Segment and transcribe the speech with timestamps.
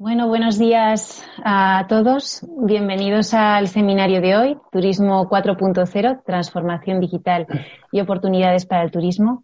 [0.00, 2.46] Bueno, buenos días a todos.
[2.64, 7.48] Bienvenidos al seminario de hoy, Turismo 4.0, Transformación Digital
[7.90, 9.42] y Oportunidades para el Turismo,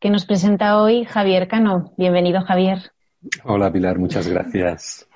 [0.00, 1.92] que nos presenta hoy Javier Cano.
[1.98, 2.78] Bienvenido, Javier.
[3.44, 5.06] Hola, Pilar, muchas gracias.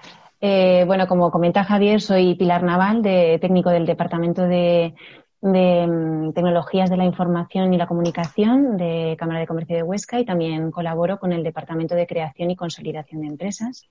[0.42, 4.92] Eh, bueno, como comenta Javier, soy Pilar Naval, de, técnico del Departamento de,
[5.40, 10.20] de mm, Tecnologías de la Información y la Comunicación de Cámara de Comercio de Huesca
[10.20, 13.88] y también colaboro con el Departamento de Creación y Consolidación de Empresas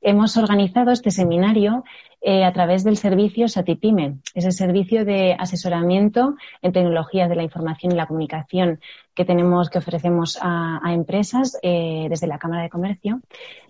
[0.00, 1.84] hemos organizado este seminario
[2.22, 7.42] eh, a través del servicio Satipime, es el servicio de asesoramiento en tecnologías de la
[7.42, 8.80] información y la comunicación
[9.14, 13.20] que tenemos, que ofrecemos a, empresas eh, desde la Cámara de Comercio.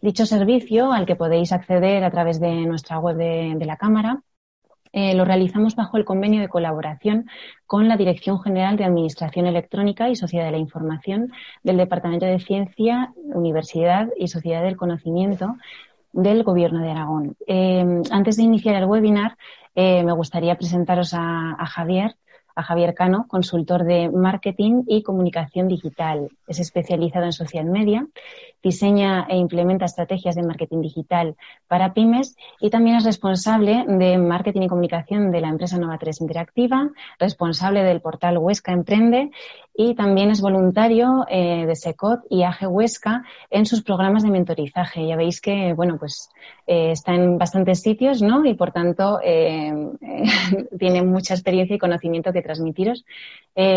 [0.00, 4.22] Dicho servicio, al que podéis acceder a través de nuestra web de, la Cámara,
[4.92, 7.30] eh, lo realizamos bajo el convenio de colaboración
[7.66, 12.40] con la Dirección General de Administración Electrónica y Sociedad de la Información del Departamento de
[12.40, 15.54] Ciencia, Universidad y Sociedad del Conocimiento
[16.12, 17.36] del Gobierno de Aragón.
[17.46, 19.36] Eh, antes de iniciar el webinar,
[19.74, 22.16] eh, me gustaría presentaros a, a Javier,
[22.54, 26.28] a Javier Cano, consultor de marketing y comunicación digital.
[26.46, 28.06] Es especializado en social media,
[28.62, 34.62] diseña e implementa estrategias de marketing digital para pymes y también es responsable de marketing
[34.62, 39.30] y comunicación de la empresa Nova 3 Interactiva, responsable del portal Huesca Emprende
[39.74, 45.06] y también es voluntario eh, de SECOT y AG Huesca en sus programas de mentorizaje.
[45.06, 46.28] Ya veis que, bueno, pues
[46.66, 48.44] eh, está en bastantes sitios, ¿no?
[48.44, 49.72] Y por tanto eh,
[50.78, 53.04] tiene mucha experiencia y conocimiento que transmitiros.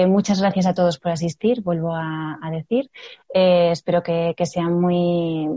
[0.08, 2.90] muchas gracias a todos por asistir, vuelvo a, decir.
[3.34, 5.48] espero que, sea muy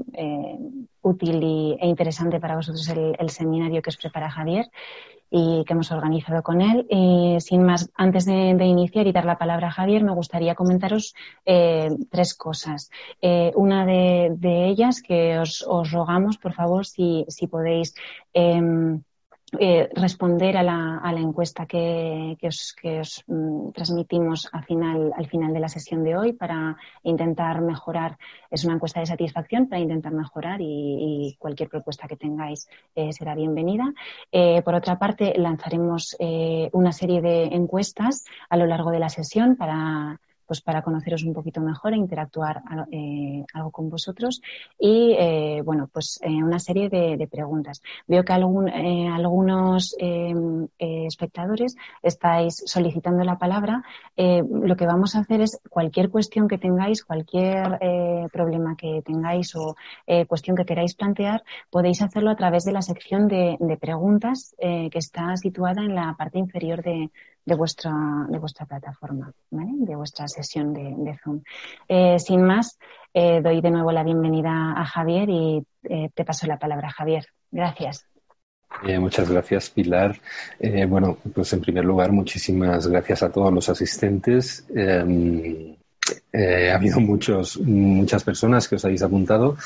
[1.03, 1.37] útil
[1.81, 4.66] e interesante para vosotros el, seminario que os prepara Javier
[5.31, 6.87] y que hemos organizado con él.
[6.91, 11.15] Y sin más, antes de, iniciar y dar la palabra a Javier, me gustaría comentaros
[11.44, 12.91] eh, tres cosas.
[13.21, 17.94] Eh, una de, ellas que os, os, rogamos, por favor, si, si podéis
[18.33, 19.03] em,
[19.61, 22.75] eh, responder a la, a la encuesta que, os
[23.29, 28.19] mm, transmitimos al final, al final de la sesión de hoy para intentar mejorar.
[28.51, 33.37] Es una encuesta de satisfacción para intentar mejorar y, cualquier propuesta que tengáis eh, será
[33.37, 33.93] bienvenida.
[34.33, 36.17] Eh, por otra parte, lanzaremos
[36.73, 41.34] una serie de encuestas a lo largo de la sesión para pues para conoceros un
[41.34, 44.41] poquito mejor e interactuar eh, algo con vosotros.
[44.79, 47.83] Y eh, bueno pues eh, una serie de, preguntas.
[48.07, 53.83] Veo que algún, algunos em, espectadores estáis solicitando la palabra.
[54.17, 57.81] Lo que vamos a hacer es cualquier cuestión que tengáis cualquier
[58.33, 59.75] problema que tengáis o
[60.28, 64.99] cuestión que queráis plantear podéis hacerlo a través de la sección de, de preguntas que
[64.99, 67.11] está situada en la parte inferior de,
[67.47, 67.93] de vuestra,
[68.29, 69.71] de vuestra plataforma, ¿vale?
[69.79, 71.43] de vuestra sesión de, Zoom.
[71.89, 72.77] Eh, sin más,
[73.15, 77.25] eh, doy de nuevo la bienvenida a Javier y eh, te paso la palabra, Javier.
[77.53, 78.05] Gracias.
[78.99, 80.17] muchas gracias, Pilar.
[80.89, 84.67] bueno, pues en primer lugar, muchísimas gracias a todos los asistentes.
[84.75, 85.77] Em,
[86.34, 89.57] ha habido muchos, muchas personas que os habéis apuntado.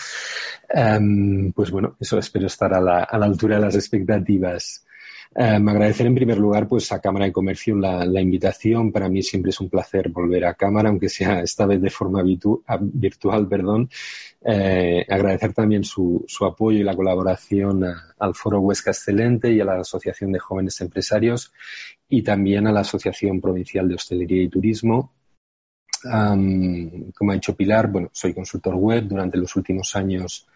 [0.69, 4.85] Em, pues bueno, eso espero estar a la, a la altura de las expectativas.
[5.33, 8.91] Eh, agradecer en primer lugar pues a Cámara de Comercio la, invitación.
[8.91, 12.23] Para mí siempre es un placer volver a Cámara, aunque sea esta vez de forma
[12.23, 13.49] virtual.
[13.49, 13.89] Perdón.
[14.43, 17.85] Eh, agradecer también su, apoyo y la colaboración
[18.19, 21.53] al Foro Huesca Excelente y a la Asociación de Jóvenes Empresarios
[22.09, 25.13] y también a la Asociación Provincial de Hostelería y Turismo.
[26.03, 29.07] como ha dicho Pilar, bueno, soy consultor web.
[29.07, 30.49] Durante los últimos años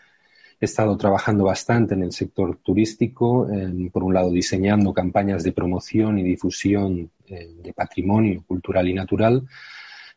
[0.65, 3.47] He estado trabajando bastante en el sector turístico,
[3.93, 9.43] por un lado diseñando campañas de promoción y difusión eh, de patrimonio cultural y natural,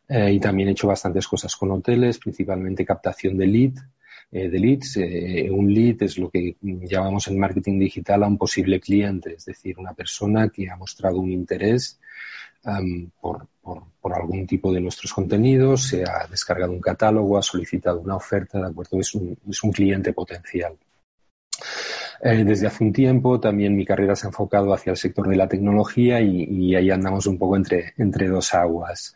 [0.08, 3.74] eh, y también he hecho bastantes cosas con hoteles, principalmente captación de lead,
[4.32, 4.96] eh, de leads.
[5.50, 9.78] un lead es lo que llamamos en marketing digital a un posible cliente, es decir,
[9.78, 12.00] una persona que ha mostrado un interés
[13.20, 13.46] por,
[14.00, 18.58] por, algún tipo de nuestros contenidos, se ha descargado un catálogo, ha solicitado una oferta,
[18.58, 18.98] ¿de acuerdo?
[19.00, 20.74] Es un, cliente potencial.
[22.22, 25.36] Eh, desde hace un tiempo también mi carrera se ha enfocado hacia el sector de
[25.36, 29.14] la tecnología y, ahí andamos un poco entre, dos aguas.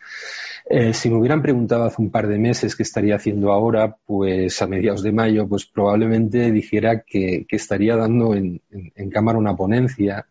[0.68, 4.60] Eh, si me hubieran preguntado hace un par de meses qué estaría haciendo ahora, pues
[4.62, 8.60] a mediados de mayo, pues probablemente dijera que, estaría dando en,
[9.10, 10.26] cámara una ponencia.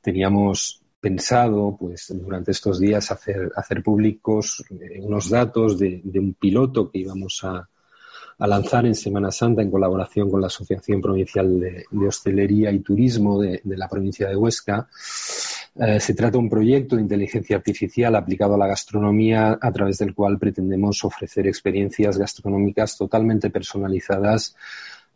[0.00, 6.90] teníamos pensado, pues durante estos días hacer, hacer públicos eh, unos datos de, un piloto
[6.90, 7.68] que íbamos a,
[8.46, 13.60] lanzar en Semana Santa en colaboración con la Asociación Provincial de, Hostelería y Turismo de,
[13.64, 14.88] la provincia de Huesca.
[15.74, 19.98] Eh, se trata de un proyecto de inteligencia artificial aplicado a la gastronomía a través
[19.98, 24.54] del cual pretendemos ofrecer experiencias gastronómicas totalmente personalizadas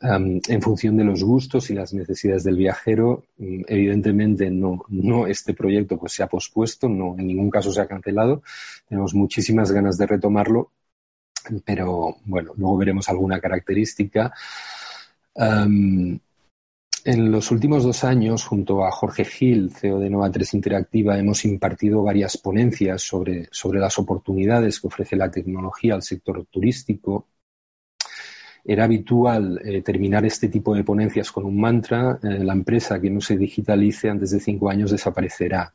[0.03, 3.25] en función de los gustos y las necesidades del viajero.
[3.39, 7.87] Mm, evidentemente no, este proyecto pues se ha pospuesto, no en ningún caso se ha
[7.87, 8.43] cancelado.
[8.89, 10.71] Tenemos muchísimas ganas de retomarlo
[11.65, 14.33] pero bueno, luego veremos alguna característica.
[15.35, 16.21] en
[17.33, 22.03] los últimos dos años, junto a Jorge Gil, CEO de Nova 3 Interactiva, hemos impartido
[22.03, 27.27] varias ponencias sobre, las oportunidades que ofrece la tecnología al sector turístico.
[28.65, 33.11] Era habitual eh, terminar este tipo de ponencias con un mantra, eh, la empresa que
[33.11, 35.75] no se digitalice antes de cinco años desaparecerá.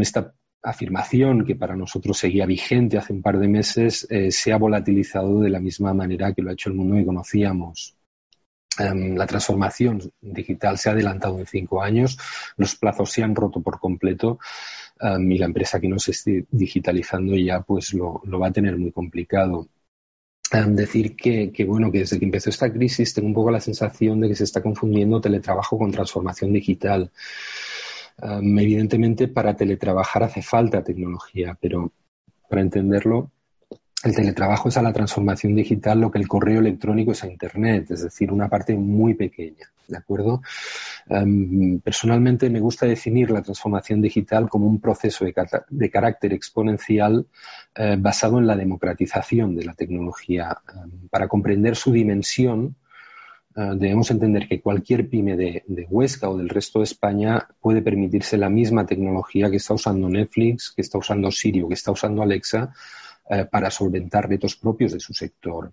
[0.00, 0.32] esta
[0.62, 5.40] afirmación que para nosotros seguía vigente hace un par de meses eh, se ha volatilizado
[5.40, 7.96] de la misma manera que lo ha hecho el mundo que conocíamos.
[8.76, 12.18] La transformación digital se ha adelantado en cinco años,
[12.56, 14.40] los plazos se han roto por completo
[15.00, 18.90] y la empresa que no se esté digitalizando ya pues lo, va a tener muy
[18.90, 19.68] complicado.
[20.52, 24.20] Decir que, que, bueno, que desde que empezó esta crisis tengo un poco la sensación
[24.20, 27.10] de que se está confundiendo teletrabajo con transformación digital.
[28.22, 31.92] Evidentemente, para teletrabajar hace falta tecnología, pero
[32.48, 33.32] para entenderlo,
[34.04, 37.90] el teletrabajo es a la transformación digital lo que el correo electrónico es a Internet,
[37.90, 39.70] es decir, una parte muy pequeña.
[39.86, 40.40] ¿De acuerdo?
[41.84, 47.26] personalmente me gusta definir la transformación digital como un proceso de, carácter exponencial
[47.74, 50.56] eh, basado en la democratización de la tecnología.
[51.10, 52.76] para comprender su dimensión,
[53.56, 58.36] Ah, debemos entender que cualquier pyme de, Huesca o del resto de España puede permitirse
[58.36, 62.74] la misma tecnología que está usando Netflix, que está usando Sirio, que está usando Alexa
[63.28, 65.72] eh, para solventar retos propios de su sector.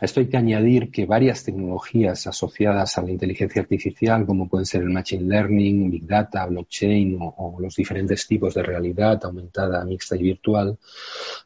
[0.00, 4.64] A esto hay que añadir que varias tecnologías asociadas a la inteligencia artificial, como pueden
[4.64, 10.16] ser el Machine Learning, Big Data, Blockchain o, los diferentes tipos de realidad aumentada, mixta
[10.16, 10.78] y virtual,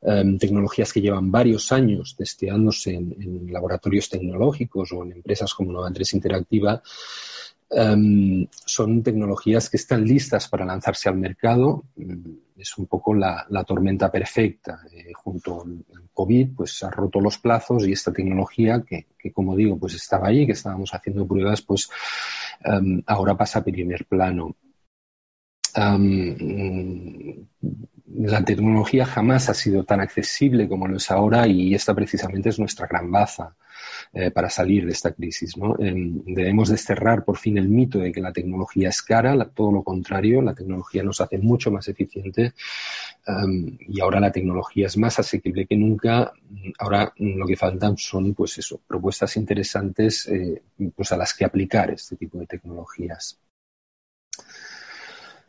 [0.03, 6.15] em, tecnologías que llevan varios años testeándose en, laboratorios tecnológicos o en empresas como Nova3
[6.15, 6.81] Interactiva,
[7.71, 11.85] em, son tecnologías que están listas para lanzarse al mercado
[12.57, 14.81] es un poco la, tormenta perfecta.
[14.93, 19.79] Eh, junto al COVID, pues ha roto los plazos y esta tecnología que, como digo,
[19.79, 21.89] pues estaba ahí, que estábamos haciendo pruebas, pues
[22.65, 24.57] em, ahora pasa a primer plano.
[25.75, 27.47] Em,
[28.15, 32.59] la tecnología jamás ha sido tan accesible como lo es ahora y esta precisamente es
[32.59, 33.57] nuestra gran baza.
[34.17, 35.55] Eh, para salir de esta crisis.
[35.81, 39.83] Em, debemos desterrar por fin el mito de que la tecnología es cara, todo lo
[39.83, 42.53] contrario, la tecnología nos hace mucho más eficiente
[43.27, 46.33] em, y ahora la tecnología es más asequible que nunca.
[46.79, 50.63] Ahora lo que faltan son, pues eso, propuestas interesantes eh,
[50.95, 53.41] pues a las que aplicar este tipo de tecnologías.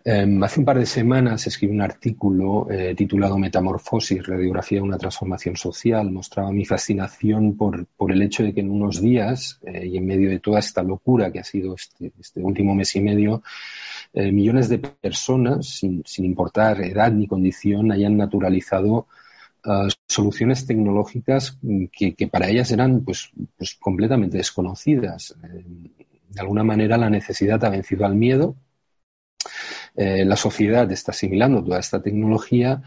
[0.08, 5.00] Em, hace un par de semanas escribí un artículo eh, titulado Metamorfosis, radiografía de una
[5.00, 6.12] transformación social.
[6.12, 10.30] Mostraba mi fascinación por, el hecho de que en unos días eh, y en medio
[10.30, 13.42] de toda esta locura que ha sido este, este último mes y medio,
[14.14, 19.08] eh, millones de personas, sin, importar edad ni condición, hayan naturalizado
[20.08, 21.58] soluciones tecnológicas
[21.92, 25.36] que, para ellas eran pues, pues completamente desconocidas.
[25.42, 28.56] de alguna manera la necesidad ha vencido al miedo
[29.96, 32.82] eh, la sociedad está asimilando toda esta tecnología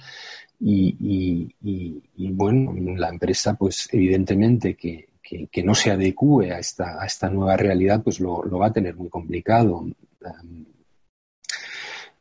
[0.61, 1.55] y,
[2.33, 5.07] bueno, la empresa, pues evidentemente que,
[5.65, 9.09] no se adecue a esta, a esta nueva realidad, pues lo, va a tener muy
[9.09, 9.87] complicado.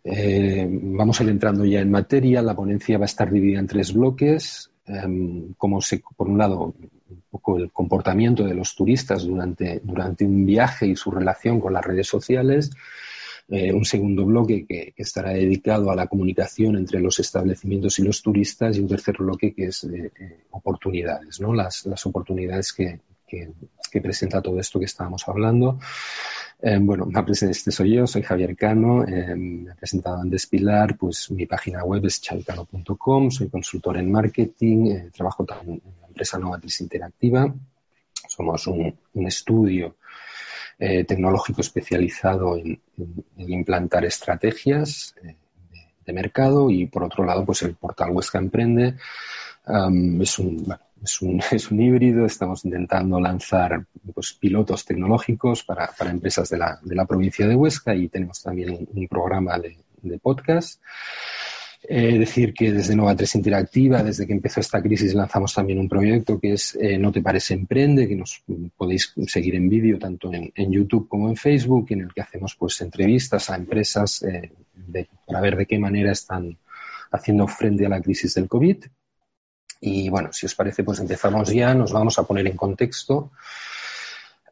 [0.03, 2.41] Eh, vamos a ir entrando ya en materia.
[2.41, 4.71] La ponencia va a estar dividida en tres bloques.
[4.85, 6.73] Em, como se, por un lado,
[7.09, 11.73] un poco el comportamiento de los turistas durante, durante un viaje y su relación con
[11.73, 12.71] las redes sociales.
[13.49, 18.21] Eh, un segundo bloque que, estará dedicado a la comunicación entre los establecimientos y los
[18.21, 20.11] turistas y un tercer bloque que es de
[20.51, 21.53] oportunidades, ¿no?
[21.53, 25.79] las, las oportunidades que, que, presenta todo esto que estábamos hablando.
[26.61, 31.31] Eh, bueno, este soy yo, soy Javier Cano, eh, me he presentado antes Pilar, pues
[31.31, 36.81] mi página web es chalcano.com, soy consultor en marketing, trabajo también en la empresa Novatriz
[36.81, 37.55] Interactiva,
[38.27, 38.93] somos un
[39.25, 39.95] estudio
[40.77, 42.79] tecnológico especializado en,
[43.37, 48.95] implantar estrategias de, mercado y por otro lado pues el portal Huesca Emprende
[50.21, 56.11] es un es un, es un híbrido, estamos intentando lanzar pues, pilotos tecnológicos para, para
[56.11, 60.19] empresas de la, de la, provincia de Huesca y tenemos también un, programa de, de
[60.19, 60.81] podcast.
[61.89, 65.87] Eh, decir que desde Nova 3 Interactiva, desde que empezó esta crisis, lanzamos también un
[65.87, 68.43] proyecto que es eh, No te parece emprende, que nos
[68.75, 72.81] podéis seguir en vídeo tanto en, YouTube como en Facebook, en el que hacemos pues
[72.81, 74.51] entrevistas a empresas eh,
[75.25, 76.57] para ver de qué manera están
[77.09, 78.83] haciendo frente a la crisis del COVID.
[79.79, 83.31] Y bueno, si os parece, pues empezamos ya, nos vamos a poner en contexto.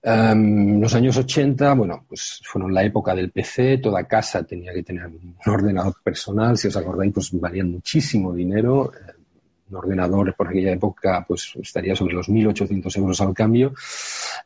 [0.08, 4.84] Um, los años 80, bueno, pues fueron la época del PC, toda casa tenía que
[4.84, 8.92] tener un ordenador personal, si os acordáis, pues valían muchísimo dinero.
[9.68, 13.74] Un ordenador por aquella época pues estaría sobre los 1.800 euros al cambio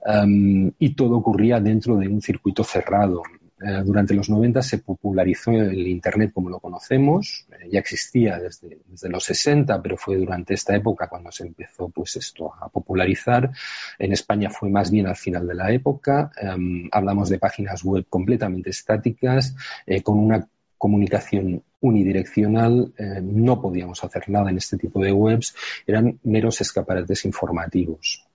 [0.06, 3.22] um, y todo ocurría dentro de un circuito cerrado.
[3.62, 8.80] Eh, durante los 90 se popularizó el Internet como lo conocemos, eh, ya existía desde,
[9.10, 13.52] los 60, pero fue durante esta época cuando se empezó pues esto a popularizar.
[13.98, 16.32] En España fue más bien al final de la época.
[16.40, 20.48] Em, hablamos de páginas web completamente estáticas, eh, con una
[20.78, 25.54] comunicación unidireccional, no podíamos hacer nada en este tipo de webs,
[25.86, 28.29] eran meros escaparates informativos.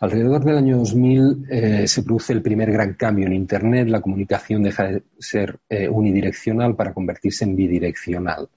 [0.00, 3.86] Alrededor del año 2000 eh, se produce el primer gran cambio en Internet.
[3.88, 8.48] La comunicación deja de ser eh, unidireccional para convertirse en bidireccional.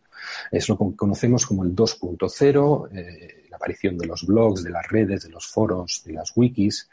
[0.50, 4.88] Es lo que conocemos como el 2.0, eh, la aparición de los blogs, de las
[4.88, 6.89] redes, de los foros, de las wikis.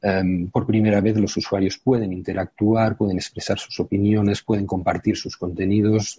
[0.00, 5.36] Em, por primera vez los usuarios pueden interactuar, pueden expresar sus opiniones, pueden compartir sus
[5.36, 6.18] contenidos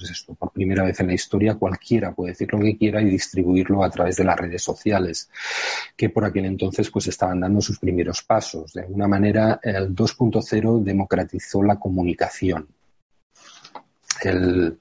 [0.00, 3.84] pues por primera vez en la historia cualquiera puede decir lo que quiera y distribuirlo
[3.84, 5.28] a través de las redes sociales,
[5.96, 8.72] que por aquel entonces pues estaban dando sus primeros pasos.
[8.72, 12.68] De alguna manera, el 2.0 democratizó la comunicación.
[14.22, 14.78] El,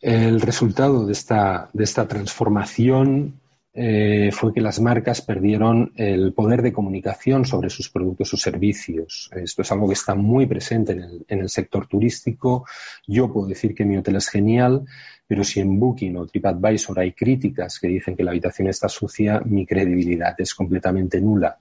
[0.00, 3.40] el resultado de esta, de esta transformación
[3.76, 9.30] eh, fue que las marcas perdieron el poder de comunicación sobre sus productos o servicios.
[9.34, 12.64] Esto es algo que está muy presente en el, en el sector turístico.
[13.06, 14.86] Yo puedo decir que mi hotel es genial,
[15.26, 19.42] pero si en Booking o TripAdvisor hay críticas que dicen que la habitación está sucia,
[19.44, 21.58] mi credibilidad es completamente nula.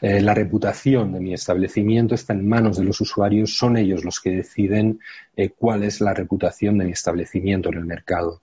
[0.00, 4.20] Eh, la reputación de mi establecimiento está en manos de los usuarios, son ellos los
[4.20, 5.00] que deciden
[5.36, 8.42] eh, cuál es la reputación de mi establecimiento en el mercado.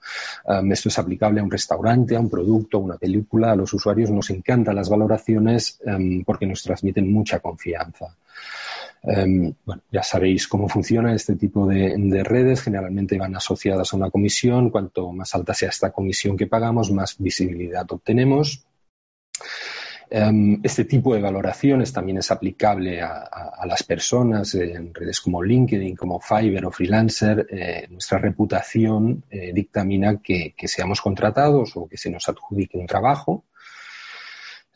[0.69, 3.51] Esto es aplicable a un restaurante, a un producto, a una película.
[3.51, 5.79] A los usuarios nos encantan las valoraciones
[6.25, 8.15] porque nos transmiten mucha confianza.
[9.91, 12.61] Ya sabéis cómo funciona este tipo de, redes.
[12.61, 14.69] Generalmente van asociadas a una comisión.
[14.69, 18.65] Cuanto más alta sea esta comisión que pagamos, más visibilidad obtenemos.
[20.15, 25.95] Em, este tipo de valoraciones también es aplicable a, las personas en redes como LinkedIn,
[25.95, 27.47] como Fiverr o Freelancer.
[27.49, 33.45] Eh, nuestra reputación eh, dictamina que, seamos contratados o que se nos adjudique un trabajo.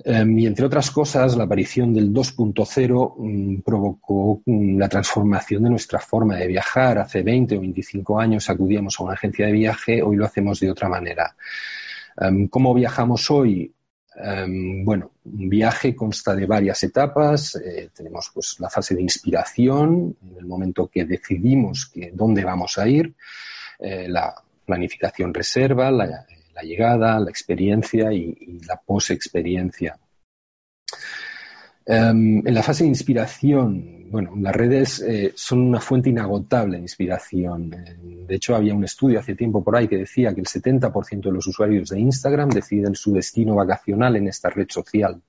[0.03, 5.69] Em, y entre otras cosas, la aparición del 2.0 mm, provocó mm, la transformación de
[5.69, 6.97] nuestra forma de viajar.
[6.97, 10.71] Hace 20 o 25 años acudíamos a una agencia de viaje, hoy lo hacemos de
[10.71, 11.35] otra manera.
[12.19, 13.71] Em, ¿Cómo viajamos hoy?
[14.19, 17.55] Em, bueno, un viaje consta de varias etapas.
[17.55, 22.77] Eh, tenemos pues la fase de inspiración, en el momento que decidimos que dónde vamos
[22.77, 23.13] a ir,
[23.79, 24.33] eh, la
[24.65, 26.25] planificación reserva, la,
[26.63, 29.97] llegada, la experiencia y, y la post-experiencia.
[31.89, 36.83] Em, en la fase de inspiración, bueno, las redes eh, son una fuente inagotable de
[36.83, 37.69] inspiración.
[37.69, 41.31] de hecho, había un estudio hace tiempo por ahí que decía que el 70% de
[41.31, 45.21] los usuarios de Instagram deciden su destino vacacional en esta red social.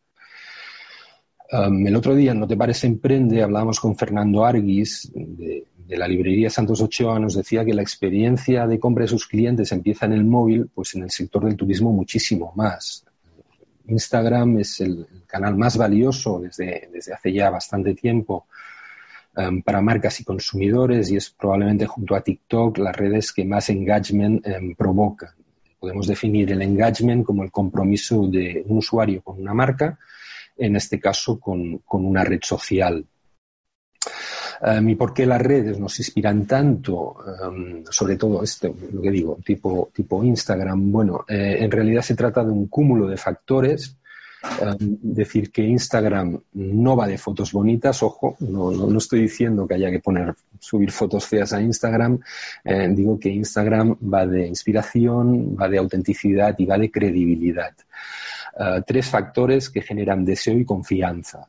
[1.50, 3.40] Em, el otro día, ¿no te parece emprende?
[3.40, 8.80] Hablábamos con Fernando Arguis de, la librería Santos Ochoa, nos decía que la experiencia de
[8.80, 12.52] compra de sus clientes empieza en el móvil, pues en el sector del turismo muchísimo
[12.56, 13.04] más.
[13.88, 18.46] Instagram es el, canal más valioso desde, desde hace ya bastante tiempo
[19.36, 23.68] um, para marcas y consumidores y es probablemente junto a TikTok las redes que más
[23.70, 25.30] engagement um, provocan.
[25.78, 29.98] Podemos definir el engagement como el compromiso de un usuario con una marca,
[30.56, 33.04] en este caso con, con una red social.
[34.60, 37.16] Um, ¿Y por qué las redes nos inspiran tanto?
[37.42, 40.90] Um, sobre todo esto, lo que digo, tipo, tipo Instagram.
[40.90, 43.94] Bueno, eh, en realidad se trata de un cúmulo de factores.
[44.62, 49.74] Um, decir que Instagram no va de fotos bonitas, ojo, no, no, estoy diciendo que
[49.74, 52.20] haya que poner, subir fotos feas a Instagram,
[52.64, 57.74] eh, digo que Instagram va de inspiración, va de autenticidad y va de credibilidad.
[58.60, 61.48] eh, tres factores que generan deseo y confianza.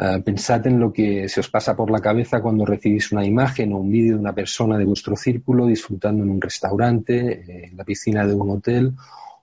[0.00, 3.72] Eh, pensad en lo que se os pasa por la cabeza cuando recibís una imagen
[3.72, 7.84] o un vídeo de una persona de vuestro círculo disfrutando en un restaurante, en la
[7.84, 8.92] piscina de un hotel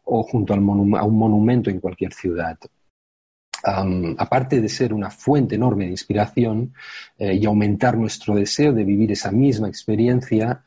[0.05, 2.57] o junto a un monumento en cualquier ciudad.
[4.17, 6.73] aparte de ser una fuente enorme de inspiración
[7.17, 10.63] y aumentar nuestro deseo de vivir esa misma experiencia,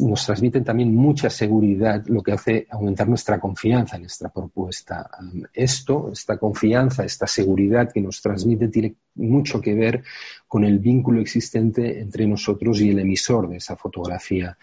[0.00, 5.10] nos transmiten también mucha seguridad, lo que hace aumentar nuestra confianza en nuestra propuesta.
[5.52, 10.04] esto, esta confianza, esta seguridad que nos transmite, tiene mucho que ver
[10.46, 14.56] con el vínculo existente entre nosotros y el emisor de esa fotografía.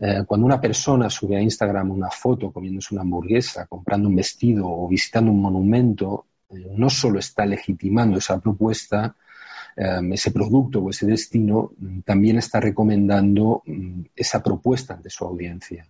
[0.00, 4.68] Eh, cuando una persona sube a Instagram una foto comiéndose una hamburguesa, comprando un vestido
[4.68, 9.16] o visitando un monumento, eh, no solo está legitimando esa propuesta,
[9.78, 15.86] ese producto o ese destino, mm, también está recomendando mm, esa propuesta ante su audiencia.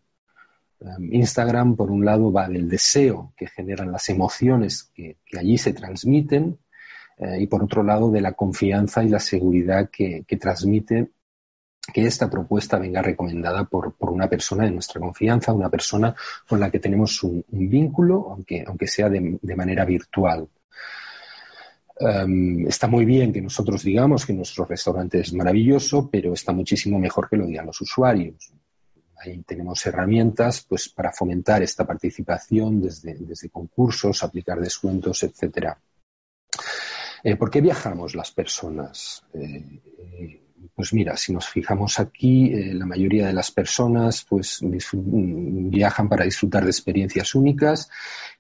[0.80, 5.72] Em, Instagram, por un lado, va del deseo que generan las emociones que, allí se
[5.72, 6.58] transmiten
[7.16, 11.08] eh, y, por otro lado, de la confianza y la seguridad que, transmite
[11.92, 16.14] que esta propuesta venga recomendada por, una persona de nuestra confianza, una persona
[16.46, 20.48] con la que tenemos un, vínculo, aunque, aunque sea de manera virtual.
[22.00, 26.98] Em, está muy bien que nosotros digamos que nuestro restaurante es maravilloso, pero está muchísimo
[26.98, 28.52] mejor que lo digan los usuarios.
[29.20, 35.76] Ahí tenemos herramientas pues, para fomentar esta participación desde, desde concursos, aplicar descuentos, etcétera.
[37.24, 39.24] Eh, ¿Por qué viajamos las personas?
[39.34, 40.40] Eh, eh,
[40.74, 46.64] pues mira, si nos fijamos aquí, la mayoría de las personas pues, viajan para disfrutar
[46.64, 47.90] de experiencias únicas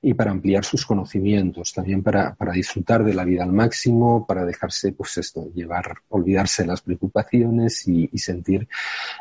[0.00, 4.92] y para ampliar sus conocimientos, también para, disfrutar de la vida al máximo, para dejarse,
[4.92, 8.68] pues esto, llevar, olvidarse de las preocupaciones y, sentir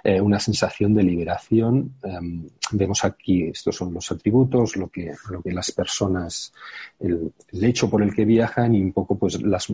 [0.03, 1.95] eh, una sensación de liberación.
[2.03, 6.53] Em, vemos aquí, estos son los atributos, lo que, lo que las personas,
[6.99, 9.67] el, hecho por el que viajan y un poco, pues, las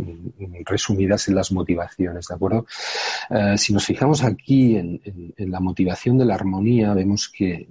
[0.66, 2.66] resumidas en las motivaciones, ¿de acuerdo?
[3.30, 5.02] Eh, si nos fijamos aquí en,
[5.38, 7.68] la motivación de la armonía, vemos que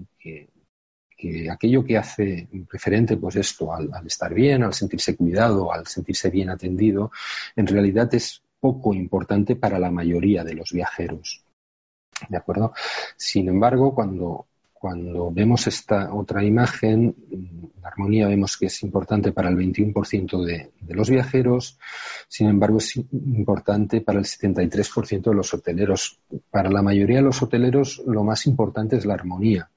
[1.22, 6.30] que aquello que hace referente, pues esto, al, estar bien, al sentirse cuidado, al sentirse
[6.30, 7.12] bien atendido,
[7.54, 11.44] en realidad es poco importante para la mayoría de los viajeros.
[12.28, 12.72] ¿De acuerdo?
[13.16, 14.46] Sin embargo, cuando,
[14.82, 17.14] cuando vemos esta otra imagen,
[17.80, 21.78] la armonía vemos que es importante para el 21% de, de, los viajeros,
[22.26, 26.18] sin embargo es importante para el 73% de los hoteleros.
[26.50, 29.70] Para la mayoría de los hoteleros lo más importante es la armonía.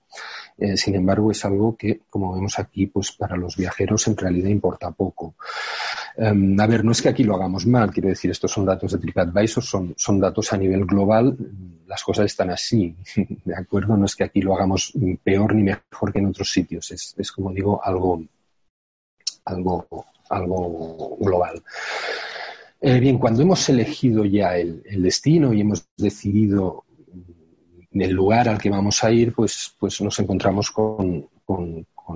[0.57, 4.49] Eh, sin embargo, es algo que, como vemos aquí, pues para los viajeros en realidad
[4.49, 5.35] importa poco.
[6.17, 8.93] Em, a ver, no es que aquí lo hagamos mal, quiero decir, estos son datos
[8.93, 11.37] de TripAdvisor, son, son datos a nivel global,
[11.87, 12.95] las cosas están así,
[13.45, 13.97] ¿de acuerdo?
[13.97, 17.51] No es que aquí lo hagamos peor ni mejor que en otros sitios, es, como
[17.51, 18.23] digo, algo,
[19.43, 21.61] algo, algo global.
[22.79, 26.84] Eh, bien, cuando hemos elegido ya el, destino y hemos decidido
[28.01, 31.27] el lugar al que vamos a ir, pues, pues nos encontramos con,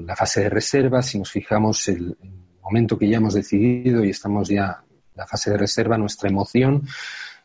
[0.06, 1.02] la fase de reserva.
[1.02, 5.26] Si nos fijamos el, el, momento que ya hemos decidido y estamos ya en la
[5.26, 6.88] fase de reserva, nuestra emoción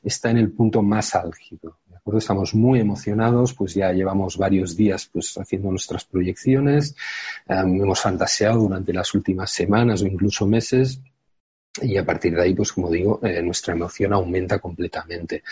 [0.02, 1.78] está en el punto más álgido.
[1.88, 2.18] ¿de acuerdo?
[2.18, 6.94] Estamos muy emocionados, pues ya llevamos varios días pues, haciendo nuestras proyecciones,
[7.48, 11.00] hemos fantaseado durante las últimas semanas o incluso meses
[11.80, 15.42] y a partir de ahí, pues como digo, eh, nuestra emoción aumenta completamente.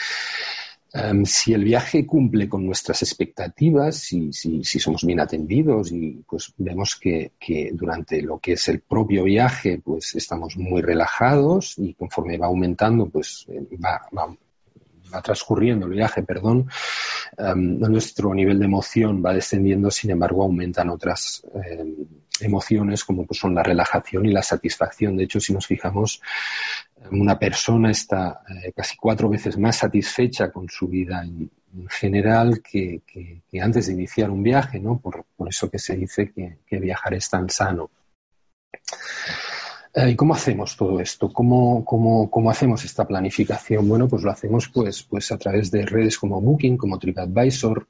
[0.95, 6.53] Em, si el viaje cumple con nuestras expectativas, si, si, somos bien atendidos y pues
[6.59, 7.33] vemos que,
[7.73, 13.09] durante lo que es el propio viaje pues estamos muy relajados y conforme va aumentando
[13.09, 14.03] pues eh, va,
[15.13, 16.69] va transcurriendo el viaje, perdón,
[17.37, 21.95] em, nuestro nivel de emoción va descendiendo, sin embargo, aumentan otras em,
[22.41, 25.17] emociones como pues, son la relajación y la satisfacción.
[25.17, 26.21] De hecho, si nos fijamos,
[27.05, 31.51] em, una persona está eh, casi cuatro veces más satisfecha con su vida en,
[31.89, 33.01] general que,
[33.63, 34.99] antes de iniciar un viaje, ¿no?
[34.99, 37.91] Por, eso que se dice que, que viajar es tan sano.
[39.95, 41.31] Eh, ¿Y cómo hacemos todo esto?
[41.31, 43.87] ¿Cómo, cómo, hacemos esta planificación?
[43.89, 47.87] Bueno, pues lo hacemos pues, pues a través de redes como Booking, como TripAdvisor.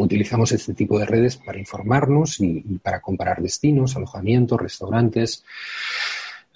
[0.00, 5.44] utilizamos este tipo de redes para informarnos y, para comparar destinos, alojamientos, restaurantes.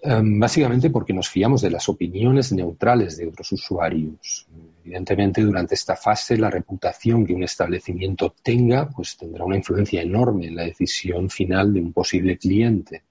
[0.03, 4.47] básicamente porque nos fiamos de las opiniones neutrales de otros usuarios.
[4.85, 10.47] Evidentemente, durante esta fase, la reputación que un establecimiento tenga, pues tendrá una influencia enorme
[10.47, 13.03] en la decisión final de un posible cliente.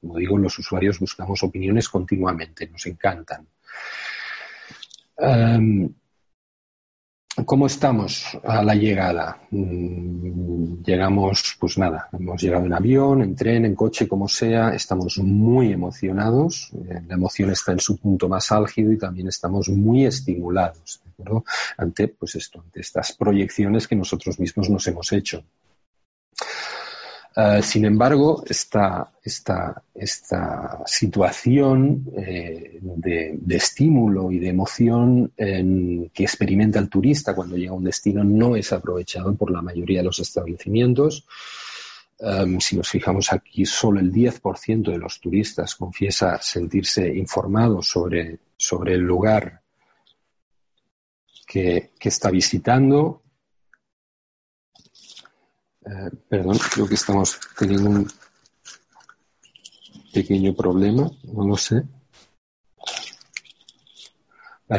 [0.00, 3.46] Como digo, los usuarios buscamos opiniones continuamente, nos encantan.
[5.16, 5.92] Em,
[7.46, 9.40] ¿Cómo estamos a la llegada?
[9.50, 15.16] Mm, llegamos, pues nada, hemos llegado en avión, en tren, en coche, como sea, estamos
[15.16, 20.04] muy emocionados, eh, la emoción está en su punto más álgido y también estamos muy
[20.04, 21.00] estimulados,
[21.78, 25.42] Ante, pues esto, ante estas proyecciones que nosotros mismos nos hemos hecho.
[27.34, 29.10] Eh, sin embargo, esta,
[30.84, 37.84] situación eh, de, estímulo y de emoción que experimenta el turista cuando llega a un
[37.84, 41.26] destino no es aprovechado por la mayoría de los establecimientos.
[42.18, 48.38] Em, si nos fijamos aquí, solo el 10% de los turistas confiesa sentirse informados sobre,
[48.86, 49.60] el lugar
[51.46, 53.21] que está visitando
[55.86, 58.08] eh, perdón, creo que estamos teniendo un
[60.12, 61.84] pequeño problema, no lo sé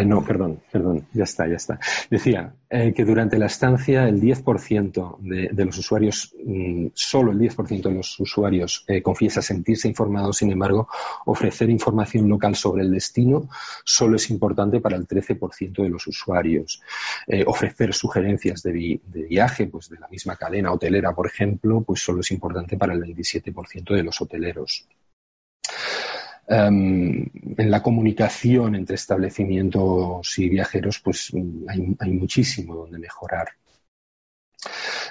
[0.05, 1.79] no, perdón, perdón, ya está, ya está.
[2.09, 7.89] Decía eh, que durante la estancia el 10% de, los usuarios, mm, solo el 10%
[7.89, 10.87] de los usuarios eh, confiesa sentirse informados, sin embargo,
[11.25, 13.47] ofrecer información local sobre el destino
[13.85, 16.81] solo es importante para el 13% de los usuarios.
[17.27, 22.01] Eh, ofrecer sugerencias de, de, viaje, pues de la misma cadena hotelera, por ejemplo, pues
[22.01, 24.87] solo es importante para el 27% de los hoteleros.
[26.45, 27.25] Em,
[27.57, 31.31] en la comunicación entre establecimientos y viajeros, pues
[31.67, 33.47] hay, muchísimo donde mejorar.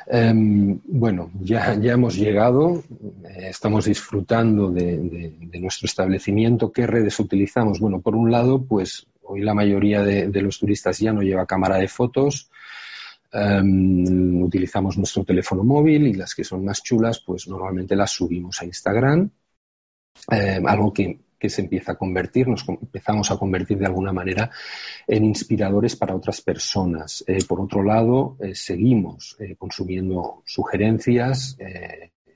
[0.07, 2.83] Em, bueno, ya, ya, hemos llegado,
[3.35, 6.71] estamos disfrutando de, nuestro establecimiento.
[6.71, 7.81] ¿Qué redes utilizamos?
[7.81, 11.79] Bueno, por un lado, pues hoy la mayoría de, los turistas ya no lleva cámara
[11.79, 12.51] de fotos.
[13.33, 18.61] Em, utilizamos nuestro teléfono móvil y las que son más chulas, pues normalmente las subimos
[18.61, 19.31] a Instagram
[20.31, 24.49] eh, algo que, se empieza a convertir, nos empezamos a convertir de alguna manera
[25.09, 27.25] en inspiradores para otras personas.
[27.27, 31.57] Eh, por otro lado, eh, seguimos consumiendo sugerencias,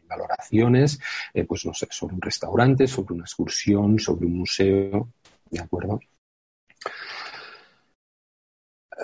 [0.08, 0.98] valoraciones,
[1.46, 5.08] pues no sé, sobre un restaurante, sobre una excursión, sobre un museo,
[5.50, 6.00] ¿de acuerdo?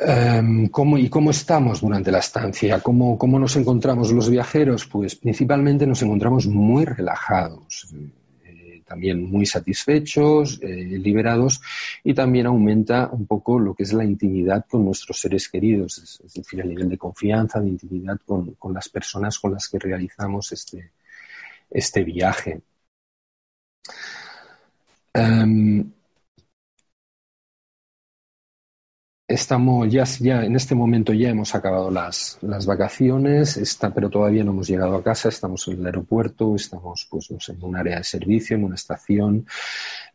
[0.01, 2.81] Em, ¿cómo, ¿Y cómo estamos durante la estancia?
[2.81, 4.87] ¿Cómo, ¿Cómo nos encontramos los viajeros?
[4.87, 7.95] Pues principalmente nos encontramos muy relajados
[8.93, 11.63] también muy satisfechos, eh, liberados
[12.05, 16.35] y también aumenta un poco lo que es la intimidad con nuestros seres queridos, es,
[16.35, 20.91] decir, el nivel de confianza, de intimidad con, las personas con las que realizamos este,
[21.71, 22.61] este viaje.
[25.15, 25.91] Em,
[29.33, 34.45] Estamos ya, ya, en este momento ya hemos acabado las, las vacaciones, está, pero todavía
[34.45, 38.05] no hemos llegado a casa, estamos en el aeropuerto, estamos pues, en un área de
[38.05, 39.47] servicio, en una estación.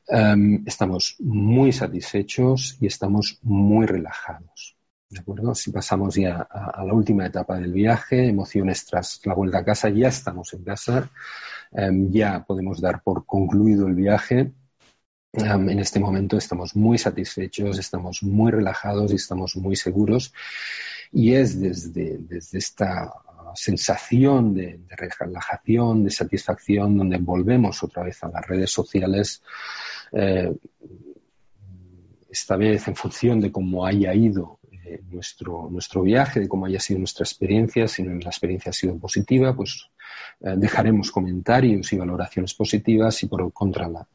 [0.08, 4.76] Em, estamos muy satisfechos y estamos muy relajados.
[5.10, 5.56] ¿De acuerdo?
[5.56, 9.90] Si pasamos ya a, la última etapa del viaje, emociones tras la vuelta a casa,
[9.90, 11.10] ya estamos en casa,
[11.72, 14.54] em, ya podemos dar por concluido el viaje
[15.38, 20.34] en este momento estamos muy satisfechos, estamos muy relajados y estamos muy seguros.
[21.12, 22.20] Y es desde,
[22.54, 23.14] esta
[23.54, 29.42] sensación de, relajación, de satisfacción, donde volvemos otra vez a las redes sociales,
[30.12, 30.54] eh,
[32.30, 34.60] esta vez en función de cómo haya ido
[35.10, 39.56] nuestro, nuestro viaje, de cómo haya sido nuestra experiencia, si la experiencia ha sido positiva,
[39.56, 39.90] pues
[40.40, 44.08] eh, dejaremos comentarios y valoraciones positivas y por contra la,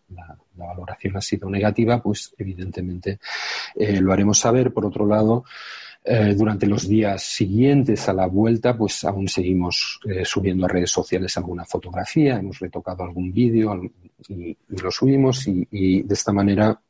[0.54, 3.18] valoración ha sido negativa, pues evidentemente
[3.74, 4.72] eh, lo haremos saber.
[4.72, 5.44] Por otro lado,
[6.04, 11.36] eh, durante los días siguientes a la vuelta, pues aún seguimos subiendo a redes sociales
[11.36, 13.80] alguna fotografía, hemos retocado algún vídeo
[14.28, 16.80] y, lo subimos y, de esta manera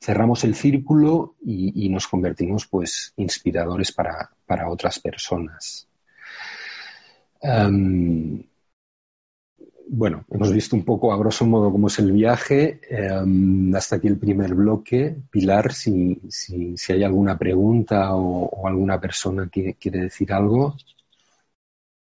[0.00, 5.86] cerramos el círculo y, nos convertimos pues inspiradores para otras personas.
[7.40, 8.42] Em,
[9.88, 12.80] bueno, hemos visto un poco a grosso modo cómo es el viaje.
[12.90, 15.16] Em, hasta aquí el primer bloque.
[15.30, 16.20] Pilar, si,
[16.88, 20.76] hay alguna pregunta o, alguna persona que quiere decir algo.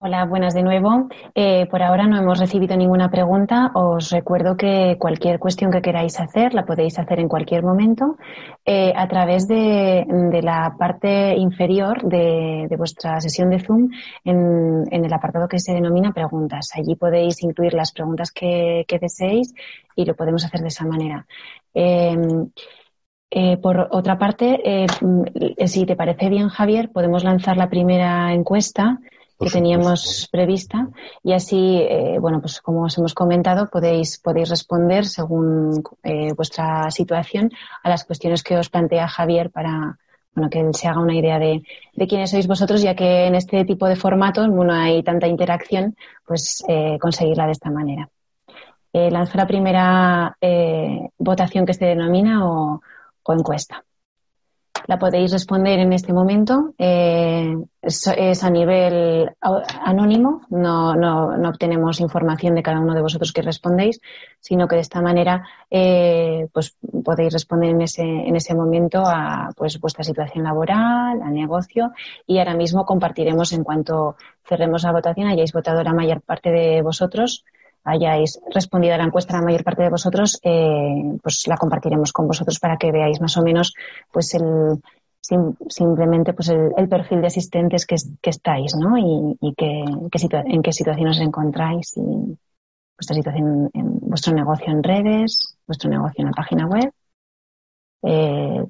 [0.01, 1.09] Hola, buenas de nuevo.
[1.35, 3.73] Eh, por ahora no hemos recibido ninguna pregunta.
[3.75, 8.17] Os recuerdo que cualquier cuestión que queráis hacer la podéis hacer en cualquier momento
[8.65, 10.07] eh, a través de,
[10.41, 13.91] la parte inferior de, vuestra sesión de Zoom
[14.25, 16.71] en, el apartado que se denomina preguntas.
[16.77, 19.53] Allí podéis incluir las preguntas que, deseéis
[19.97, 21.27] y lo podemos hacer de esa manera.
[21.75, 22.51] Em,
[23.33, 24.87] eh, por otra parte,
[25.67, 29.01] si te parece bien, Javier, podemos lanzar la primera encuesta
[29.38, 30.88] que teníamos prevista.
[31.22, 36.90] Y así, eh, bueno, pues como os hemos comentado, podéis, podéis responder según eh, vuestra
[36.90, 37.51] situación
[37.83, 39.98] a las cuestiones que os plantea Javier para,
[40.35, 41.62] bueno, que se haga una idea de,
[42.09, 45.96] quiénes sois vosotros, ya que en este tipo de formatos no hay tanta interacción,
[46.27, 48.09] pues eh, conseguirla de esta manera.
[48.92, 52.81] Eh, lanzo la primera eh, votación que se denomina o
[53.29, 53.85] encuesta
[54.88, 56.72] la podéis responder en este momento.
[56.79, 63.33] Eh, es, a nivel anónimo, no, no, no, obtenemos información de cada uno de vosotros
[63.35, 64.01] que respondéis,
[64.40, 66.74] sino que de esta manera eh, pues
[67.05, 71.92] podéis responder en ese, en ese momento a pues, vuestra situación laboral, al negocio
[72.27, 76.81] y ahora mismo compartiremos en cuanto cerremos la votación, hayáis votado la mayor parte de
[76.81, 77.44] vosotros
[77.85, 82.27] hayáis respondido a la encuesta la mayor parte de vosotros, eh, pues la compartiremos con
[82.27, 83.75] vosotros para que veáis más o menos
[84.12, 84.81] pues el
[85.21, 88.97] simplemente pues el, perfil de asistentes que, estáis, ¿no?
[88.97, 92.38] Y, que, en qué situación os encontráis y
[92.97, 96.93] vuestra situación en vuestro negocio en redes, vuestro negocio en la página web.
[98.03, 98.64] Eh,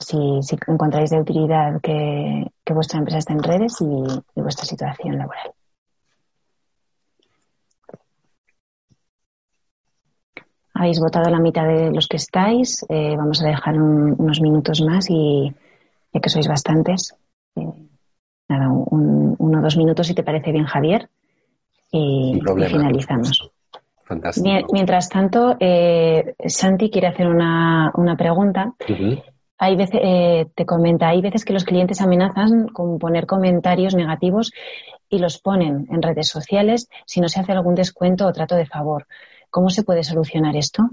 [0.00, 5.52] si, encontráis de utilidad que, vuestra empresa está en redes y vuestra situación laboral.
[10.78, 12.86] Habéis votado la mitad de los que estáis.
[12.88, 15.52] Eh, vamos a dejar unos minutos más y
[16.14, 17.16] ya que sois bastantes,
[17.56, 17.66] eh,
[18.48, 21.08] nada, un, uno o dos minutos si te parece bien, Javier,
[21.90, 23.50] y, finalizamos.
[24.04, 24.68] Fantástico.
[24.72, 28.72] Mientras tanto, eh, Santi quiere hacer una, pregunta.
[29.58, 30.00] Hay veces,
[30.54, 34.52] te comenta, hay veces que los clientes amenazan con poner comentarios negativos
[35.10, 38.66] y los ponen en redes sociales si no se hace algún descuento o trato de
[38.66, 39.06] favor.
[39.50, 40.90] ¿Cómo se puede solucionar esto?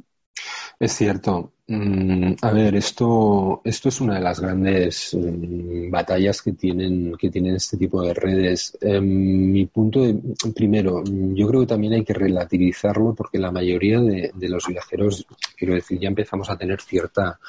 [0.79, 1.51] Es cierto.
[1.67, 7.31] Mm, a ver, esto, esto es una de las grandes mm, batallas que tienen, que
[7.31, 8.77] tienen este tipo de redes.
[8.81, 10.19] Em, mi punto de,
[10.53, 15.25] primero, yo creo que también hay que relativizarlo porque la mayoría de, los viajeros,
[15.57, 17.39] quiero decir, ya empezamos a tener cierta,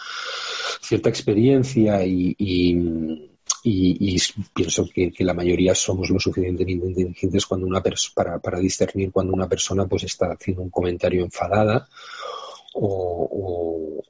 [0.80, 3.35] cierta experiencia y y,
[4.52, 7.82] pienso que, la mayoría somos lo suficientemente inteligentes cuando una
[8.14, 11.88] para, para discernir cuando una persona pues está haciendo un comentario enfadada
[12.74, 14.02] o,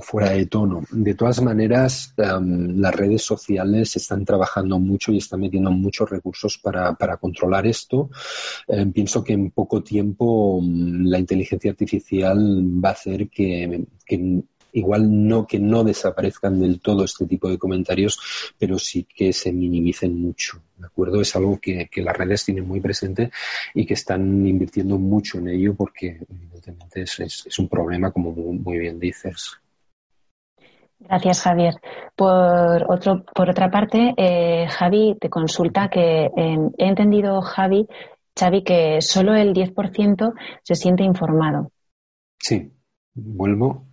[0.00, 0.82] fuera de tono.
[0.90, 6.58] De todas maneras, em, las redes sociales están trabajando mucho y están metiendo muchos recursos
[6.58, 8.10] para, controlar esto.
[8.68, 12.38] Em, pienso que en poco tiempo mm, la inteligencia artificial
[12.84, 14.42] va a hacer que, que
[14.74, 19.52] igual no que no desaparezcan del todo este tipo de comentarios, pero sí que se
[19.52, 20.60] minimicen mucho.
[20.76, 21.20] ¿De acuerdo?
[21.20, 23.30] Es algo que, las redes tienen muy presente
[23.72, 28.98] y que están invirtiendo mucho en ello porque evidentemente es, un problema, como muy, bien
[28.98, 29.52] dices.
[30.98, 31.74] Gracias, Javier.
[32.16, 37.86] Por, otro, por otra parte, eh, Javi te consulta que eh, he entendido, Javi,
[38.36, 40.32] Xavi, que solo el 10%
[40.62, 41.70] se siente informado.
[42.38, 42.72] Sí,
[43.14, 43.86] vuelvo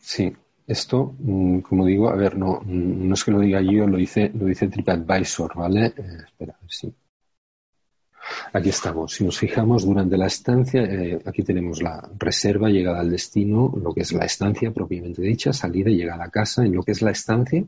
[0.00, 0.32] Sí,
[0.66, 4.30] esto, mm, como digo, a ver, no, no es que lo diga yo, lo dice,
[4.34, 5.86] lo dice TripAdvisor, ¿vale?
[5.96, 6.92] Eh, espera, a ver si.
[8.52, 9.12] Aquí estamos.
[9.14, 13.92] Si nos fijamos durante la estancia, eh, aquí tenemos la reserva, llegada al destino, lo
[13.92, 16.64] que es la estancia propiamente dicha, salida y llegada a casa.
[16.64, 17.64] En lo que es la estancia,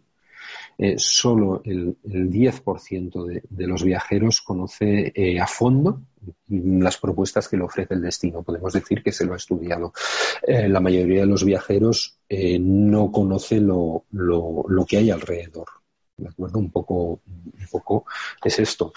[0.79, 6.03] eh, solo el, 10% de, los viajeros conoce eh, a fondo
[6.49, 8.43] las propuestas que le ofrece el destino.
[8.43, 9.93] Podemos decir que se lo ha estudiado.
[10.47, 12.19] Eh, la mayoría de los viajeros
[12.61, 15.67] no conoce lo, lo, lo, que hay alrededor.
[16.17, 16.59] ¿De acuerdo?
[16.59, 18.07] Un poco, un poco
[18.43, 18.93] es esto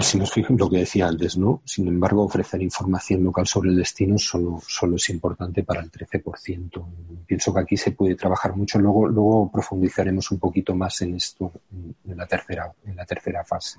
[0.00, 1.62] si nos fijamos lo que decía antes, ¿no?
[1.64, 6.84] Sin embargo, ofrecer información local sobre el destino solo, solo es importante para el 13%.
[7.26, 8.78] Pienso que aquí se puede trabajar mucho.
[8.78, 13.78] Luego, luego profundizaremos un poquito más en esto en la tercera, en la tercera fase.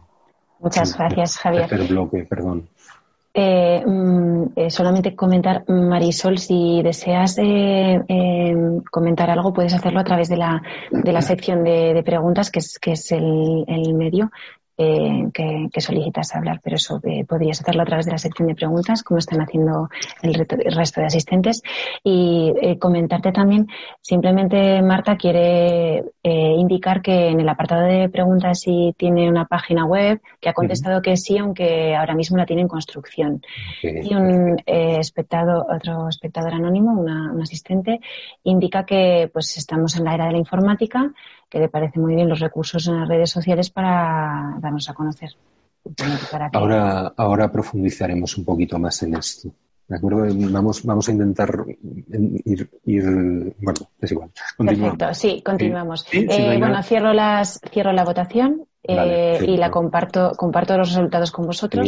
[0.60, 1.68] Muchas gracias, Javier.
[1.68, 2.70] Tercer bloque, perdón.
[3.36, 8.00] Eh, mm, eh, solamente comentar, Marisol, si deseas eh,
[8.92, 12.78] comentar algo, puedes hacerlo a través de la, de la sección de, preguntas, que es,
[12.80, 14.32] que es el, el medio
[14.76, 18.56] eh, que, solicitas hablar, pero eso eh, podrías hacerlo a través de la sección de
[18.56, 19.90] preguntas, como están haciendo
[20.24, 21.62] el, resto de asistentes.
[22.04, 23.68] Y eh, comentarte también,
[24.02, 30.22] simplemente Marta quiere indicar que en el apartado de preguntas si tiene una página web,
[30.40, 33.42] que ha contestado que sí, aunque ahora mismo la tiene en construcción.
[33.82, 38.00] Y un espectador, otro espectador anónimo, un asistente,
[38.44, 41.12] indica que pues estamos en la era de la informática
[41.54, 45.30] que le parece muy bien los recursos en las redes sociales para darnos a conocer.
[46.52, 49.50] Ahora, ahora profundizaremos un poquito más en esto.
[49.88, 50.26] ¿De acuerdo?
[50.52, 51.64] Vamos, vamos a intentar
[52.46, 52.70] ir,
[53.60, 54.32] bueno, es igual.
[54.58, 56.08] Perfecto, sí, continuamos.
[56.12, 61.46] Eh, bueno, cierro, las, cierro la votación eh, y la comparto, comparto los resultados con
[61.46, 61.88] vosotros.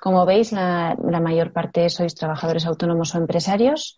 [0.00, 3.96] Como veis, la, mayor parte sois trabajadores autónomos o empresarios.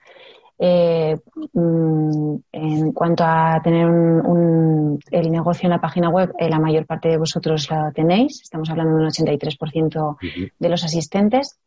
[0.59, 1.17] Eh,
[1.53, 6.87] mm, en cuanto a tener un, el negocio en la página web, eh, la mayor
[6.87, 8.43] parte de vosotros la tenéis.
[8.43, 10.17] Estamos hablando de un 83%
[10.59, 11.59] de los asistentes.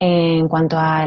[0.00, 1.06] en cuanto a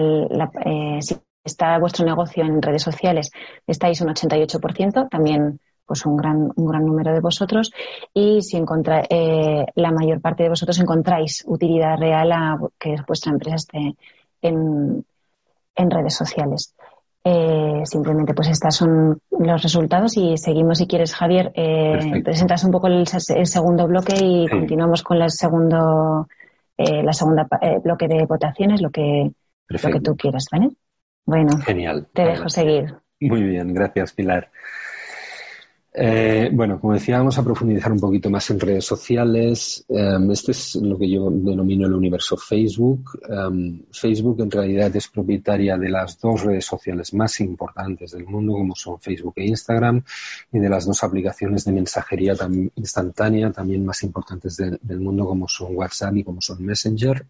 [1.02, 3.32] si está vuestro negocio en redes sociales,
[3.68, 5.10] estáis un 88%.
[5.10, 7.72] También pues un gran, un gran número de vosotros
[8.14, 13.32] y si encontra, eh, la mayor parte de vosotros encontráis utilidad real a que vuestra
[13.32, 13.96] empresa esté
[14.42, 15.06] en,
[15.76, 16.76] en redes sociales.
[17.30, 22.72] Eh, simplemente, pues estos son los resultados y seguimos, si quieres, Javier, eh, presentas un
[22.72, 26.30] poco el, segundo bloque y continuamos con el segundo,
[26.78, 27.46] eh, la segunda
[27.84, 29.30] bloque de votaciones, lo que,
[29.68, 30.70] lo que tú quieras, ¿vale?
[31.26, 32.08] Bueno, Genial.
[32.14, 32.96] te dejo seguir.
[33.20, 34.50] Muy bien, gracias, Pilar.
[36.00, 39.84] Eh, bueno, como decía, vamos a profundizar un poquito más en redes sociales.
[39.90, 43.20] Em, este es lo que yo denomino el universo Facebook.
[43.28, 48.54] Em, Facebook en realidad es propietaria de las dos redes sociales más importantes del mundo,
[48.54, 50.04] como son Facebook e Instagram,
[50.52, 52.36] y de las dos aplicaciones de mensajería
[52.76, 57.26] instantánea también más importantes del mundo, como son WhatsApp y como son Messenger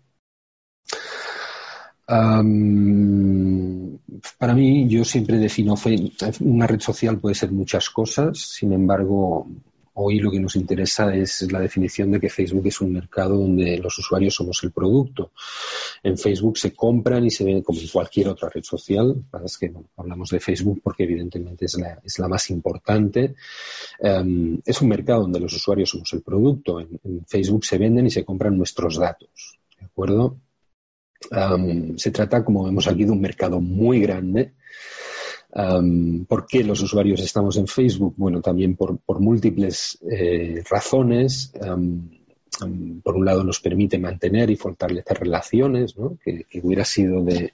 [2.08, 2.44] para
[4.54, 5.76] mí, yo siempre defino
[6.40, 9.48] una red social puede ser muchas cosas, sin embargo,
[10.00, 13.78] hoy lo que nos interesa es la definición de que Facebook es un mercado donde
[13.80, 15.32] los usuarios somos el producto.
[16.04, 19.26] En Facebook se compran y se ven como en cualquier otra red social.
[19.44, 23.34] Es que hablamos de Facebook porque evidentemente es la, es la más importante.
[24.00, 26.80] es un mercado donde los usuarios somos el producto.
[26.80, 29.58] en Facebook se venden y se compran nuestros datos.
[29.80, 30.38] ¿De acuerdo?
[31.98, 34.54] Se trata, como vemos aquí, de un mercado muy grande.
[36.28, 38.14] ¿Por qué los usuarios estamos en Facebook?
[38.18, 41.52] Bueno, también por, múltiples eh, razones.
[43.04, 47.54] por un lado, nos permite mantener y fortalecer relaciones, que, hubiera sido de,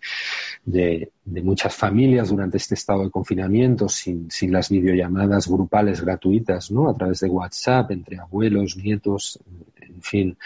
[1.43, 6.89] muchas familias durante este estado de confinamiento sin, sin las videollamadas grupales gratuitas, ¿no?
[6.89, 9.39] a través de WhatsApp, entre abuelos, nietos,
[9.81, 10.37] en fin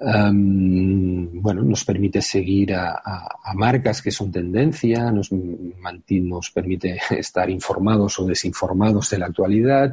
[0.00, 8.26] bueno, nos permite seguir a, marcas que son tendencia, nos, nos, permite estar informados o
[8.26, 9.92] desinformados de la actualidad.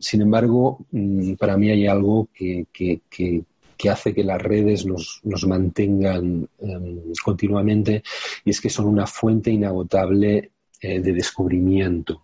[0.00, 2.66] sin embargo, mm, para mí hay algo que,
[3.90, 6.48] hace que las redes nos, mantengan
[7.22, 8.02] continuamente
[8.44, 12.23] y es que son una fuente inagotable eh, de descubrimiento.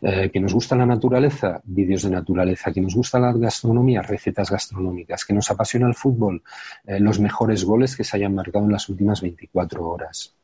[0.00, 4.50] Eh, que nos gusta la naturaleza, vídeos de naturaleza, que nos gusta la gastronomía, recetas
[4.50, 6.42] gastronómicas, que nos apasiona el fútbol,
[6.86, 10.34] eh, los mejores goles que se hayan marcado en las últimas 24 horas.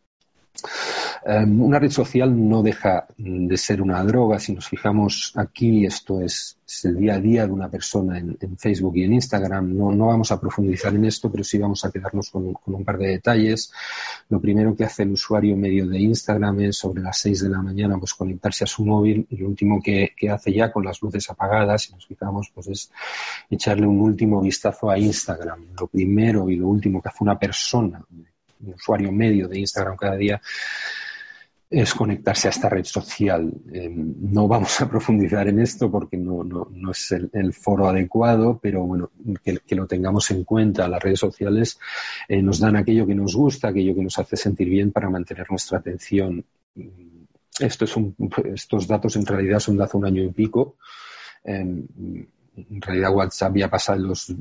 [1.25, 4.39] Em, una red social no deja de ser una droga.
[4.39, 8.97] Si nos fijamos aquí, esto es, el día a día de una persona en, Facebook
[8.97, 9.77] y en Instagram.
[9.77, 13.09] No, vamos a profundizar en esto, pero sí vamos a quedarnos con, un par de
[13.09, 13.73] detalles.
[14.29, 17.63] Lo primero que hace el usuario medio de Instagram es sobre las 6 de la
[17.63, 21.01] mañana pues conectarse a su móvil y lo último que, que hace ya con las
[21.03, 22.91] luces apagadas, si nos fijamos, pues es
[23.51, 25.67] echarle un último vistazo a Instagram.
[25.79, 28.05] Lo primero y lo último que hace una persona
[28.61, 30.41] un usuario medio de Instagram cada día
[31.71, 33.53] es conectarse a esta red social.
[33.73, 36.47] Eh, no vamos a profundizar en esto porque no,
[36.91, 39.11] es el, foro adecuado, pero bueno,
[39.45, 40.89] que, lo tengamos en cuenta.
[40.89, 41.79] Las redes sociales
[42.27, 45.47] eh, nos dan aquello que nos gusta, aquello que nos hace sentir bien para mantener
[45.51, 46.45] nuestra atención.
[47.59, 47.95] Esto es
[48.55, 50.77] estos datos en realidad son de hace un año y pico.
[51.45, 52.29] en
[52.81, 54.35] realidad WhatsApp ya pasa los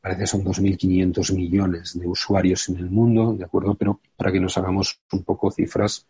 [0.00, 3.74] parece que son 2.500 millones de usuarios en el mundo, ¿de acuerdo?
[3.74, 6.06] Pero para que nos hagamos un poco cifras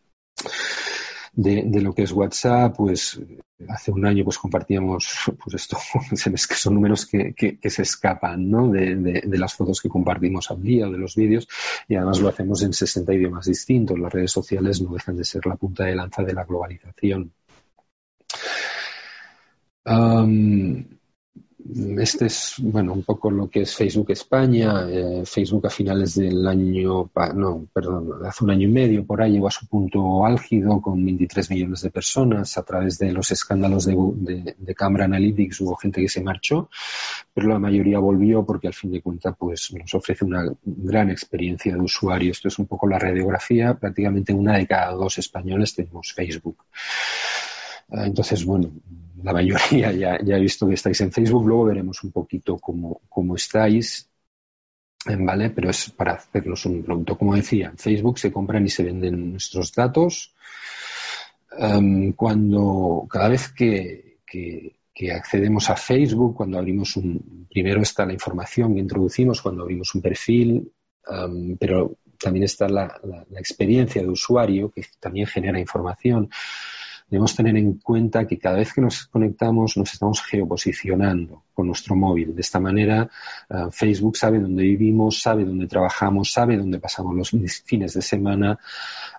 [1.33, 3.20] de, lo que es WhatsApp, pues
[3.68, 5.79] hace un año pues compartíamos, pues esto,
[6.48, 8.68] que son números que, se escapan, ¿no?
[8.68, 11.46] De, las fotos que compartimos al día, de los vídeos,
[11.87, 13.98] y además lo hacemos en 60 idiomas distintos.
[13.98, 17.33] Las redes sociales no dejan de ser la punta de lanza de la globalización.
[21.99, 24.87] Este es, bueno, un poco lo que es Facebook España.
[24.88, 29.33] Eh, Facebook a finales del año, no, perdón, hace un año y medio por ahí
[29.33, 32.57] llegó a su punto álgido con 23 millones de personas.
[32.57, 36.71] A través de los escándalos de, de, de Analytics hubo gente que se marchó,
[37.35, 41.74] pero la mayoría volvió porque al fin de cuentas pues, nos ofrece una gran experiencia
[41.74, 42.30] de usuario.
[42.30, 43.74] Esto es un poco la radiografía.
[43.74, 46.57] Prácticamente una de cada dos españoles tenemos Facebook.
[47.91, 48.70] Ah, entonces, bueno,
[49.22, 53.01] la mayoría ya, ya, he visto que estáis en Facebook, luego veremos un poquito cómo,
[53.09, 54.09] cómo estáis,
[55.07, 55.51] ¿vale?
[55.51, 57.16] Pero es para hacernos un producto.
[57.16, 60.34] Como decía, en Facebook se compran y se venden nuestros datos.
[62.16, 64.07] cuando cada vez que,
[65.14, 67.47] accedemos a Facebook cuando abrimos un...
[67.49, 70.72] Primero está la información que introducimos cuando abrimos un perfil,
[71.59, 73.01] pero también está la,
[73.36, 76.28] experiencia de usuario que también genera información
[77.11, 81.96] debemos tener en cuenta que cada vez que nos conectamos nos estamos geoposicionando con nuestro
[81.96, 82.34] móvil.
[82.34, 83.09] De esta manera,
[83.48, 87.30] eh, Facebook sabe dónde vivimos, sabe dónde trabajamos, sabe dónde pasamos los
[87.64, 88.59] fines de semana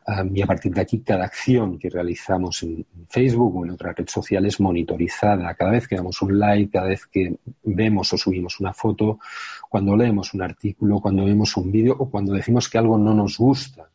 [0.07, 3.91] eh, y a partir de aquí cada acción que realizamos en Facebook o en otra
[3.93, 5.53] red social es monitorizada.
[5.55, 9.19] Cada vez que damos un like, cada vez que vemos o subimos una foto,
[9.67, 13.37] cuando leemos un artículo, cuando vemos un vídeo o cuando decimos que algo no nos
[13.37, 13.89] gusta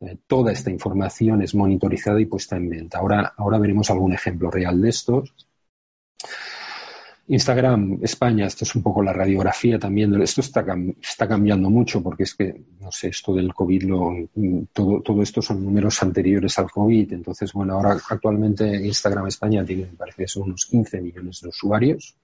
[0.00, 2.98] eh, toda esta información es monitorizada y puesta en venta.
[2.98, 5.34] Ahora, ahora veremos algún ejemplo real de estos.
[7.28, 10.20] Instagram, España, esto es un poco la radiografía también.
[10.22, 10.64] Esto está,
[11.02, 14.12] está cambiando mucho porque es que, no sé, esto del COVID, lo,
[14.72, 17.12] todo, todo esto son números anteriores al COVID.
[17.12, 22.16] Entonces, bueno, ahora actualmente Instagram España tiene, me parece, son unos 15 millones de usuarios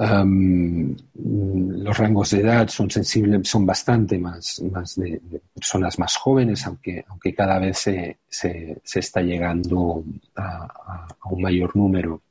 [0.00, 4.62] los rangos de edad son sensibles, son bastante más,
[4.96, 5.20] de,
[5.54, 10.02] personas más jóvenes, aunque, aunque cada vez se, se, está llegando
[10.36, 12.22] a, un mayor número.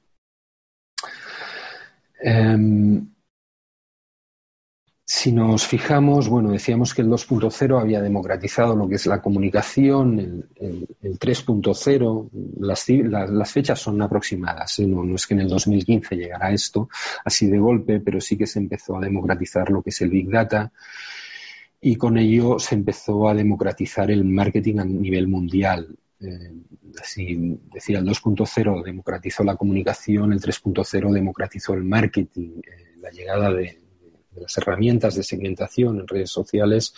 [2.22, 3.08] Em,
[5.12, 10.46] si nos fijamos, bueno, decíamos que el 2.0 había democratizado lo que es la comunicación,
[10.56, 12.30] el, 3.0,
[12.60, 14.86] las, fechas son aproximadas, ¿eh?
[14.86, 16.90] no, es que en el 2015 llegara esto
[17.26, 20.30] así de golpe, pero sí que se empezó a democratizar lo que es el Big
[20.30, 20.72] Data
[21.82, 25.88] y con ello se empezó a democratizar el marketing a nivel mundial.
[26.20, 26.54] Eh,
[27.02, 33.52] así decía, el 2.0 democratizó la comunicación, el 3.0 democratizó el marketing, eh, la llegada
[33.52, 33.89] de
[34.36, 36.94] las herramientas de segmentación en redes sociales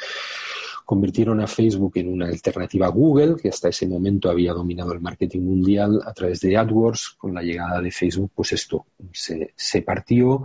[0.85, 4.99] convirtieron a Facebook en una alternativa a Google, que hasta ese momento había dominado el
[4.99, 7.15] marketing mundial a través de AdWords.
[7.17, 10.43] Con la llegada de Facebook, pues esto se, partió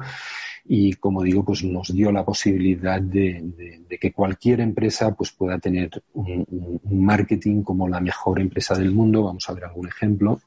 [0.65, 6.03] y, como digo, pues nos dio la posibilidad de, que cualquier empresa pues pueda tener
[6.15, 9.25] un marketing como la mejor empresa del mundo.
[9.25, 10.41] Vamos a ver algún ejemplo.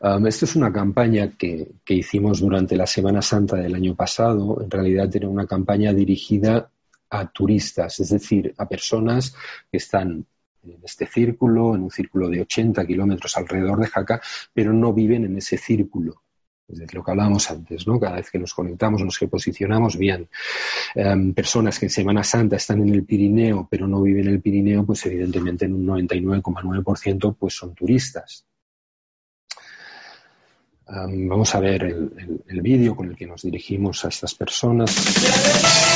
[0.00, 4.60] Um, esto es una campaña que, hicimos durante la Semana Santa del año pasado.
[4.62, 6.70] En realidad era una campaña dirigida
[7.10, 9.34] a turistas, es decir, a personas
[9.70, 10.26] que están
[10.62, 14.20] en este círculo, en un círculo de 80 kilómetros alrededor de Jaca,
[14.52, 16.22] pero no viven en ese círculo.
[16.68, 17.98] Es lo que hablábamos antes, ¿no?
[17.98, 20.28] Cada vez que nos conectamos, nos posicionamos bien.
[20.94, 24.42] Um, personas que en Semana Santa están en el Pirineo, pero no viven en el
[24.42, 28.47] Pirineo, pues evidentemente en un 99,9% pues son turistas
[30.88, 35.87] vamos a ver el vídeo con el que nos dirigimos a estas personas.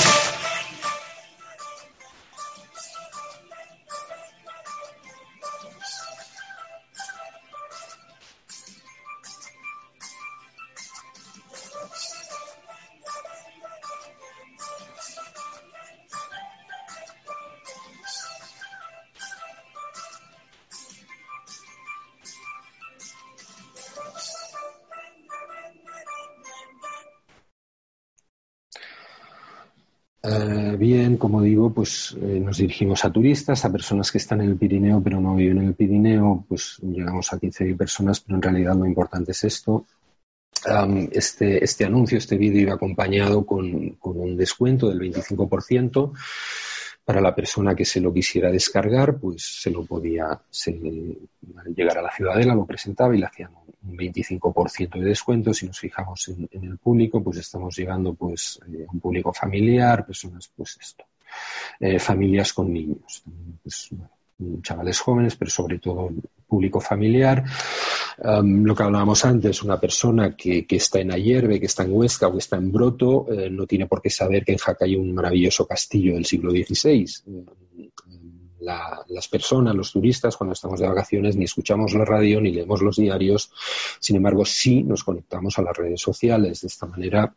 [32.15, 35.59] Eh, nos dirigimos a turistas, a personas que están en el Pirineo pero no viven
[35.59, 39.87] en el Pirineo, pues llegamos a 15.000 personas, pero en realidad lo importante es esto.
[41.11, 46.13] este, este anuncio, este vídeo iba acompañado con, un descuento del 25%
[47.05, 50.41] para la persona que se lo quisiera descargar, pues se lo podía
[51.75, 53.51] llegar a la ciudadela, lo presentaba y le hacían
[53.83, 55.53] un 25% de descuento.
[55.53, 60.07] Si nos fijamos en, el público, pues estamos llegando pues eh, a un público familiar,
[60.07, 61.05] personas, pues esto,
[61.81, 63.23] eh, familias con niños,
[63.63, 63.91] pues,
[64.63, 66.11] chavales jóvenes, pero sobre todo
[66.47, 67.45] público familiar.
[68.43, 72.33] lo que hablábamos antes, una persona que, está en Ayerbe, que está en Huesca o
[72.33, 75.15] que está en Broto, eh, no tiene por qué saber que en Jaca hay un
[75.15, 77.07] maravilloso castillo del siglo XVI
[78.63, 82.97] las personas, los turistas, cuando estamos de vacaciones, ni escuchamos la radio ni leemos los
[82.97, 83.51] diarios.
[83.99, 86.61] Sin embargo, sí nos conectamos a las redes sociales.
[86.61, 87.35] De esta manera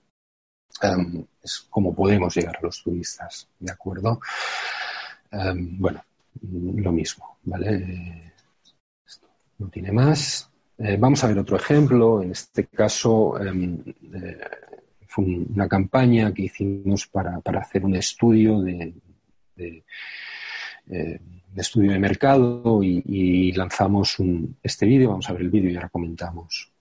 [0.82, 3.48] em, es como podemos llegar a los turistas.
[3.60, 4.20] ¿De acuerdo?
[5.32, 6.04] Em, bueno,
[6.42, 8.34] lo mismo, ¿vale?
[9.58, 10.50] No tiene más.
[10.78, 12.22] Eh, vamos a ver otro ejemplo.
[12.22, 13.82] En este caso, em,
[14.14, 14.40] eh,
[15.08, 18.94] fue una campaña que hicimos para, hacer un estudio de
[20.88, 21.20] eh,
[21.56, 24.18] estudio de mercado y, lanzamos
[24.62, 25.10] este vídeo.
[25.10, 26.72] Vamos a ver el vídeo y ahora comentamos.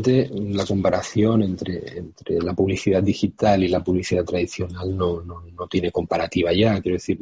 [0.00, 2.02] La comparación entre,
[2.40, 6.80] la publicidad digital y la publicidad tradicional no, no, no, tiene comparativa ya.
[6.80, 7.20] Quiero decir,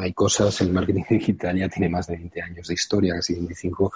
[0.00, 3.92] hay cosas, el marketing digital ya tiene más de 20 años de historia, casi 25.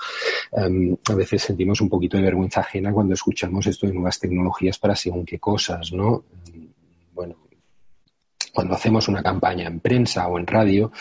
[0.52, 4.78] Em, a veces sentimos un poquito de vergüenza ajena cuando escuchamos esto de nuevas tecnologías
[4.78, 6.24] para según qué cosas, ¿no?
[8.54, 10.92] Cuando hacemos una campaña en prensa o en radio,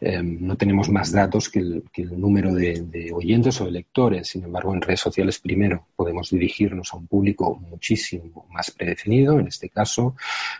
[0.00, 4.26] eh, no tenemos más datos que el, número de, oyentes o de lectores.
[4.26, 9.38] Sin embargo, en redes sociales primero podemos dirigirnos a un público muchísimo más predefinido.
[9.38, 10.16] En este caso,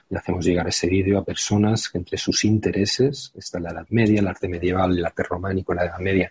[0.08, 4.20] le hacemos llegar ese vídeo a personas que entre sus intereses está la Edad Media,
[4.20, 6.30] el arte medieval, el arte románico, la Edad Media.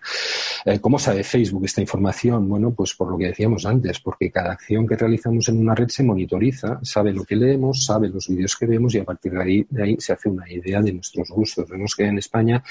[0.64, 2.48] Eh, ¿Cómo sabe Facebook esta información?
[2.48, 5.88] Bueno, pues por lo que decíamos antes, porque cada acción que realizamos en una red
[5.88, 9.42] se monitoriza, sabe lo que leemos, sabe los vídeos que vemos y a partir de
[9.42, 11.68] ahí, de ahí se hace una idea de nuestros gustos.
[11.68, 12.62] Vemos que en España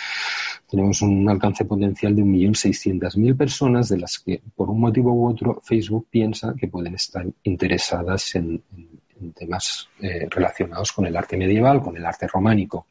[0.70, 5.62] tenemos un alcance potencial de 1.600.000 personas, de las que por un motivo u otro
[5.64, 8.64] Facebook piensa que pueden estar interesadas en,
[9.34, 12.86] temas eh, relacionados con el arte medieval, con el arte románico.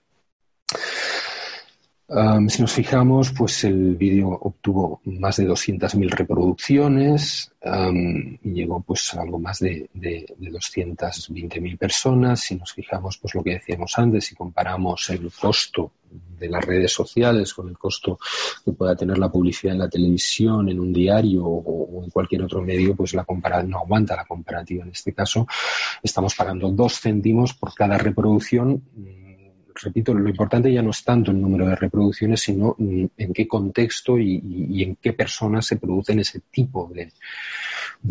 [2.07, 7.53] Si nos fijamos, pues el vídeo obtuvo más de 200.000 reproducciones
[8.43, 12.41] y llegó pues a algo más de, de, de 220.000 personas.
[12.41, 15.93] Si nos fijamos, pues lo que decíamos antes, si comparamos el costo
[16.39, 18.19] de las redes sociales con el costo
[18.65, 22.61] que pueda tener la publicidad en la televisión, en un diario o, en cualquier otro
[22.63, 24.85] medio, pues la comparación no aguanta la comparativa.
[24.85, 25.47] En este caso,
[26.03, 28.83] estamos pagando dos céntimos por cada reproducción
[29.83, 33.49] repito, lo importante ya no es tanto el número de reproducciones, sino mm, en qué
[33.49, 37.13] contexto y, en qué personas se producen ese tipo de,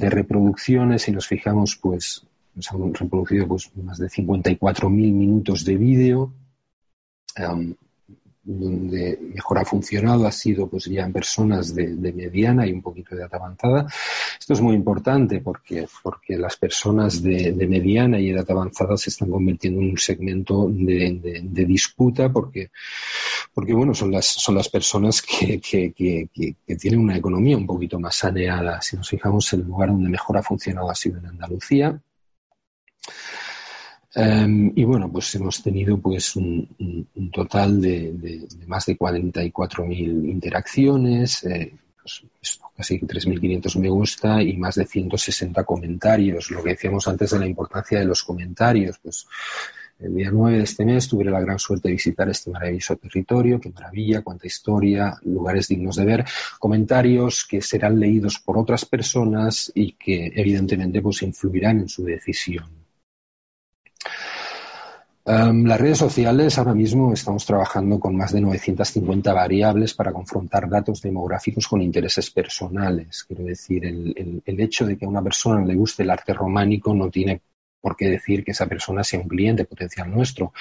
[0.09, 1.03] reproducciones.
[1.03, 2.25] Si nos fijamos, pues
[2.59, 6.33] se han reproducido pues, más de 54.000 minutos de vídeo
[8.43, 13.15] donde mejor ha funcionado ha sido pues ya en personas de, mediana y un poquito
[13.15, 13.87] de edad avanzada.
[14.37, 19.29] Esto es muy importante porque, porque las personas de, mediana y edad avanzada se están
[19.29, 22.71] convirtiendo en un segmento de, disputa porque,
[23.53, 27.99] porque bueno, son las, son las personas que, que, que, tienen una economía un poquito
[27.99, 28.81] más saneada.
[28.81, 31.99] Si nos fijamos, el lugar donde mejor ha funcionado ha sido en Andalucía
[34.15, 41.73] Em, y bueno, pues hemos tenido pues un, total de, más de 44.000 interacciones, eh,
[41.99, 46.51] pues, casi 3.500 me gusta y más de 160 comentarios.
[46.51, 49.25] Lo que decíamos antes de la importancia de los comentarios, pues
[49.99, 53.59] el día 9 de este mes tuve la gran suerte de visitar este maravilloso territorio,
[53.59, 56.25] qué maravilla, cuánta historia, lugares dignos de ver,
[56.59, 62.82] comentarios que serán leídos por otras personas y que evidentemente pues influirán en su decisión.
[65.25, 70.67] Em, las redes sociales ahora mismo estamos trabajando con más de 950 variables para confrontar
[70.69, 73.23] datos demográficos con intereses personales.
[73.23, 77.09] Quiero decir, el, hecho de que a una persona le guste el arte románico no
[77.09, 77.41] tiene
[77.79, 80.51] por qué decir que esa persona sea un cliente potencial nuestro.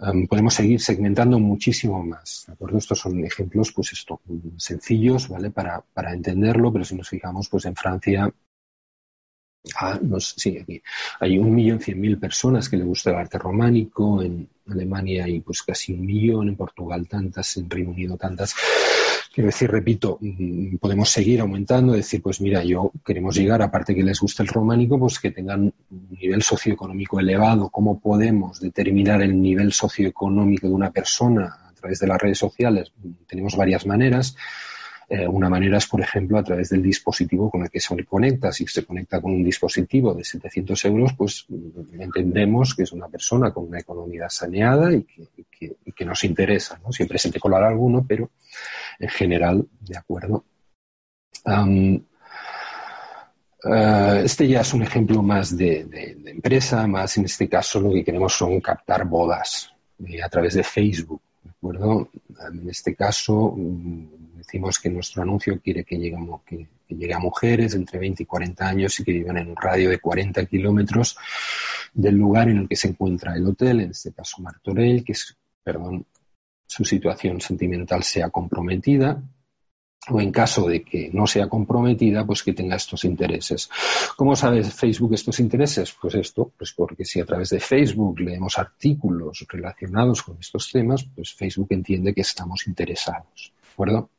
[0.00, 2.46] Em, podemos seguir segmentando muchísimo más.
[2.58, 2.78] ¿de?
[2.78, 4.20] Estos son ejemplos, pues esto,
[4.56, 5.50] sencillos, ¿vale?
[5.50, 8.32] Para, para entenderlo, pero si nos fijamos, pues en Francia
[9.76, 10.80] Ah, sí, aquí
[11.20, 15.40] hay un millón cien mil personas que le gusta el arte románico, en Alemania hay
[15.40, 18.54] pues casi un millón, en Portugal tantas, en Reino Unido tantas.
[19.32, 24.02] Quiero decir, repito, mm, podemos seguir aumentando, decir, pues mira, yo queremos llegar, aparte que
[24.02, 27.68] les guste el románico, pues que tengan un nivel socioeconómico elevado.
[27.68, 32.92] ¿Cómo podemos determinar el nivel socioeconómico de una persona a través de las redes sociales?
[33.26, 34.34] Tenemos varias maneras.
[35.10, 38.52] Eh, una manera es, por ejemplo, a través del dispositivo con el que se conecta.
[38.52, 43.08] Si se conecta con un dispositivo de 700 euros, pues mm, entendemos que es una
[43.08, 46.80] persona con una economía saneada y que, nos interesa.
[46.90, 48.30] Siempre se te colará alguno, pero
[48.98, 50.44] en general, de acuerdo.
[53.64, 58.04] Eh, este ya es un ejemplo más de, empresa, más en este caso lo que
[58.04, 59.72] queremos son captar bodas
[60.06, 61.20] eh, a través de Facebook.
[61.42, 62.08] ¿de acuerdo?
[62.52, 66.16] En este caso, mm, decimos que nuestro anuncio quiere que llegue,
[66.46, 69.90] que, llegue a mujeres entre 20 y 40 años y que vivan en un radio
[69.90, 71.16] de 40 kilómetros
[71.92, 75.36] del lugar en el que se encuentra el hotel, en este caso Martorell, que es,
[75.62, 76.06] perdón,
[76.66, 79.22] su situación sentimental sea comprometida
[80.10, 83.68] o en caso de que no sea comprometida, pues que tenga estos intereses.
[84.16, 85.94] ¿Cómo sabe Facebook estos intereses?
[86.00, 91.04] Pues esto, pues porque si a través de Facebook leemos artículos relacionados con estos temas,
[91.04, 93.52] pues Facebook entiende que estamos interesados.
[93.62, 94.10] ¿De acuerdo?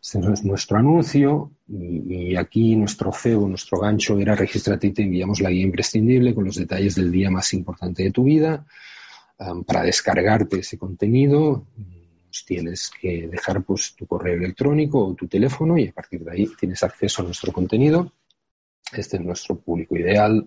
[0.00, 5.40] Este es nuestro anuncio y, aquí nuestro CEO, nuestro gancho era registrarte y te enviamos
[5.40, 8.66] la guía imprescindible con los detalles del día más importante de tu vida
[9.66, 11.66] para descargarte ese contenido.
[12.46, 16.50] Tienes que dejar pues, tu correo electrónico o tu teléfono y a partir de ahí
[16.58, 18.12] tienes acceso a nuestro contenido.
[18.92, 20.46] Este es nuestro público ideal.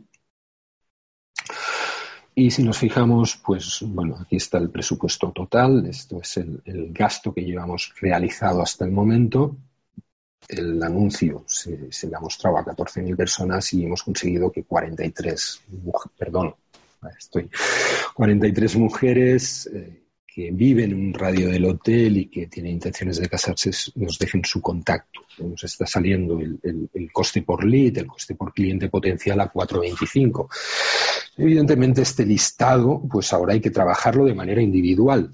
[2.37, 5.85] Y si nos fijamos, pues bueno, aquí está el presupuesto total.
[5.87, 6.61] Esto es el,
[6.91, 9.55] gasto que llevamos realizado hasta el momento
[10.47, 15.61] el anuncio se, le ha mostrado a 14.000 personas y hemos conseguido que 43,
[16.17, 16.55] perdón,
[17.17, 17.49] estoy,
[18.13, 20.04] 43 mujeres eh,
[20.35, 24.43] que viven en un radio del hotel y que tienen intenciones de casarse nos dejen
[24.43, 25.21] su contacto.
[25.39, 26.59] Nos está saliendo el,
[26.93, 30.47] el coste por lead, el coste por cliente potencial a 4,25.
[31.37, 35.31] Evidentemente este listado, pues ahora hay que trabajarlo de manera individual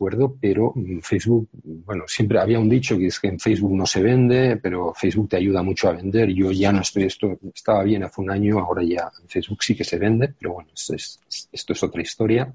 [0.00, 0.72] acuerdo, pero
[1.02, 4.94] Facebook, bueno, siempre había un dicho que es que en Facebook no se vende, pero
[4.94, 6.32] Facebook te ayuda mucho a vender.
[6.32, 9.76] Yo ya no estoy, esto estaba bien hace un año, ahora ya en Facebook sí
[9.76, 11.20] que se vende, pero bueno, esto es,
[11.52, 12.50] esto es otra historia.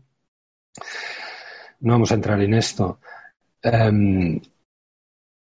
[1.80, 3.00] No vamos a entrar en esto.
[3.62, 4.40] Em,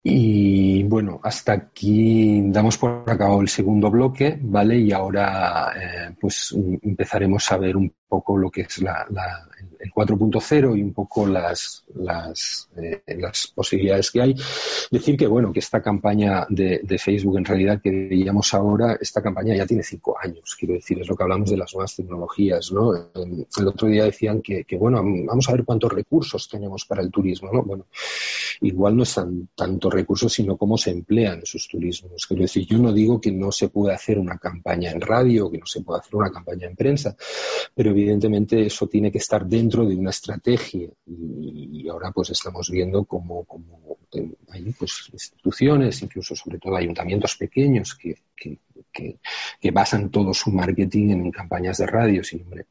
[0.04, 4.78] y bueno, hasta aquí damos por acabado el segundo bloque, ¿vale?
[4.78, 9.06] Y ahora eh, pues empezaremos a ver un poco lo que es la,
[9.78, 14.34] el 4.0 y un poco las, las, eh, las, posibilidades que hay.
[14.90, 19.22] Decir que, bueno, que esta campaña de, de, Facebook, en realidad, que veíamos ahora, esta
[19.22, 22.70] campaña ya tiene cinco años, quiero decir, es lo que hablamos de las nuevas tecnologías,
[22.70, 22.92] ¿no?
[22.94, 27.10] El otro día decían que, que bueno, vamos a ver cuántos recursos tenemos para el
[27.10, 27.62] turismo, ¿no?
[27.62, 27.86] Bueno,
[28.60, 32.26] igual no están tantos recursos, sino cómo se emplean esos turismos.
[32.26, 35.58] Quiero decir, yo no digo que no se pueda hacer una campaña en radio, que
[35.58, 37.16] no se pueda hacer una campaña en prensa,
[37.74, 43.04] pero evidentemente eso tiene que estar dentro de una estrategia y, ahora pues estamos viendo
[43.04, 43.46] como,
[44.50, 48.18] hay pues, instituciones, incluso sobre todo ayuntamientos pequeños que,
[48.92, 52.22] que, basan todo su marketing en campañas de radio.
[52.22, 52.64] Eh,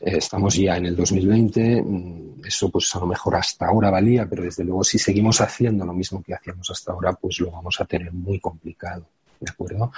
[0.00, 4.44] estamos ya en el 2020, mm, eso pues a lo mejor hasta ahora valía, pero
[4.44, 7.84] desde luego si seguimos haciendo lo mismo que hacíamos hasta ahora, pues lo vamos a
[7.84, 9.06] tener muy complicado.
[9.40, 9.92] ¿De acuerdo?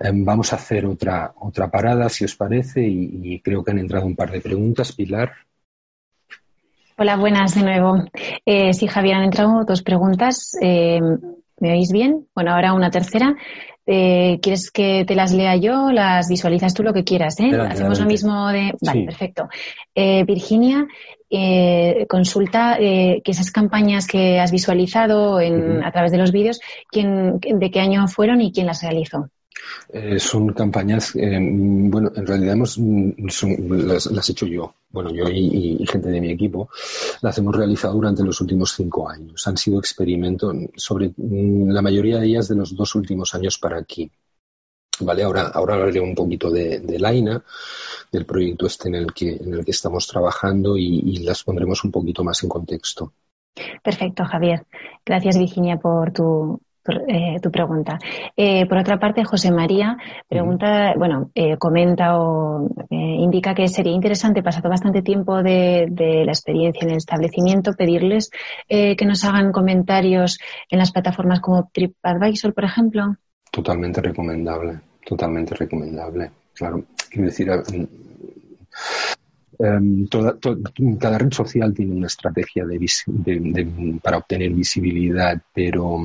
[0.00, 3.78] Em, vamos a hacer otra, otra parada, si os parece, y, y, creo que han
[3.78, 4.92] entrado un par de preguntas.
[4.92, 5.32] Pilar.
[6.96, 8.04] Hola, buenas de nuevo.
[8.44, 10.56] Eh, sí, Javier, han entrado dos preguntas.
[10.60, 11.00] Eh,
[11.60, 12.26] ¿Me oís bien?
[12.34, 13.36] Bueno, ahora una tercera.
[13.86, 15.92] Eh, ¿Quieres que te las lea yo?
[15.92, 17.50] Las visualizas tú lo que quieras, ¿eh?
[17.56, 18.72] Hacemos lo mismo de.
[18.80, 19.48] Vale, perfecto.
[19.94, 20.86] Virginia
[21.30, 26.60] eh, consulta que esas campañas que has visualizado en, a través de los vídeos,
[26.90, 29.30] ¿quién, ¿de qué año fueron y quién las realizó?
[29.90, 33.12] Eh, son campañas, eh, bueno, en realidad hemos, mm,
[33.70, 36.68] las, he hecho yo, bueno, yo y, gente de mi equipo,
[37.22, 39.46] las hemos realizado durante los últimos cinco años.
[39.46, 43.78] Han sido experimentos sobre mm, la mayoría de ellas de los dos últimos años para
[43.78, 44.10] aquí.
[45.00, 47.42] Vale, ahora, ahora hablaré un poquito de, de Laina,
[48.10, 51.90] del proyecto este en el que, en el que estamos trabajando y las pondremos un
[51.90, 53.12] poquito más en contexto.
[53.82, 54.66] Perfecto, Javier.
[55.04, 56.60] Gracias, Virginia, por tu,
[57.06, 57.98] eh, tu pregunta.
[58.36, 59.96] Eh, por otra parte, José María
[60.26, 65.86] pregunta, bueno, eh, comenta o indica que sería interesante, pasado bastante tiempo de,
[66.24, 68.30] la experiencia en el establecimiento, pedirles
[68.68, 70.38] que nos hagan comentarios
[70.70, 73.16] en las plataformas como TripAdvisor, por ejemplo.
[73.50, 76.30] Totalmente recomendable, totalmente recomendable.
[76.52, 77.50] Claro, quiero decir,
[79.58, 80.06] em,
[80.98, 82.66] cada red social tiene una estrategia
[84.02, 85.98] para obtener visibilidad, pero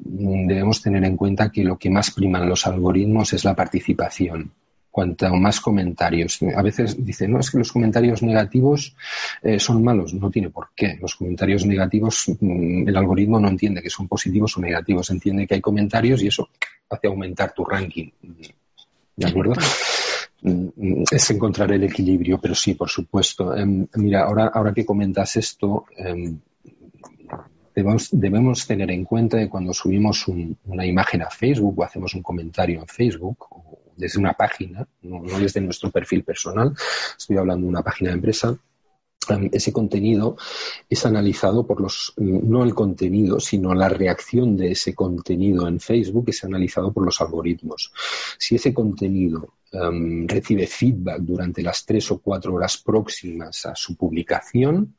[0.00, 4.50] debemos tener en cuenta que lo que más priman los algoritmos es la participación.
[4.90, 6.40] Cuanto más comentarios.
[6.56, 8.96] A veces dicen, no, es que los comentarios negativos
[9.42, 10.14] eh, son malos.
[10.14, 10.98] No tiene por qué.
[11.00, 15.10] Los comentarios negativos, mm, el algoritmo no entiende que son positivos o negativos.
[15.10, 16.48] Entiende que hay comentarios y eso
[16.90, 18.10] hace aumentar tu ranking.
[19.16, 19.54] ¿De acuerdo?
[20.42, 23.56] Mm, es encontrar el equilibrio, pero sí, por supuesto.
[23.56, 26.38] Em, mira, ahora, ahora que comentas esto, em,
[28.12, 32.80] debemos, tener en cuenta que cuando subimos una imagen a Facebook o hacemos un comentario
[32.80, 36.74] en Facebook o desde una página, no, desde nuestro perfil personal,
[37.16, 38.56] estoy hablando de una página de empresa,
[39.28, 40.36] em, ese contenido
[40.88, 46.26] es analizado por los, no el contenido, sino la reacción de ese contenido en Facebook
[46.28, 47.92] es analizado por los algoritmos.
[48.38, 54.94] Si ese contenido recibe feedback durante las tres o cuatro horas próximas a su publicación,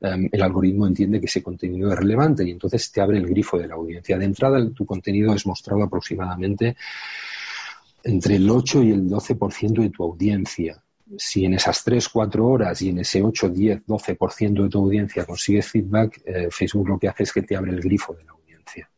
[0.00, 3.68] el algoritmo entiende que ese contenido es relevante y entonces te abre el grifo de
[3.68, 4.18] la audiencia.
[4.18, 6.76] De entrada, tu contenido es mostrado aproximadamente
[8.04, 10.82] entre el 8 y el 12% de tu audiencia.
[11.16, 15.24] Si en esas 3, 4 horas y en ese 8, 10, 12% de tu audiencia
[15.24, 18.32] consigues feedback, eh, Facebook lo que hace es que te abre el grifo de la
[18.32, 18.90] audiencia.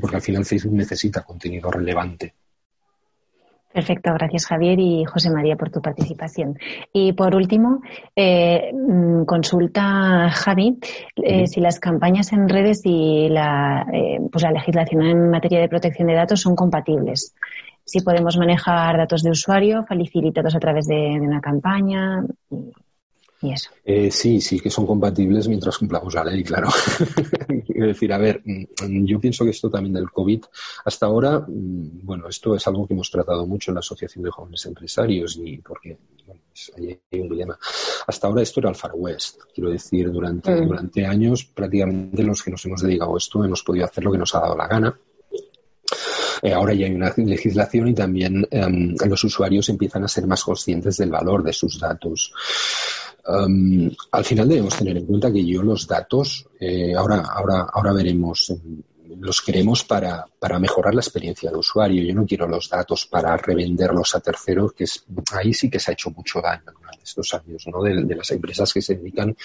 [0.00, 2.34] Porque al final Facebook necesita contenido relevante.
[3.72, 6.58] Perfecto, gracias Javier y José María por tu participación.
[6.92, 7.80] Y por último,
[8.14, 10.78] eh, mm, consulta Javi
[11.16, 15.68] eh, si las campañas en redes y la, eh, pues la legislación en materia de
[15.68, 17.34] protección de datos son compatibles.
[17.84, 22.24] Si podemos manejar datos de usuario facilitados a través de, de una campaña.
[23.84, 26.68] Eh, sí, sí que son compatibles mientras cumplamos la ley, claro.
[27.66, 30.44] Quiero decir, a ver, mm, yo pienso que esto también del COVID,
[30.84, 34.30] hasta ahora, mm, bueno, esto es algo que hemos tratado mucho en la Asociación de
[34.30, 36.40] Jóvenes Empresarios y porque bueno,
[36.76, 37.58] hay un dilema.
[38.06, 39.40] Hasta ahora esto era el Far West.
[39.52, 40.68] Quiero decir, durante, mm.
[40.68, 44.18] durante años prácticamente los que nos hemos dedicado a esto hemos podido hacer lo que
[44.18, 44.96] nos ha dado la gana.
[46.42, 50.42] Eh, ahora ya hay una legislación y también em, los usuarios empiezan a ser más
[50.42, 52.32] conscientes del valor de sus datos.
[53.24, 57.92] Um, al final debemos tener en cuenta que yo los datos, eh, ahora, ahora, ahora
[57.92, 58.82] veremos, em,
[59.18, 62.02] los queremos para, para, mejorar la experiencia del usuario.
[62.02, 65.90] Yo no quiero los datos para revenderlos a terceros, que es, ahí sí que se
[65.90, 67.82] ha hecho mucho daño durante estos años, ¿no?
[67.82, 69.36] De, las empresas que se dedican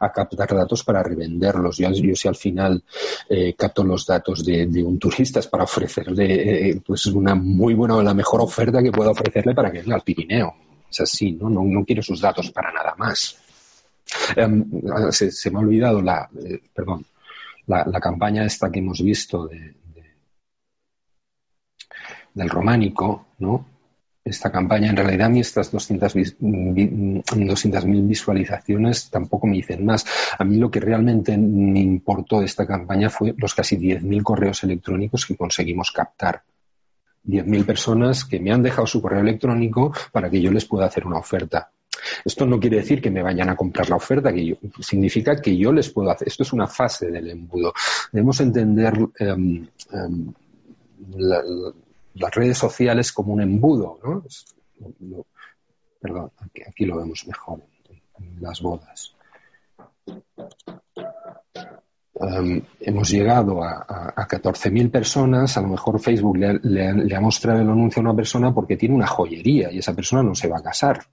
[0.00, 1.78] a captar datos para revenderlos.
[1.78, 2.82] Yo, yo si al final
[3.28, 8.02] eh, capto los datos de, un turista es para ofrecerle eh, pues una muy buena,
[8.02, 10.54] la mejor oferta que pueda ofrecerle para que venga al Pirineo
[10.92, 11.48] es así, ¿no?
[11.48, 13.36] No, quiero sus datos para nada más.
[14.36, 14.64] Em,
[15.10, 17.04] se, me ha olvidado la, eh, perdón,
[17.66, 19.74] la, campaña esta que hemos visto de,
[22.34, 23.66] del románico, ¿no?
[24.24, 30.06] Esta campaña, en realidad, ni estas 200.000 visualizaciones tampoco me dicen más.
[30.38, 34.62] A mí lo que realmente me importó de esta campaña fue los casi 10.000 correos
[34.62, 36.44] electrónicos que conseguimos captar
[37.24, 41.04] 10.000 personas que me han dejado su correo electrónico para que yo les pueda hacer
[41.04, 41.72] una oferta.
[42.24, 45.72] Esto no quiere decir que me vayan a comprar la oferta, que significa que yo
[45.72, 46.28] les puedo hacer.
[46.28, 47.72] Esto es una fase del embudo.
[48.10, 50.32] Debemos entender em, em,
[52.14, 53.98] las redes sociales como un embudo.
[56.00, 56.30] perdón,
[56.66, 57.60] aquí, lo vemos mejor
[58.18, 59.14] en las bodas.
[62.14, 67.68] Em, hemos llegado a, a, 14.000 personas, a lo mejor Facebook le, ha mostrado el
[67.68, 70.62] anuncio a una persona porque tiene una joyería y esa persona no se va a
[70.62, 71.04] casar.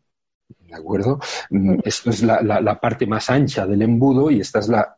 [0.70, 1.20] ¿De acuerdo?
[1.50, 4.96] Mm, esto es la, parte más ancha del embudo y esta es la,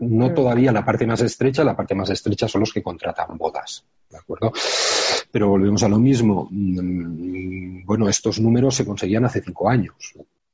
[0.00, 0.34] no mm.
[0.34, 3.84] todavía la parte más estrecha, la parte más estrecha son los que contratan bodas.
[4.08, 4.52] ¿De acuerdo?
[5.30, 6.48] Pero volvemos a lo mismo.
[6.50, 9.94] Mm, bueno, estos números se conseguían hace cinco años.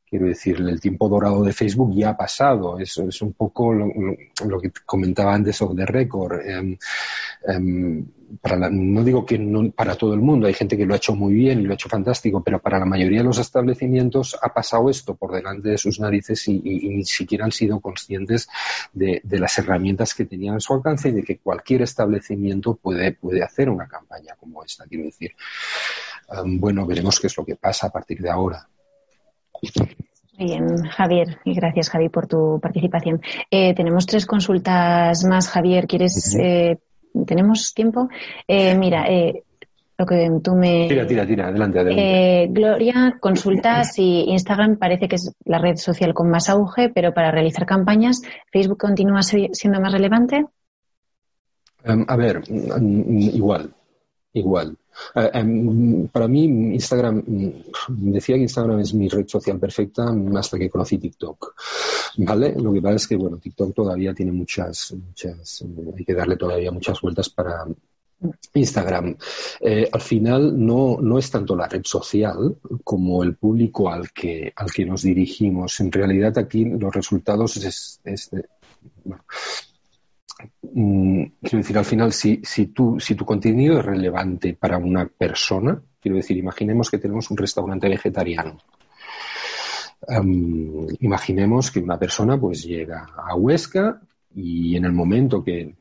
[0.09, 2.79] Quiero decir, el tiempo dorado de Facebook ya ha pasado.
[2.79, 6.41] Es un poco lo, que comentaba antes sobre the record.
[6.49, 6.79] Em,
[7.49, 8.07] em,
[8.71, 11.35] no digo que no, para todo el mundo, hay gente que lo ha hecho muy
[11.35, 14.91] bien y lo ha hecho fantástico, pero para la mayoría de los establecimientos ha pasado
[14.91, 18.49] esto por delante de sus narices y, ni siquiera han sido conscientes
[18.93, 23.43] de, las herramientas que tenían a su alcance y de que cualquier establecimiento puede, puede
[23.43, 24.85] hacer una campaña como esta.
[24.87, 25.33] Quiero decir,
[26.31, 28.69] em, bueno, veremos qué es lo que pasa a partir de ahora.
[30.39, 33.23] Muy bien, Javier, y gracias Javi por tu participación.
[33.51, 35.87] Eh, tenemos tres consultas más, Javier.
[35.87, 36.37] ¿Quieres?
[36.39, 36.79] Eh,
[37.27, 38.09] ¿Tenemos tiempo?
[38.47, 39.07] Eh, mira,
[39.99, 40.89] lo que tú me.
[40.89, 42.49] Tira, tira, tira, adelante, adelante.
[42.51, 47.31] Gloria, consulta si Instagram parece que es la red social con más auge, pero para
[47.31, 48.21] realizar campañas,
[48.53, 50.45] ¿Facebook continúa siendo más relevante?
[51.87, 53.73] Em, a ver, mm, mm, igual,
[54.39, 54.77] igual.
[55.15, 57.51] Eh, em, para mí, Instagram, mm,
[58.13, 61.55] decía que Instagram es mi red social perfecta hasta que conocí TikTok.
[62.19, 62.55] ¿Vale?
[62.57, 66.37] Lo que pasa es que, bueno, TikTok todavía tiene muchas, muchas, eh, hay que darle
[66.37, 67.67] todavía muchas vueltas para,
[68.55, 69.17] Instagram.
[69.61, 74.53] Eh, al final no, no, es tanto la red social como el público al que,
[74.57, 75.81] al que nos dirigimos.
[75.81, 78.31] En realidad aquí los resultados es, es,
[80.79, 85.81] Mm, quiero decir, al final, si, tu, si tu contenido es relevante para una persona,
[85.99, 88.59] quiero decir, imaginemos que tenemos un restaurante vegetariano.
[91.01, 94.03] imaginemos que una persona pues llega a Huesca
[94.39, 95.77] y en el momento que,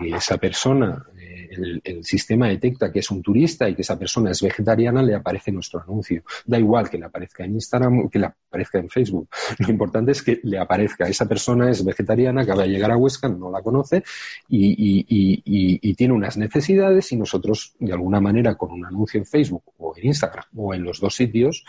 [0.00, 4.40] esa persona, eh, el, sistema detecta que es un turista y que esa persona es
[4.40, 6.22] vegetariana, le aparece nuestro anuncio.
[6.46, 9.28] Da igual que le aparezca en Instagram o que le aparezca en Facebook.
[9.58, 11.06] Lo importante es que le aparezca.
[11.06, 14.02] Esa persona es vegetariana, acaba de llegar a Huesca, no la conoce
[14.48, 19.64] y, tiene unas necesidades y nosotros, de alguna manera, con un anuncio en Facebook
[19.96, 21.64] en Instagram o en los dos sitios,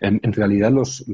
[0.00, 1.04] en, realidad los,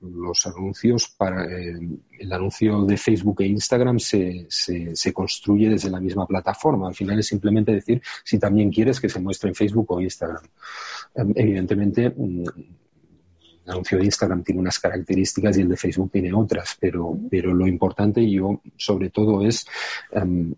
[0.00, 6.26] los, anuncios para el anuncio de Facebook e Instagram se, se, construye desde la misma
[6.26, 6.88] plataforma.
[6.88, 10.42] Al final es simplemente decir si también quieres que se muestre en Facebook o Instagram.
[11.14, 12.44] Em, evidentemente, mm,
[13.64, 17.54] el anuncio de Instagram tiene unas características y el de Facebook tiene otras, pero, pero
[17.54, 19.66] lo importante yo sobre todo es
[20.10, 20.54] em,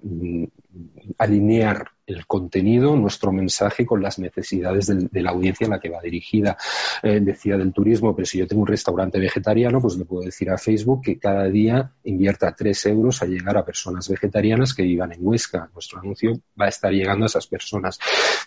[1.19, 6.01] alinear el contenido, nuestro mensaje con las necesidades de, la audiencia a la que va
[6.03, 6.57] dirigida.
[7.03, 10.51] Eh, decía del turismo, pero si yo tengo un restaurante vegetariano, pues le puedo decir
[10.51, 15.13] a Facebook que cada día invierta tres euros a llegar a personas vegetarianas que vivan
[15.13, 15.71] en Huesca.
[15.73, 17.99] Nuestro anuncio va a estar llegando a esas personas.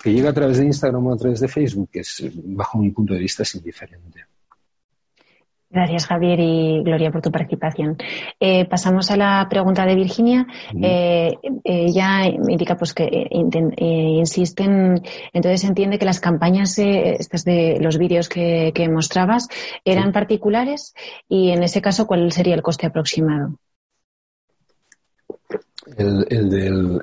[0.04, 3.14] Que llega a través de Instagram o a través de Facebook, es, bajo mi punto
[3.14, 4.26] de vista, es indiferente.
[5.70, 7.97] Gracias, Javier y Gloria, por tu participación.
[8.39, 10.47] Eh, pasamos a la pregunta de Virginia.
[10.82, 13.30] Eh, ella indica pues, que eh,
[13.82, 15.01] insisten,
[15.34, 19.49] entonces entiende que las campañas estas de los vídeos que, mostrabas
[19.84, 20.93] eran particulares
[21.28, 23.59] y en ese caso, ¿cuál sería el coste aproximado?
[25.97, 27.01] El, del.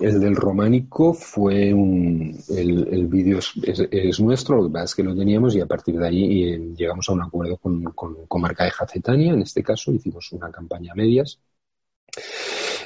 [0.00, 2.38] El del románico fue un.
[2.48, 6.44] El, vídeo es, nuestro, lo que es que lo teníamos y a partir de ahí
[6.44, 9.32] eh, llegamos a un acuerdo con, con, Marca de Jacetania.
[9.32, 11.40] En este caso hicimos una campaña a medias.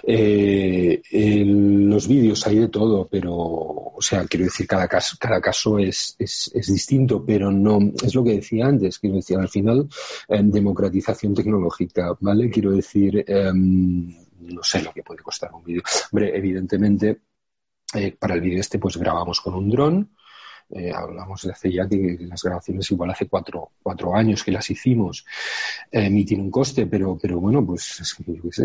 [0.04, 1.00] Eh,
[1.46, 6.50] los vídeos hay de todo, pero, o sea, quiero decir, cada caso, caso es, es,
[6.66, 9.88] distinto, pero no, es lo que decía antes, quiero decir, al final,
[10.28, 12.50] eh, democratización tecnológica, ¿vale?
[12.50, 14.12] Quiero decir, em,
[14.43, 15.82] no sé lo que puede costar un vídeo.
[16.11, 17.22] Hombre, evidentemente,
[17.95, 20.16] eh, para el vídeo este, pues grabamos con un dron.
[20.74, 24.70] Eh, hablamos de hace ya que las grabaciones igual hace cuatro, cuatro años que las
[24.70, 25.26] hicimos,
[25.90, 28.16] eh, un coste, pero, pero bueno, pues,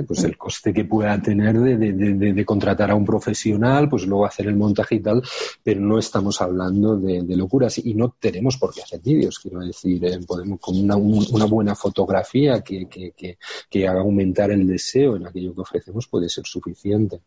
[0.08, 4.56] pues el coste que pueda tener de, contratar a un profesional, pues luego hacer el
[4.56, 5.22] montaje y tal,
[5.62, 10.04] pero no estamos hablando de, locuras y no tenemos por qué hacer vídeos, quiero decir,
[10.06, 13.38] eh, podemos con una, una, buena fotografía que, que, que,
[13.70, 17.20] que haga aumentar el deseo en aquello que ofrecemos puede ser suficiente.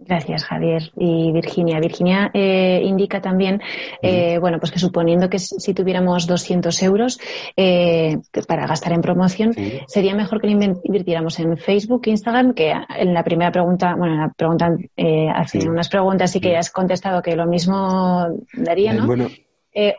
[0.00, 0.90] Gracias, Javier.
[0.96, 1.78] Y Virginia.
[1.78, 3.60] Virginia eh, indica también,
[4.00, 7.20] eh, bueno, pues que suponiendo que si tuviéramos 200 euros
[7.56, 8.16] eh,
[8.48, 9.54] para gastar en promoción,
[9.86, 14.20] sería mejor que lo invirtiéramos en Facebook, Instagram, que en la primera pregunta, bueno, en
[14.20, 14.74] la pregunta,
[15.34, 19.06] hace unas preguntas y que has contestado que lo mismo daría, ¿no?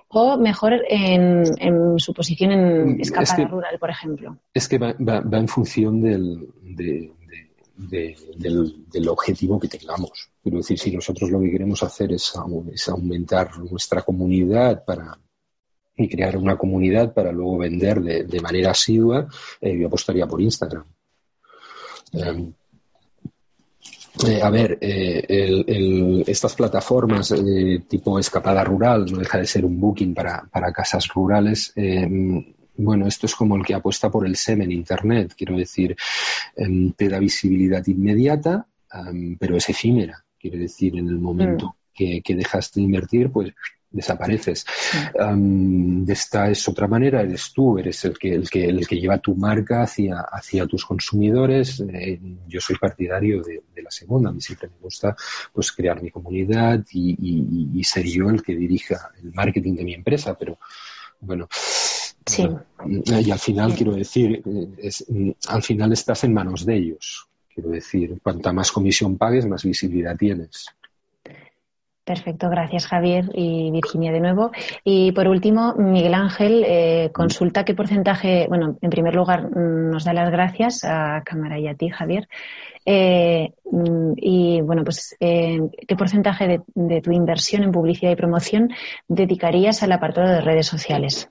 [0.10, 1.46] o mejor en,
[1.98, 4.38] su posición en mm, escapada rural, por ejemplo.
[4.54, 4.94] Es que va,
[5.32, 7.12] en función del, de,
[7.76, 10.30] del, objetivo que tengamos.
[10.42, 15.18] Quiero decir, si nosotros lo que queremos hacer es, aumentar nuestra comunidad para,
[15.96, 19.28] y crear una comunidad para luego vender de, manera asidua,
[19.60, 20.86] eh, yo apostaría por Instagram.
[22.14, 22.54] Em,
[24.28, 27.34] eh, a ver, eh, estas plataformas
[27.88, 31.74] tipo escapada rural no deja de ser un booking para casas rurales.
[32.76, 35.96] Bueno, esto es como el que apuesta por el SEM en Internet, quiero decir,
[36.56, 41.74] em, te da visibilidad inmediata, em, pero es efímera, quiero decir, en el momento mm.
[41.94, 43.54] que, que, dejas de invertir, pues
[43.92, 44.66] desapareces.
[45.14, 49.18] Em, esta es otra manera, eres tú, eres el que, el que, el que lleva
[49.18, 51.82] tu marca hacia, hacia tus consumidores.
[51.82, 55.16] Eh, yo soy partidario de, la segunda, a mí siempre me gusta
[55.52, 59.96] pues crear mi comunidad y, y ser yo el que dirija el marketing de mi
[59.96, 60.60] empresa, pero
[61.20, 61.48] bueno,
[62.26, 62.48] Sí.
[62.86, 64.44] Y al final, quiero decir,
[64.78, 65.06] es,
[65.48, 67.28] al final estás en manos de ellos.
[67.54, 70.68] Quiero decir, cuanta más comisión pagues, más visibilidad tienes.
[72.04, 74.52] Perfecto, gracias Javier y Virginia de nuevo.
[74.84, 80.14] Y por último, Miguel Ángel eh, consulta qué porcentaje, bueno, en primer lugar nos da
[80.14, 82.28] las gracias a Cámara y a ti, Javier.
[82.86, 83.54] Eh,
[84.18, 88.70] y bueno, pues eh, qué porcentaje de, de tu inversión en publicidad y promoción
[89.08, 91.30] dedicarías al apartado de redes sociales.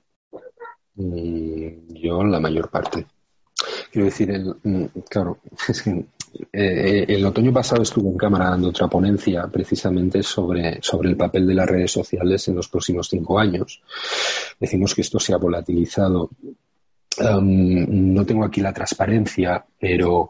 [1.89, 3.05] Yo la mayor parte.
[3.91, 6.05] Quiero decir, el, mm, claro, es que
[6.53, 11.45] eh, el otoño pasado estuve en cámara dando otra ponencia precisamente sobre, sobre el papel
[11.47, 13.81] de las redes sociales en los próximos cinco años.
[14.59, 16.29] Decimos que esto se ha volatilizado.
[17.19, 20.29] no tengo aquí la transparencia, pero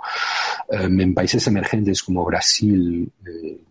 [0.70, 3.62] en países emergentes como Brasil, eh,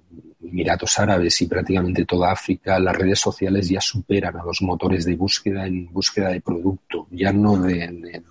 [0.43, 5.17] Emiratos Árabes y prácticamente toda África, las redes sociales ya superan a los motores de
[5.17, 8.23] búsqueda en búsqueda de producto, ya no de,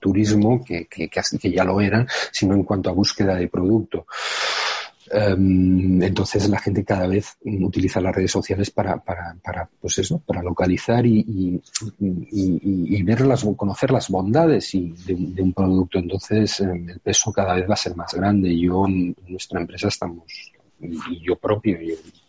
[0.00, 4.06] turismo, que, que, que, ya lo eran, sino en cuanto a búsqueda de producto.
[5.14, 10.18] Em, entonces la gente cada vez utiliza las redes sociales para, para, para pues eso,
[10.20, 11.60] para localizar y, y,
[12.00, 13.22] y, ver
[13.56, 15.98] conocer las bondades y de, un producto.
[15.98, 18.58] Entonces em, el peso cada vez va a ser más grande.
[18.58, 20.24] Yo en nuestra empresa estamos
[20.82, 21.78] y yo propio,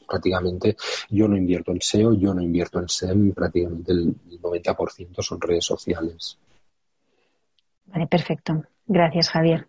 [0.07, 0.75] prácticamente
[1.09, 5.65] yo no invierto en SEO, yo no invierto en SEM, prácticamente el 90% son redes
[5.65, 6.37] sociales.
[7.87, 8.63] Vale, perfecto.
[8.87, 9.67] Gracias, Javier.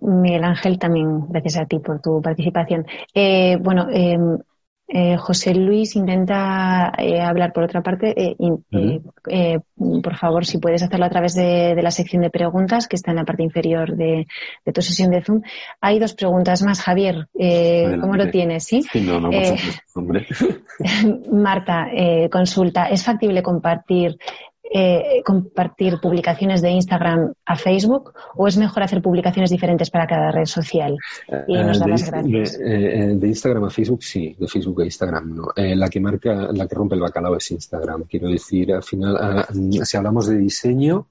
[0.00, 2.86] Miguel Ángel, también gracias a ti por tu participación.
[3.14, 4.38] Eh, bueno, em,
[4.86, 8.14] Eh, José Luis intenta eh, hablar por otra parte.
[8.16, 9.58] Eh,
[10.02, 13.16] por favor, si puedes hacerlo a través de, la sección de preguntas que está en
[13.16, 14.26] la parte inferior de,
[14.72, 15.40] tu sesión de Zoom.
[15.80, 17.28] Hay dos preguntas más, Javier.
[17.32, 18.64] ¿Cómo lo tienes?
[18.64, 19.30] Sí, no, no,
[19.94, 20.26] hombre.
[21.32, 21.88] Marta,
[22.30, 22.86] consulta.
[22.86, 24.18] ¿Es factible compartir
[24.72, 30.30] eh, compartir publicaciones de Instagram a Facebook o es mejor hacer publicaciones diferentes para cada
[30.30, 30.96] red social?
[31.46, 32.58] Y nos da de, las gracias.
[32.60, 35.48] Eh, de, Instagram a Facebook sí, de Facebook a Instagram no.
[35.54, 38.04] Eh, la que marca, la que rompe el bacalao es Instagram.
[38.04, 41.06] Quiero decir, al final, ah, si hablamos de diseño,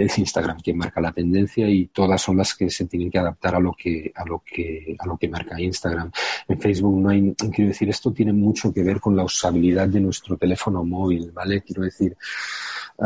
[0.00, 3.54] es Instagram quien marca la tendencia y todas son las que se tienen que adaptar
[3.54, 6.10] a lo que a lo que a lo que marca Instagram.
[6.48, 10.00] En Facebook no hay quiero decir esto tiene mucho que ver con la usabilidad de
[10.00, 11.62] nuestro teléfono móvil, ¿vale?
[11.62, 12.16] Quiero decir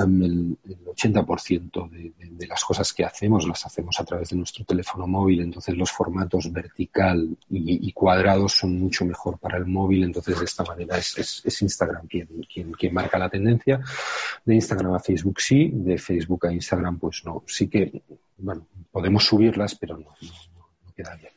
[0.04, 5.40] el, 80% de, las cosas que hacemos las hacemos a través de nuestro teléfono móvil,
[5.40, 10.64] entonces los formatos vertical y, cuadrados son mucho mejor para el móvil, entonces de esta
[10.64, 12.28] manera es, Instagram quien,
[12.78, 13.80] quien, marca la tendencia.
[14.44, 17.42] De Instagram a Facebook sí, de Facebook a Instagram pues no.
[17.46, 18.02] Sí que,
[18.38, 20.14] bueno, podemos subirlas, pero no,
[20.84, 21.35] no queda bien.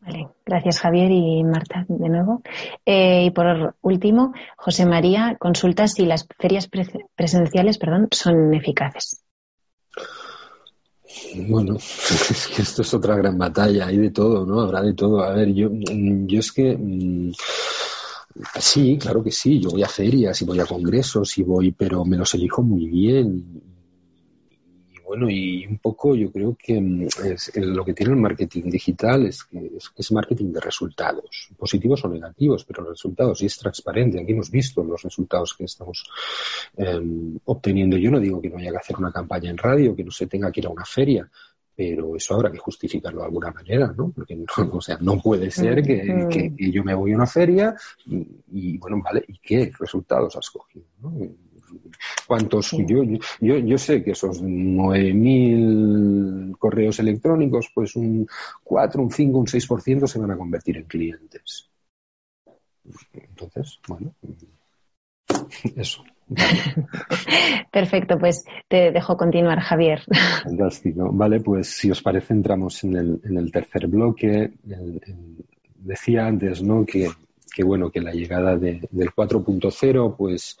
[0.00, 2.42] Vale, gracias Javier y Marta de nuevo.
[2.86, 6.68] Eh, y por último, José María consulta si las ferias
[7.16, 9.22] presenciales perdón, son eficaces.
[11.48, 14.60] Bueno, es que esto es otra gran batalla, hay de todo, ¿no?
[14.60, 15.22] Habrá de todo.
[15.22, 17.32] A ver, yo, yo es que mm,
[18.60, 22.04] sí, claro que sí, yo voy a ferias y voy a congresos y voy, pero
[22.04, 23.67] me los elijo muy bien
[25.08, 27.08] bueno, y un poco yo creo que mm,
[27.54, 32.66] lo que tiene el marketing digital es que es, marketing de resultados, positivos o negativos,
[32.66, 34.20] pero resultados, y es transparente.
[34.20, 36.04] Aquí hemos visto los resultados que estamos
[36.76, 37.96] em, obteniendo.
[37.96, 40.26] Yo no digo que no haya que hacer una campaña en radio, que no se
[40.26, 41.26] tenga que ir a una feria,
[41.74, 44.10] pero eso habrá que justificarlo de alguna manera, ¿no?
[44.10, 44.44] Porque no,
[44.74, 49.00] o sea, no puede ser que, yo me voy a una feria y, y, bueno,
[49.02, 50.84] vale, ¿y qué resultados has cogido?
[51.00, 51.12] ¿no?
[52.26, 52.72] ¿Cuántos?
[52.72, 53.02] Yo,
[53.40, 58.26] yo, yo sé que esos 9.000 correos electrónicos, pues un
[58.64, 61.70] 4, un 5, un 6% se van a convertir en clientes.
[63.12, 64.14] Entonces, bueno,
[65.76, 66.04] eso.
[67.72, 70.02] Perfecto, pues te dejo continuar, Javier.
[70.44, 71.10] Fantástico.
[71.12, 74.52] Vale, pues si os parece, entramos en el, en el tercer bloque.
[75.76, 76.84] decía antes, ¿no?
[76.84, 77.08] Que,
[77.54, 80.58] que, bueno, que la llegada de, del 4.0, pues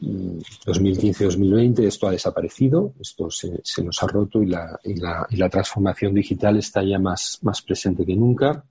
[0.00, 5.48] 2015-2020 esto ha desaparecido, esto se, nos ha roto y la, y, la, y la,
[5.48, 8.64] transformación digital está ya más, más presente que nunca.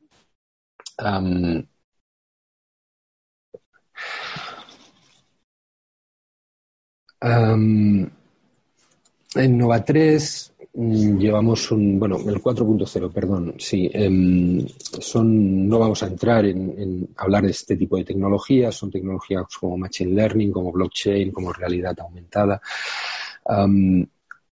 [9.36, 14.66] en Nova 3 Mm, llevamos un, bueno, el 4.0, perdón, sí, em,
[15.00, 19.78] son, no vamos a entrar en, hablar de este tipo de tecnologías, son tecnologías como
[19.78, 22.62] Machine Learning, como blockchain, como realidad aumentada.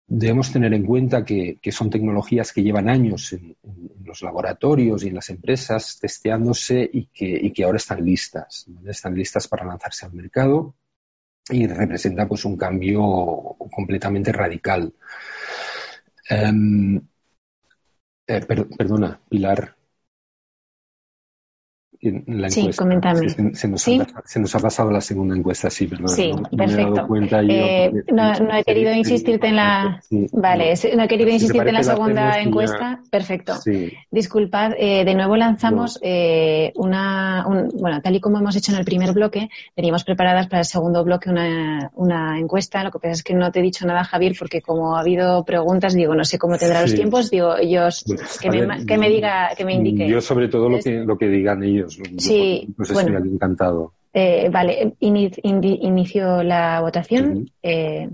[0.06, 3.56] debemos tener en cuenta que, son tecnologías que llevan años en,
[4.04, 9.14] los laboratorios y en las empresas testeándose y que, y que ahora están listas, están
[9.14, 10.74] listas para lanzarse al mercado
[11.48, 13.00] y representan pues un cambio
[13.70, 14.92] completamente radical.
[16.32, 17.02] Um,
[18.26, 19.76] eh, per, perdona, Pilar,
[22.02, 23.28] la sí, coméntame.
[23.28, 26.08] Se, nos Ha, se, nos ha, pasado la segunda encuesta, sí, perdón.
[26.08, 27.06] Sí, perfecto.
[27.48, 30.02] Eh, no, no, he querido insistirte en la.
[30.32, 33.00] vale, no he querido insistirte en la segunda encuesta.
[33.08, 33.54] Perfecto.
[34.10, 37.46] Disculpad, eh, de nuevo lanzamos eh, una.
[37.74, 41.04] bueno, tal y como hemos hecho en el primer bloque, teníamos preparadas para el segundo
[41.04, 42.82] bloque una, una encuesta.
[42.82, 45.44] Lo que pasa es que no te he dicho nada, Javier, porque como ha habido
[45.44, 48.04] preguntas, digo, no sé cómo tendrá los tiempos, digo, ellos.
[48.40, 50.08] que, me, que, me, diga, que me indique.
[50.08, 53.92] Yo, sobre todo, lo, que, lo que digan ellos Sí, pues bueno, encantado.
[54.14, 57.50] Eh, vale, inicio la votación.
[57.62, 58.10] Eh,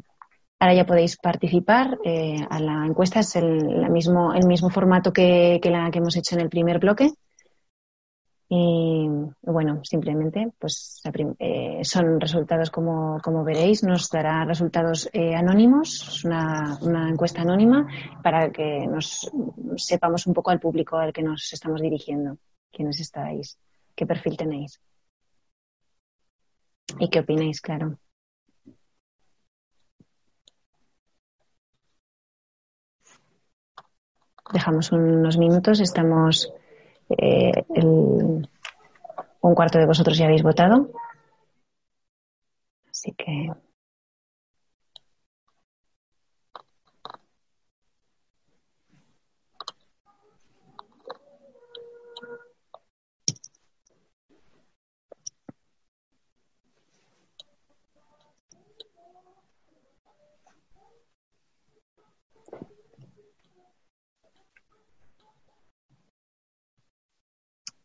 [0.60, 1.98] ahora ya podéis participar.
[2.04, 6.36] Eh, a la encuesta es el, mismo, el mismo formato que, la que hemos hecho
[6.36, 7.10] en el primer bloque.
[8.50, 9.06] Y
[9.42, 11.02] bueno, simplemente pues
[11.82, 17.86] son resultados como, como, veréis, nos dará resultados anónimos, una, una, encuesta anónima
[18.22, 19.30] para que nos
[19.76, 22.38] sepamos un poco al público al que nos estamos dirigiendo,
[22.72, 23.58] quienes estáis
[23.98, 24.80] qué perfil tenéis.
[27.00, 27.98] Y qué opináis, claro.
[34.52, 36.52] Dejamos unos minutos, estamos
[37.10, 40.90] eh, un cuarto de vosotros ya habéis votado.
[42.90, 43.50] Así que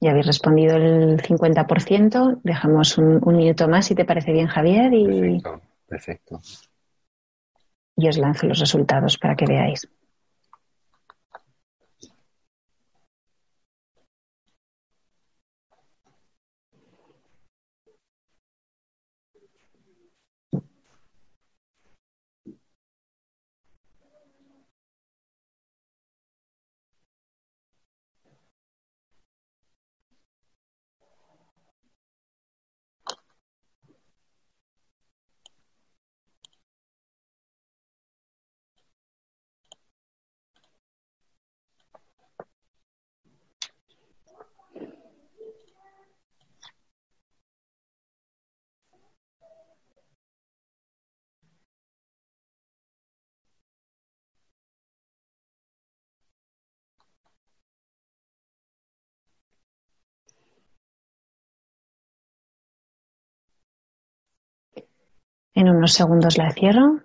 [0.04, 2.42] Ya habéis respondido el 50%.
[2.44, 4.94] Dejamos un, minuto más, si te parece bien, Javier.
[4.94, 6.42] Y, perfecto, perfecto.
[7.96, 9.88] Y os lanzo los resultados para que veáis.
[65.56, 67.02] En unos segundos la cierro.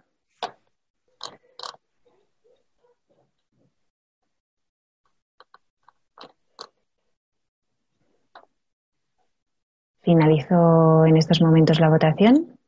[10.01, 12.59] Finalizo en estos momentos la votación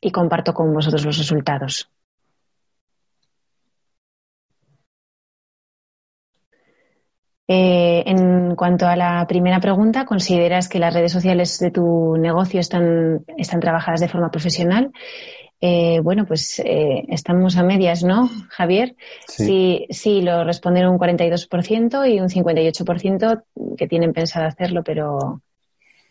[0.00, 1.88] y comparto con vosotros los resultados.
[7.52, 12.60] Eh, en cuanto a la primera pregunta, ¿consideras que las redes sociales de tu negocio
[12.60, 14.92] están, están trabajadas de forma profesional?
[15.60, 18.94] Eh, bueno, pues eh, estamos a medias, ¿no, Javier?
[19.26, 23.42] Sí, sí, lo responden un 42% y un 58%
[23.76, 25.42] que tienen pensado hacerlo, pero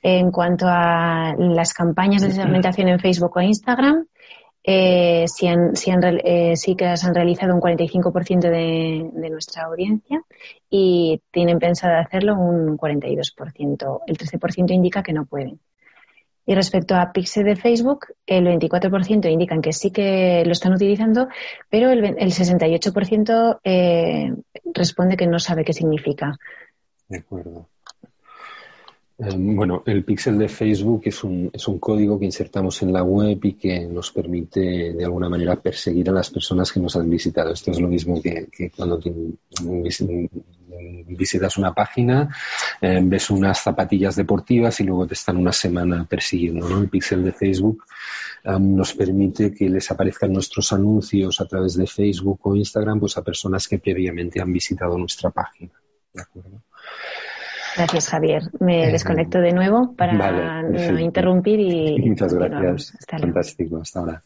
[0.04, 4.08] en cuanto a las campañas de segmentación en Facebook o Instagram,
[4.64, 9.30] eh, si han, si han, eh, sí que se han realizado un 45% de, de
[9.30, 10.22] nuestra audiencia
[10.70, 14.01] y tienen pensado hacerlo un 42%.
[14.05, 15.60] El 13% indica que no pueden.
[16.49, 21.28] Y respecto a Pixel de Facebook, el 24% indican que sí que lo están utilizando,
[21.70, 24.34] pero el, el 68% eh,
[24.74, 26.39] responde que no sabe qué significa.
[27.07, 27.68] De acuerdo.
[29.22, 33.04] Em, bueno, el pixel de Facebook es un, es un código que insertamos en la
[33.04, 37.10] web y que nos permite de alguna manera perseguir a las personas que nos han
[37.10, 37.52] visitado.
[37.52, 38.98] Esto es lo mismo que, cuando
[41.08, 42.34] visitas una página,
[42.80, 46.70] em, ves unas zapatillas deportivas y luego te están una semana persiguiendo.
[46.70, 46.80] ¿no?
[46.80, 47.84] El pixel de Facebook
[48.58, 53.22] nos permite que les aparezcan nuestros anuncios a través de Facebook o Instagram pues, a
[53.22, 55.74] personas que previamente han visitado nuestra página.
[56.14, 56.62] ¿De acuerdo?
[57.80, 58.44] Gracias, Javier.
[58.60, 61.98] Me desconecto de nuevo para no interrumpir y.
[62.10, 62.94] Muchas gracias.
[63.08, 64.24] Fantástico, hasta ahora.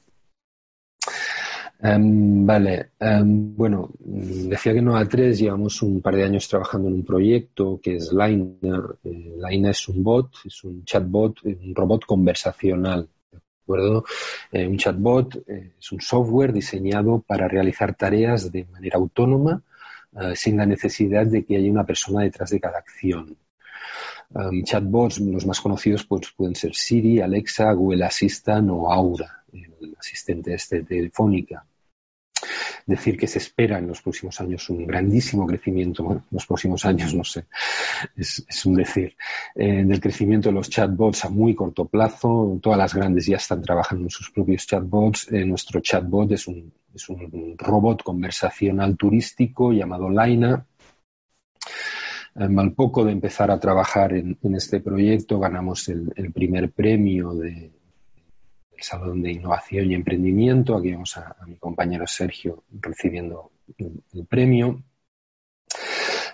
[1.80, 6.88] Em, vale, em, bueno, decía que no a tres llevamos un par de años trabajando
[6.88, 8.82] en un proyecto que es Laina.
[9.04, 13.07] Eh, Laina es un bot, es un chatbot, un robot conversacional.
[13.32, 14.03] ¿De acuerdo?
[14.52, 19.61] Eh, un chatbot eh, es un software diseñado para realizar tareas de manera autónoma
[20.15, 23.36] eh, sin la necesidad de que haya una persona detrás de cada acción.
[24.34, 29.95] Um, chatbots, los más conocidos pues, pueden ser Siri, Alexa, Google Assistant o Aura, el
[29.99, 31.65] asistente este telefónica
[32.85, 36.85] decir que se espera en los próximos años un grandísimo crecimiento, bueno, en los próximos
[36.85, 37.45] años no sé,
[38.15, 39.15] es, un decir,
[39.55, 42.60] eh, del crecimiento de los chatbots a muy corto plazo.
[42.61, 45.31] Todas las grandes ya están trabajando en sus propios chatbots.
[45.31, 50.65] Eh, nuestro chatbot es un, es un robot conversacional turístico llamado Laina.
[52.35, 57.72] Al poco de empezar a trabajar en, este proyecto ganamos el primer premio de,
[58.76, 60.76] el Salón de Innovación y Emprendimiento.
[60.76, 64.84] Aquí vemos a, mi compañero Sergio recibiendo el premio.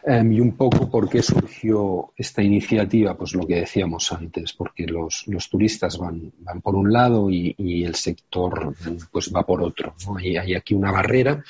[0.03, 4.85] Em, y un poco por qué surgió esta iniciativa, pues lo que decíamos antes, porque
[4.85, 8.73] los, turistas van, van, por un lado y, el sector
[9.11, 9.93] pues va por otro.
[10.17, 11.43] Hay, aquí una barrera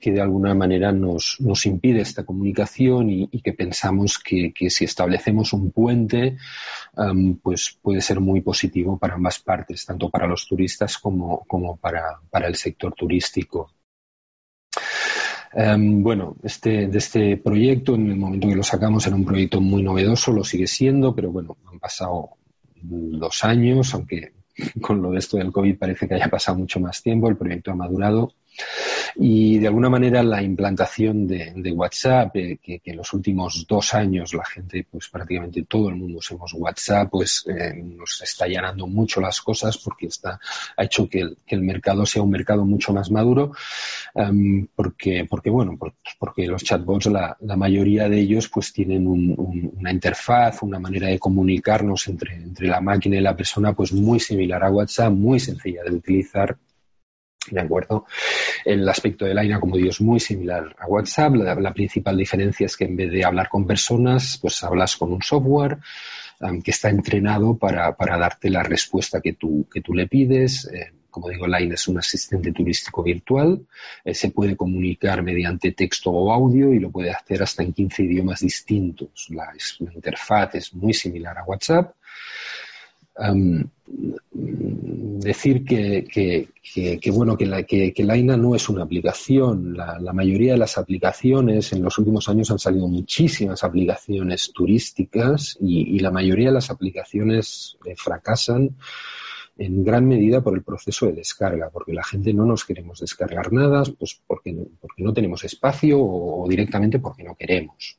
[0.00, 5.52] que de alguna manera nos, nos impide esta comunicación y, que pensamos que, si establecemos
[5.52, 6.36] un puente,
[6.96, 11.76] em, pues puede ser muy positivo para ambas partes, tanto para los turistas como, como
[11.76, 13.70] para, para el sector turístico.
[15.52, 19.60] Em, bueno, este, de este proyecto, en el momento que lo sacamos, era un proyecto
[19.60, 22.30] muy novedoso, lo sigue siendo, pero bueno, han pasado
[22.82, 24.32] dos años, aunque
[24.80, 27.72] con lo de esto del COVID parece que haya pasado mucho más tiempo, el proyecto
[27.72, 28.32] ha madurado
[29.16, 34.34] Y de alguna manera la implantación de, WhatsApp, eh, que, en los últimos dos años
[34.34, 39.20] la gente, pues prácticamente todo el mundo usemos WhatsApp, pues eh, nos está llenando mucho
[39.20, 40.38] las cosas porque está,
[40.76, 43.52] ha hecho que el, mercado sea un mercado mucho más maduro,
[44.14, 45.78] em, porque, porque bueno,
[46.18, 52.08] porque los chatbots, la, mayoría de ellos pues tienen una interfaz, una manera de comunicarnos
[52.08, 55.94] entre, entre la máquina y la persona pues muy similar a WhatsApp, muy sencilla de
[55.94, 56.56] utilizar
[57.48, 58.06] ¿De acuerdo?
[58.64, 61.34] El aspecto de Laina, como digo, es muy similar a WhatsApp.
[61.34, 65.22] La, principal diferencia es que en vez de hablar con personas, pues hablas con un
[65.22, 65.78] software
[66.62, 70.66] que está entrenado para, darte la respuesta que tú, que tú le pides.
[70.72, 73.66] Eh, como digo, Line es un asistente turístico virtual.
[74.04, 78.04] Eh, se puede comunicar mediante texto o audio y lo puede hacer hasta en 15
[78.04, 79.28] idiomas distintos.
[79.30, 81.94] La interfaz es muy similar a WhatsApp
[84.32, 86.48] decir que,
[87.12, 89.76] bueno que, la, que, Laina no es una aplicación.
[89.76, 95.98] La, mayoría de las aplicaciones en los últimos años han salido muchísimas aplicaciones turísticas y,
[96.00, 98.76] la mayoría de las aplicaciones eh, fracasan
[99.58, 103.52] en gran medida por el proceso de descarga, porque la gente no nos queremos descargar
[103.52, 107.98] nada, pues porque, porque no tenemos espacio o, o directamente porque no queremos.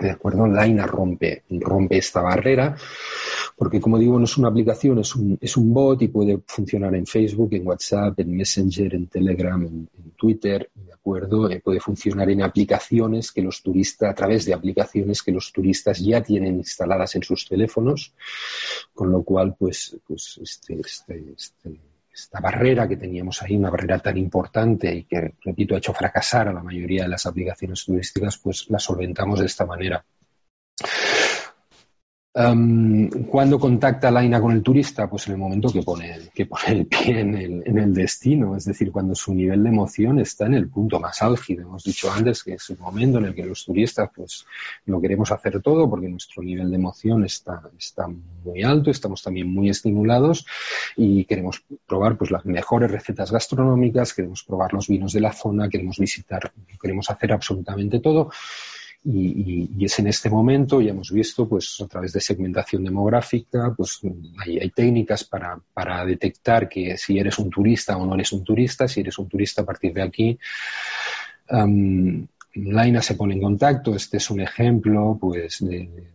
[0.00, 0.46] ¿De acuerdo?
[0.46, 2.76] Laina rompe, rompe esta barrera
[3.60, 6.94] porque como digo, no es una aplicación, es un, es un bot y puede funcionar
[6.94, 9.86] en Facebook, en WhatsApp, en Messenger, en Telegram, en,
[10.16, 11.50] Twitter, ¿de acuerdo?
[11.50, 15.98] Eh, puede funcionar en aplicaciones que los turistas, a través de aplicaciones que los turistas
[15.98, 18.14] ya tienen instaladas en sus teléfonos,
[18.94, 21.78] con lo cual, pues, pues este, este, este,
[22.12, 26.48] esta barrera que teníamos ahí, una barrera tan importante y que, repito, ha hecho fracasar
[26.48, 30.04] a la mayoría de las aplicaciones turísticas, pues la solventamos de esta manera.
[32.32, 35.10] ¿Cuándo contacta Laina con el turista?
[35.10, 38.56] Pues en el momento que pone, que pone el pie en el, en el, destino,
[38.56, 41.62] es decir, cuando su nivel de emoción está en el punto más álgido.
[41.62, 44.46] Hemos dicho antes que es el momento en el que los turistas pues
[44.86, 49.52] lo queremos hacer todo porque nuestro nivel de emoción está, está muy alto, estamos también
[49.52, 50.46] muy estimulados
[50.96, 55.68] y queremos probar pues las mejores recetas gastronómicas, queremos probar los vinos de la zona,
[55.68, 58.30] queremos visitar, queremos hacer absolutamente todo
[59.02, 64.00] y, es en este momento, ya hemos visto, pues a través de segmentación demográfica, pues
[64.38, 68.86] hay, técnicas para, para, detectar que si eres un turista o no eres un turista,
[68.86, 70.38] si eres un turista a partir de aquí,
[72.54, 76.10] Laina se pone en contacto, este es un ejemplo pues de,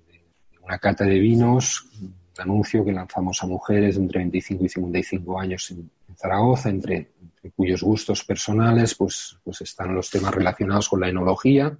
[0.64, 5.72] una cata de vinos, un anuncio que lanzamos a mujeres entre 25 y 55 años
[5.72, 11.10] en, Zaragoza, entre, entre, cuyos gustos personales pues, pues están los temas relacionados con la
[11.10, 11.78] enología,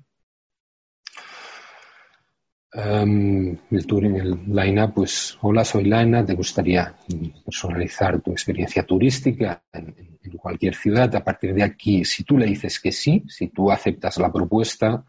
[2.76, 6.94] Um, el Turing, el Laina, pues hola, soy Laina, te gustaría
[7.46, 9.96] personalizar tu experiencia turística en,
[10.38, 11.16] cualquier ciudad.
[11.16, 15.06] A partir de aquí, si tú le dices que sí, si tú aceptas la propuesta,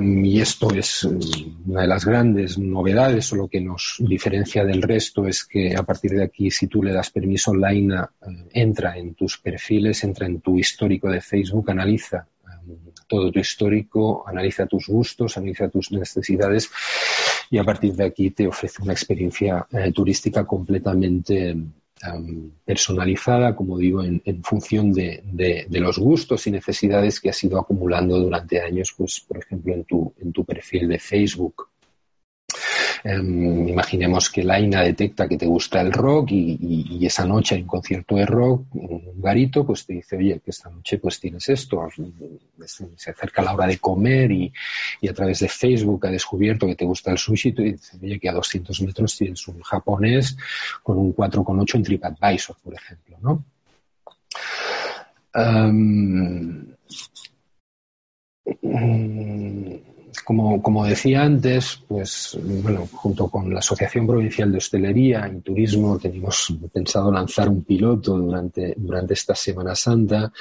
[0.00, 5.26] y esto es una de las grandes novedades o lo que nos diferencia del resto
[5.26, 9.14] es que a partir de aquí, si tú le das permiso, Laina eh, entra en
[9.14, 12.26] tus perfiles, entra en tu histórico de Facebook, analiza
[13.06, 16.70] todo tu histórico, analiza tus gustos, analiza tus necesidades
[17.50, 23.78] y a partir de aquí te ofrece una experiencia eh, turística completamente em, personalizada, como
[23.78, 29.20] digo, en, función de, los gustos y necesidades que has ido acumulando durante años, pues,
[29.20, 31.68] por ejemplo, en tu, en tu perfil de Facebook.
[33.04, 37.68] Em, imaginemos que Laina detecta que te gusta el rock y, esa noche hay un
[37.68, 41.88] concierto de rock, un garito, pues te dice, oye, que esta noche pues tienes esto,
[42.96, 44.52] se acerca la hora de comer y,
[45.08, 48.28] a través de Facebook ha descubierto que te gusta el sushi te dice, oye, que
[48.28, 50.36] a 200 metros tienes un japonés
[50.82, 53.44] con un 4,8 en TripAdvisor, por ejemplo, ¿no?
[55.34, 56.66] Em,
[60.26, 66.00] como, como, decía antes, pues bueno, junto con la Asociación Provincial de Hostelería y Turismo
[66.00, 70.32] tenemos pensado lanzar un piloto durante, durante esta Semana Santa.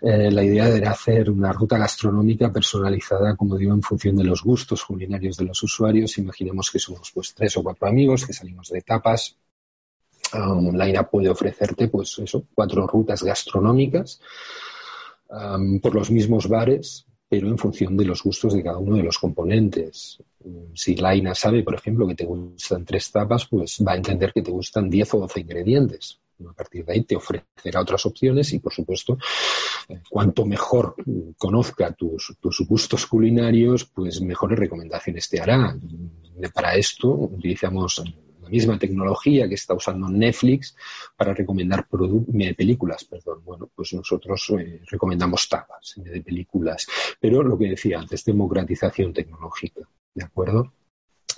[0.00, 4.44] Eh, la idea era hacer una ruta gastronómica personalizada, como digo, en función de los
[4.44, 6.16] gustos culinarios de los usuarios.
[6.18, 9.36] Imaginemos que somos pues tres o cuatro amigos que salimos de etapas.
[10.32, 14.20] Um, la IRA puede ofrecerte pues eso, cuatro rutas gastronómicas
[15.28, 19.02] um, por los mismos bares pero en función de los gustos de cada uno de
[19.02, 20.18] los componentes.
[20.74, 24.42] Si Laina sabe, por ejemplo, que te gustan tres tapas, pues va a entender que
[24.42, 26.18] te gustan 10 o 12 ingredientes.
[26.48, 29.18] A partir de ahí te ofrecerá otras opciones y, por supuesto,
[29.88, 30.94] eh, cuanto mejor
[31.36, 35.76] conozca tus, tus, gustos culinarios, pues mejores recomendaciones te hará.
[36.54, 38.02] Para esto utilizamos
[38.48, 40.74] la misma tecnología que está usando Netflix
[41.16, 43.04] para recomendar películas.
[43.04, 43.42] Perdón.
[43.44, 46.86] Bueno, pues nosotros eh, recomendamos tapas de películas.
[47.20, 49.82] Pero lo que decía antes, democratización tecnológica.
[50.14, 50.72] ¿De acuerdo?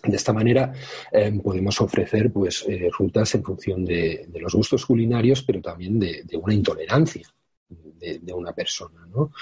[0.04, 0.72] De esta manera
[1.12, 6.24] eh, podemos ofrecer pues, eh, rutas en función de, los gustos culinarios, pero también de,
[6.40, 7.28] una intolerancia
[7.70, 9.06] de, una persona.
[9.14, 9.32] ¿no?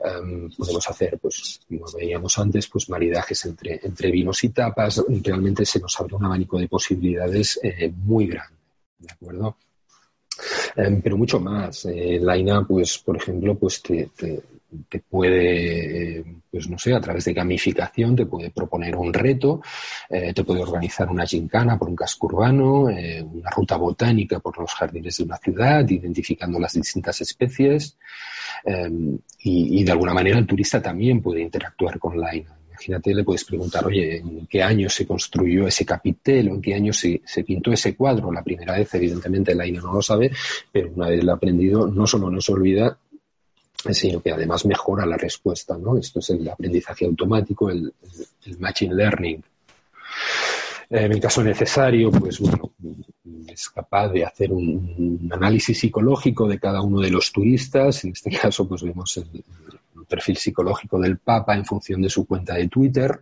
[0.00, 5.04] Em, podemos hacer, pues, como veíamos antes, pues maridajes entre, entre vinos y tapas.
[5.08, 8.56] Realmente se nos abre un abanico de posibilidades eh, muy grande.
[8.98, 9.56] ¿De acuerdo?
[10.76, 11.84] Em, pero mucho más.
[11.86, 14.10] Eh, Laina, pues, por ejemplo, pues te,
[15.08, 19.62] puede, pues no sé, a través de gamificación, te puede proponer un reto,
[20.08, 24.58] eh, te puede organizar una gincana por un casco urbano, eh, una ruta botánica por
[24.58, 27.96] los jardines de una ciudad, identificando las distintas especies.
[28.64, 32.54] Em, y, de alguna manera el turista también puede interactuar con Laina.
[32.68, 36.74] Imagínate, le puedes preguntar, oye, ¿en qué año se construyó ese capitel o en qué
[36.74, 38.30] año se, pintó ese cuadro?
[38.30, 40.30] La primera vez, evidentemente, el AINA no lo sabe,
[40.70, 42.96] pero una vez lo aprendido, no solo no se olvida,
[43.92, 45.96] sino que además mejora la respuesta, ¿no?
[45.96, 47.92] Esto es el aprendizaje automático, el,
[48.58, 49.42] machine learning.
[50.90, 52.72] En el caso necesario, pues bueno,
[53.46, 58.04] es capaz de hacer un, análisis psicológico de cada uno de los turistas.
[58.04, 59.44] En este caso, pues vemos el,
[60.08, 63.20] perfil psicológico del Papa en función de su cuenta de Twitter.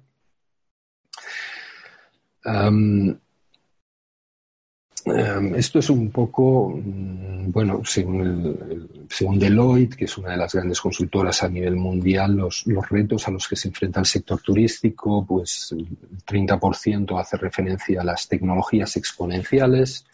[5.06, 10.80] Esto es un poco, mm, bueno, según, según, Deloitte, que es una de las grandes
[10.80, 15.24] consultoras a nivel mundial, los, los, retos a los que se enfrenta el sector turístico,
[15.24, 15.86] pues el
[16.26, 20.06] 30% hace referencia a las tecnologías exponenciales,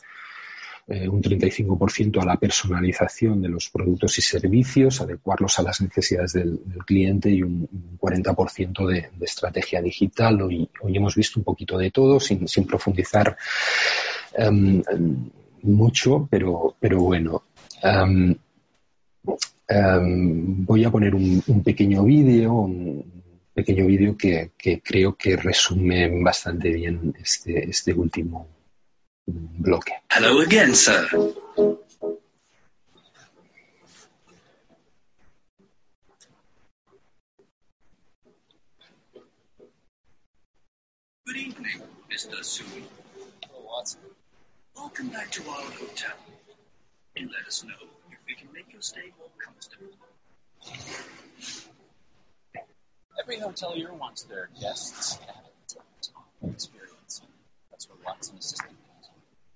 [0.88, 6.32] eh, un 35% a la personalización de los productos y servicios, adecuarlos a las necesidades
[6.32, 7.68] del, cliente y un,
[8.00, 10.42] 40% de, estrategia digital.
[10.42, 13.36] Hoy, hoy, hemos visto un poquito de todo sin, profundizar
[14.34, 14.82] em,
[15.62, 17.44] mucho, pero, pero bueno.
[17.82, 18.34] Em,
[19.68, 23.22] em, voy a poner un, pequeño vídeo, un
[23.54, 28.48] pequeño vídeo que, que, creo que resume bastante bien este, este último
[29.26, 29.92] bloque.
[30.14, 31.06] Hello again, sir.
[41.32, 41.80] Good evening,
[42.10, 42.44] Mr.
[42.44, 42.84] Soon.
[43.54, 44.11] Oh, Watson.
[44.76, 46.16] Welcome back to our hotel.
[47.16, 47.74] Do let us know
[48.10, 49.92] if we can make your stay more comfortable.
[53.20, 57.22] Every hotelier wants their guests to have a top experience.
[57.70, 59.10] That's where Watson Assistant comes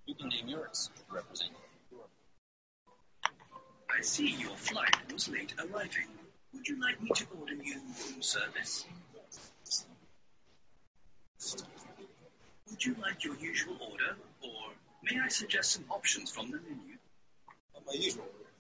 [0.07, 1.51] you can name yours to represent
[1.91, 1.99] you.
[3.91, 6.07] I see your flight was late arriving.
[6.55, 8.87] Would you like me to order you room service?
[12.71, 14.73] Would you like your usual order, or
[15.03, 16.97] may I suggest some options from the menu?
[17.75, 18.51] Uh, my usual order.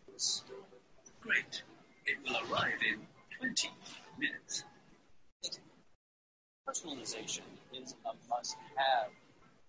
[1.20, 1.62] Great.
[2.06, 3.00] It will arrive in
[3.38, 3.70] 20
[4.18, 4.64] minutes.
[6.68, 9.10] Personalization is a must-have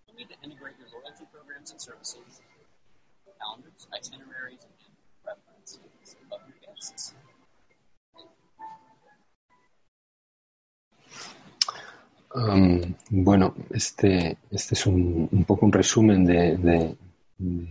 [0.08, 2.40] You need to integrate your loyalty programs and services,
[3.40, 7.14] calendars, itineraries, and preferences of your guests.
[12.34, 16.96] Um, bueno, este, este es un, un, poco un resumen de, de,
[17.38, 17.68] de,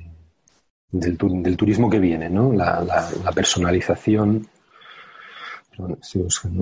[0.91, 2.51] del, del, turismo que viene, ¿no?
[2.51, 4.47] La, la, la personalización.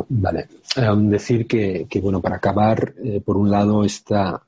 [0.10, 0.48] Vale.
[0.76, 4.44] Um, decir que, que, bueno, para acabar, eh, por un lado está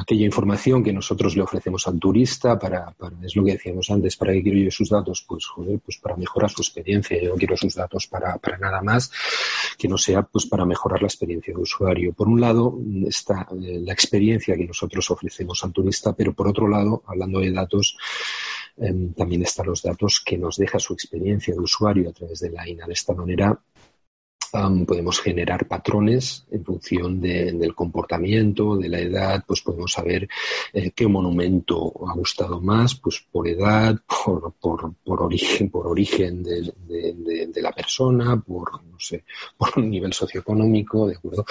[0.00, 4.32] aquella información que nosotros le ofrecemos al turista para, es lo que decíamos antes, ¿para
[4.32, 5.24] qué quiero yo sus datos?
[5.26, 7.20] Pues joder, pues para mejorar su experiencia.
[7.22, 9.10] Yo no quiero sus datos para, para nada más
[9.78, 12.12] que no sea pues para mejorar la experiencia de usuario.
[12.12, 16.68] Por un lado está eh, la experiencia que nosotros ofrecemos al turista, pero por otro
[16.68, 17.96] lado, hablando de datos,
[18.76, 22.50] em, también están los datos que nos deja su experiencia de usuario a través de
[22.50, 22.86] la INA.
[22.86, 23.58] De esta manera
[24.86, 30.28] podemos generar patrones en función del comportamiento, de la edad, pues podemos saber
[30.72, 36.42] eh, qué monumento ha gustado más, pues por edad, por, por, por origen, por origen
[36.42, 39.24] de, de, la persona, por no sé,
[39.58, 41.44] por nivel socioeconómico, de acuerdo.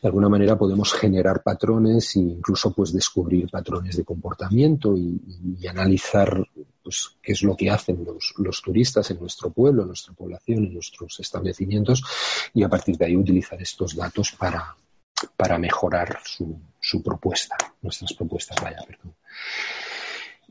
[0.00, 6.42] De alguna manera podemos generar patrones e incluso pues descubrir patrones de comportamiento y, analizar
[6.82, 10.64] pues, qué es lo que hacen los, los, turistas en nuestro pueblo, en nuestra población,
[10.64, 12.02] en nuestros establecimientos
[12.54, 14.74] y a partir de ahí utilizar estos datos para,
[15.36, 18.78] para mejorar su, su propuesta, nuestras propuestas, vaya.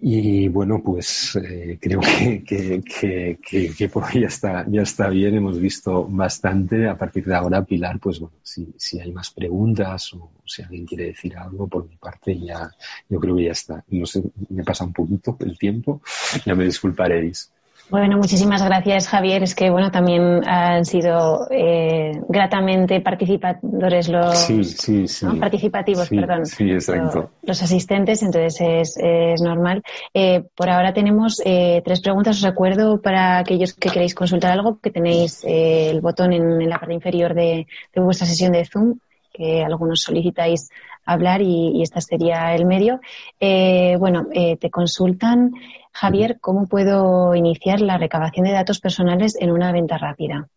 [0.02, 5.10] Y bueno, pues eh, creo que, que, que, que, por hoy ya está, ya está
[5.10, 6.88] bien, hemos visto bastante.
[6.88, 10.86] A partir de ahora, Pilar, pues bueno, si, si hay más preguntas o si alguien
[10.86, 12.72] quiere decir algo, por mi parte ya,
[13.10, 13.84] yo creo que ya está.
[13.90, 16.02] No sé, me pasa un poquito el tiempo,
[16.46, 17.52] ya me disculparéis.
[17.90, 19.42] Bueno, muchísimas gracias, Javier.
[19.42, 24.38] Es que, bueno, también han sido eh, gratamente participadores los...
[24.38, 25.26] Sí, sí, sí.
[25.40, 26.46] Participativos, perdón.
[26.46, 27.32] Sí, exacto.
[27.42, 29.82] Los, asistentes, entonces es, es normal.
[30.14, 32.38] Eh, por ahora tenemos eh, tres preguntas.
[32.38, 36.78] Os recuerdo para aquellos que queréis consultar algo que tenéis eh, el botón en, la
[36.78, 39.00] parte inferior de, de vuestra sesión de Zoom,
[39.34, 40.70] que algunos solicitáis
[41.12, 43.00] hablar y, y este sería el medio.
[43.40, 45.52] Eh, bueno, eh, te consultan,
[45.92, 50.48] Javier, ¿cómo puedo iniciar la recabación de datos personales en una venta rápida?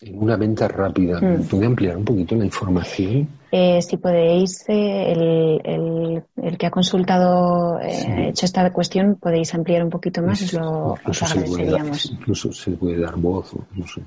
[0.00, 1.44] En una venta rápida, mm.
[1.44, 3.28] ¿puede ampliar un poquito la información?
[3.50, 8.12] Eh, si podéis, eh, el, el, el, que ha consultado, eh, sí.
[8.28, 12.10] hecho esta cuestión, podéis ampliar un poquito más, os lo os agradeceríamos.
[12.10, 14.02] incluso se puede dar voz, no sé.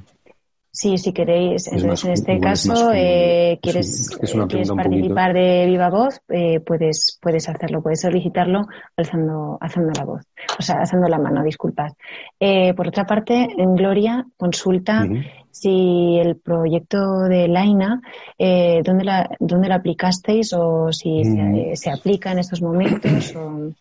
[0.80, 1.66] Sí, si queréis.
[1.72, 7.50] Entonces, en este caso, eh, quieres, es quieres participar de viva voz, eh, puedes, puedes
[7.50, 10.22] hacerlo, puedes solicitarlo alzando, alzando la voz,
[10.60, 11.94] o sea, alzando la mano, disculpad.
[12.40, 15.26] Eh, por otra parte, en Gloria consulta uh -huh.
[15.50, 18.00] si el proyecto de Laina,
[18.38, 21.70] eh, ¿dónde, la, ¿dónde lo aplicasteis o si uh -huh.
[21.74, 23.36] se, se, aplica en estos momentos?
[23.36, 23.72] O...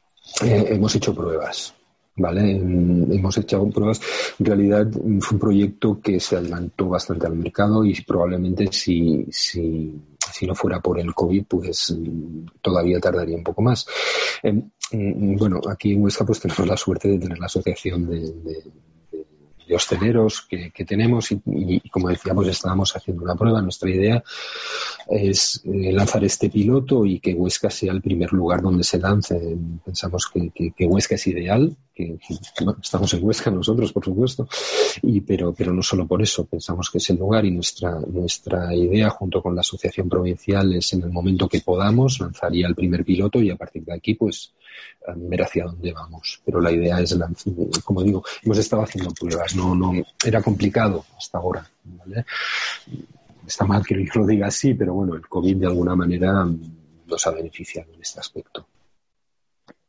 [0.43, 1.75] hemos hecho pruebas.
[2.17, 2.51] ¿Vale?
[2.51, 4.01] Hemos hecho pruebas.
[4.39, 9.95] En realidad fue un proyecto que se adelantó bastante al mercado y probablemente si, si,
[10.33, 11.97] si no fuera por el COVID, pues
[12.61, 13.87] todavía tardaría un poco más.
[14.43, 18.63] Eh, bueno, aquí en Huesca pues tenemos la suerte de tener la asociación de, de
[19.67, 23.61] de hosteleros que, que tenemos y, y, como decíamos estábamos haciendo una prueba.
[23.61, 24.23] Nuestra idea
[25.09, 29.57] es eh, lanzar este piloto y que Huesca sea el primer lugar donde se lance.
[29.85, 32.19] Pensamos que, que Huesca es ideal, que,
[32.63, 34.47] bueno, estamos en Huesca nosotros, por supuesto,
[35.03, 36.45] y, pero, pero no solo por eso.
[36.45, 40.93] Pensamos que es el lugar y nuestra, nuestra idea junto con la Asociación Provincial es
[40.93, 44.53] en el momento que podamos lanzaría el primer piloto y a partir de aquí pues
[45.17, 46.43] ver hacia dónde vamos.
[46.45, 47.17] Pero la idea es,
[47.83, 49.93] como digo, hemos estado haciendo pruebas, no, no,
[50.23, 51.67] era complicado hasta ahora.
[51.83, 52.27] ¿vale?
[53.47, 56.47] Está mal que lo diga así, pero bueno, el COVID de alguna manera
[57.07, 58.67] nos ha beneficiado en este aspecto.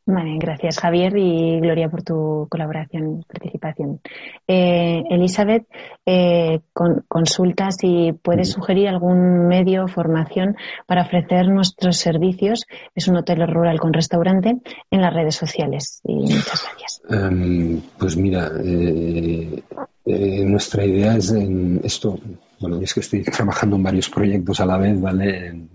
[0.09, 3.99] Vale, gracias Javier y Gloria por tu colaboración y participación.
[4.47, 5.67] Eh, Elizabeth,
[6.05, 10.55] eh, con, consulta si puedes sugerir algún medio o formación
[10.85, 12.65] para ofrecer nuestros servicios.
[12.95, 14.55] Es un hotel rural con restaurante
[14.91, 15.99] en las redes sociales.
[16.05, 17.01] Y muchas gracias.
[17.09, 19.61] Um, pues mira, eh,
[20.05, 22.17] eh, nuestra idea es en esto.
[22.61, 25.67] Bueno, es que estoy trabajando en varios proyectos a la vez, ¿vale?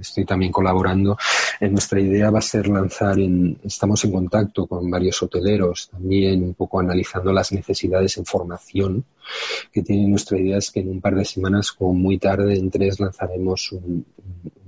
[0.00, 1.16] Estoy también colaborando.
[1.60, 6.42] En nuestra idea va a ser lanzar, en, estamos en contacto con varios hoteleros, también
[6.42, 9.04] un poco analizando las necesidades en formación
[9.72, 12.70] que tiene nuestra idea es que en un par de semanas, como muy tarde, en
[12.70, 14.04] tres, lanzaremos un,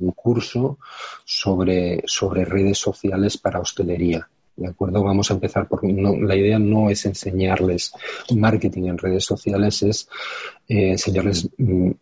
[0.00, 0.78] un curso
[1.24, 4.28] sobre, sobre redes sociales para hostelería.
[4.56, 5.02] ¿De acuerdo?
[5.02, 5.82] Vamos a empezar por.
[5.84, 7.92] No, la idea no es enseñarles
[8.36, 10.08] marketing en redes sociales, es
[10.68, 11.48] eh, enseñarles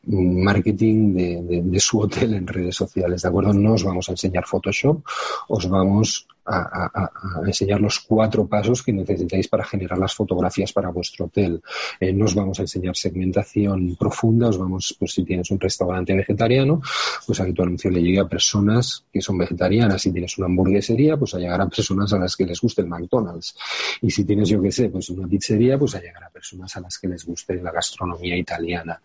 [0.05, 3.23] marketing de, de, de, su hotel en redes sociales.
[3.23, 3.55] ¿De acuerdo?
[3.55, 5.03] No os vamos a enseñar Photoshop,
[5.49, 10.73] os vamos a, a, a, enseñar los cuatro pasos que necesitáis para generar las fotografías
[10.73, 11.63] para vuestro hotel.
[12.01, 16.15] Eh, no os vamos a enseñar segmentación profunda, os vamos, pues si tienes un restaurante
[16.15, 16.83] vegetariano,
[17.27, 20.03] pues a que tu anuncio le llegue a personas que son vegetarianas.
[20.03, 22.89] Si tienes una hamburguesería, pues a llegar a personas a las que les guste el
[22.89, 23.57] McDonald's.
[24.01, 26.81] Y si tienes, yo qué sé, pues una pizzería, pues a llegar a personas a
[26.81, 29.01] las que les guste la gastronomía italiana.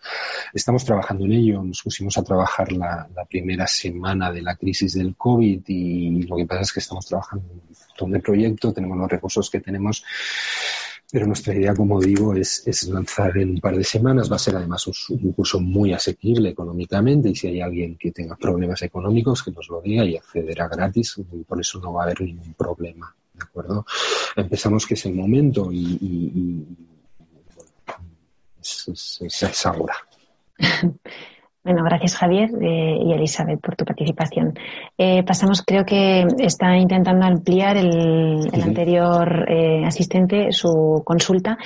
[0.53, 4.93] Estamos trabajando en ello, nos pusimos a trabajar la, la primera semana de la crisis
[4.93, 8.73] del COVID y lo que pasa es que estamos trabajando trabajando un montón de proyectos,
[8.73, 10.03] tenemos los recursos que tenemos,
[11.11, 14.29] pero nuestra idea, como digo, es, es lanzar en un par de semanas.
[14.29, 18.35] Va a ser además un, curso muy asequible económicamente y si hay alguien que tenga
[18.35, 21.15] problemas económicos, que nos lo diga y accederá gratis,
[21.47, 23.15] por eso no va a haber ningún problema.
[23.33, 23.85] ¿De acuerdo?
[24.35, 26.67] Empezamos que es el momento y, y, y
[28.61, 29.95] es, es, es ahora.
[31.67, 34.57] Bueno, gracias Javier eh, y Elizabeth por tu participación.
[34.97, 41.57] Eh, pasamos, creo que está intentando ampliar el, el anterior eh, asistente su consulta.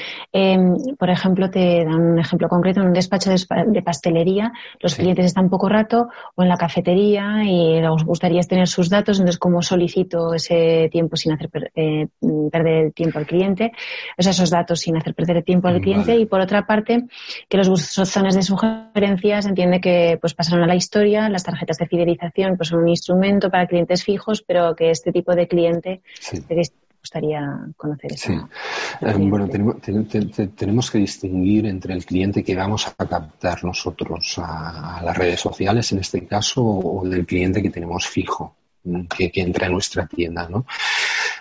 [0.98, 3.38] Por ejemplo, te dan un ejemplo concreto en un despacho de,
[3.68, 5.04] de pastelería, los sí.
[5.04, 9.38] clientes están poco rato o en la cafetería y les gustaría tener sus datos, entonces
[9.38, 12.08] cómo solicito ese tiempo sin hacer per, eh,
[12.52, 13.72] perder tiempo al cliente,
[14.18, 16.22] o sea, esos datos sin hacer perder tiempo al cliente vale.
[16.22, 17.04] y por otra parte
[17.48, 21.78] que los buzones de sugerencias entiende que que pues pasaron a la historia, las tarjetas
[21.78, 26.02] de fidelización pues son un instrumento para clientes fijos, pero que este tipo de cliente
[26.20, 26.40] Sí.
[26.42, 26.62] te
[27.02, 27.42] gustaría
[27.76, 28.34] conocer Sí.
[29.02, 32.94] Eh, bueno, tenemos, te- te- te- tenemos que distinguir entre el cliente que vamos a
[33.06, 38.08] captar nosotros a, a las redes sociales, en este caso, o del cliente que tenemos
[38.08, 40.66] fijo, mm, que, que entra en nuestra tienda, ¿no?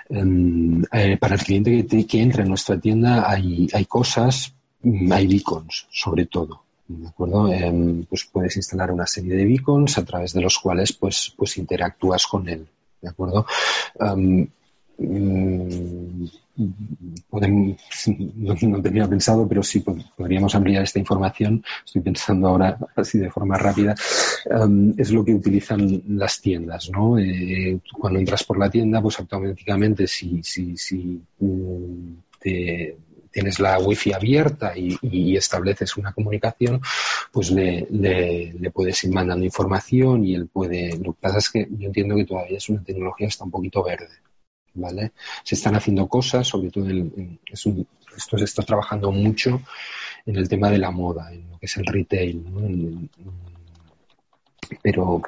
[0.08, 4.52] Em, eh, para el cliente que, te- que entra en nuestra tienda hay, hay cosas,
[4.82, 6.62] mm, hay beacons, sobre todo.
[6.98, 7.52] ¿De acuerdo?
[7.52, 11.56] Em, pues puedes instalar una serie de beacons a través de los cuales pues, pues
[11.56, 12.66] interactúas con él.
[13.00, 13.46] ¿De acuerdo?
[13.98, 14.48] Em,
[15.02, 16.26] Mm,
[18.36, 21.64] no, tenía pensado, pero sí pod- podríamos ampliar esta información.
[21.84, 23.94] Estoy pensando ahora así de forma rápida.
[24.50, 27.18] Um, es lo que utilizan las tiendas, ¿no?
[27.18, 32.96] Eh, cuando entras por la tienda, pues automáticamente si, si, si mm, te-
[33.30, 36.80] tienes la wifi abierta y, y estableces una comunicación,
[37.32, 40.96] pues le, le, puedes ir mandando información y él puede.
[40.98, 43.50] Lo que pasa es que yo entiendo que todavía es una tecnología que está un
[43.50, 44.08] poquito verde.
[44.74, 45.12] ¿vale?
[45.42, 49.62] Se están haciendo cosas, sobre todo en, esto se está trabajando mucho
[50.26, 53.08] en el tema de la moda, en lo que es el retail, ¿no?
[54.82, 55.22] Pero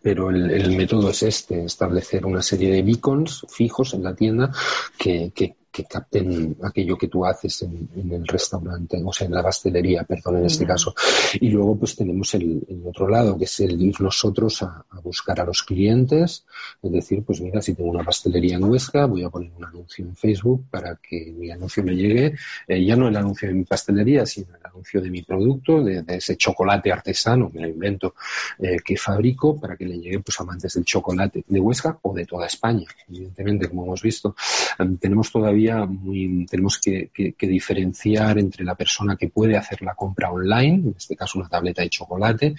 [0.00, 4.52] pero el, el método es este, establecer una serie de beacons fijos en la tienda
[4.96, 9.34] que, que- que capten aquello que tú haces en, en el restaurante, o sea, en
[9.34, 10.92] la pastelería, perdón, en este caso.
[11.40, 15.00] Y luego pues tenemos el, el otro lado, que es el ir nosotros a, a
[15.00, 16.44] buscar a los clientes,
[16.82, 20.04] es decir, pues mira, si tengo una pastelería en Huesca, voy a poner un anuncio
[20.04, 22.34] en Facebook para que mi anuncio me llegue,
[22.66, 26.02] eh, ya no el anuncio de mi pastelería, sino el anuncio de mi producto, de,
[26.02, 28.14] de ese chocolate artesano, me lo invento,
[28.58, 32.26] eh, que fabrico para que le llegue pues amantes del chocolate de Huesca o de
[32.26, 32.88] toda España.
[33.08, 34.34] Evidentemente, como hemos visto,
[34.78, 39.82] em, tenemos todavía muy, tenemos que, que- que diferenciar entre la persona que puede hacer
[39.82, 42.54] la compra online, en este caso una tableta de chocolate,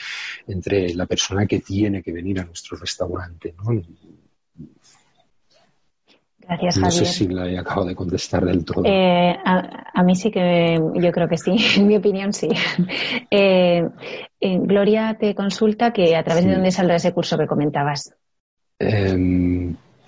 [0.47, 3.53] entre la persona que tiene que venir a nuestro restaurante.
[3.63, 3.81] No,
[6.41, 7.05] Gracias, No Javier.
[7.05, 8.81] sé si la he acabado de contestar del todo.
[8.85, 12.49] Eh, a, a mí sí que, yo creo que sí, en mi opinión sí.
[13.31, 13.83] Eh,
[14.39, 16.49] eh, Gloria te consulta que a través Sí.
[16.49, 18.15] de dónde saldrá ese curso que comentabas.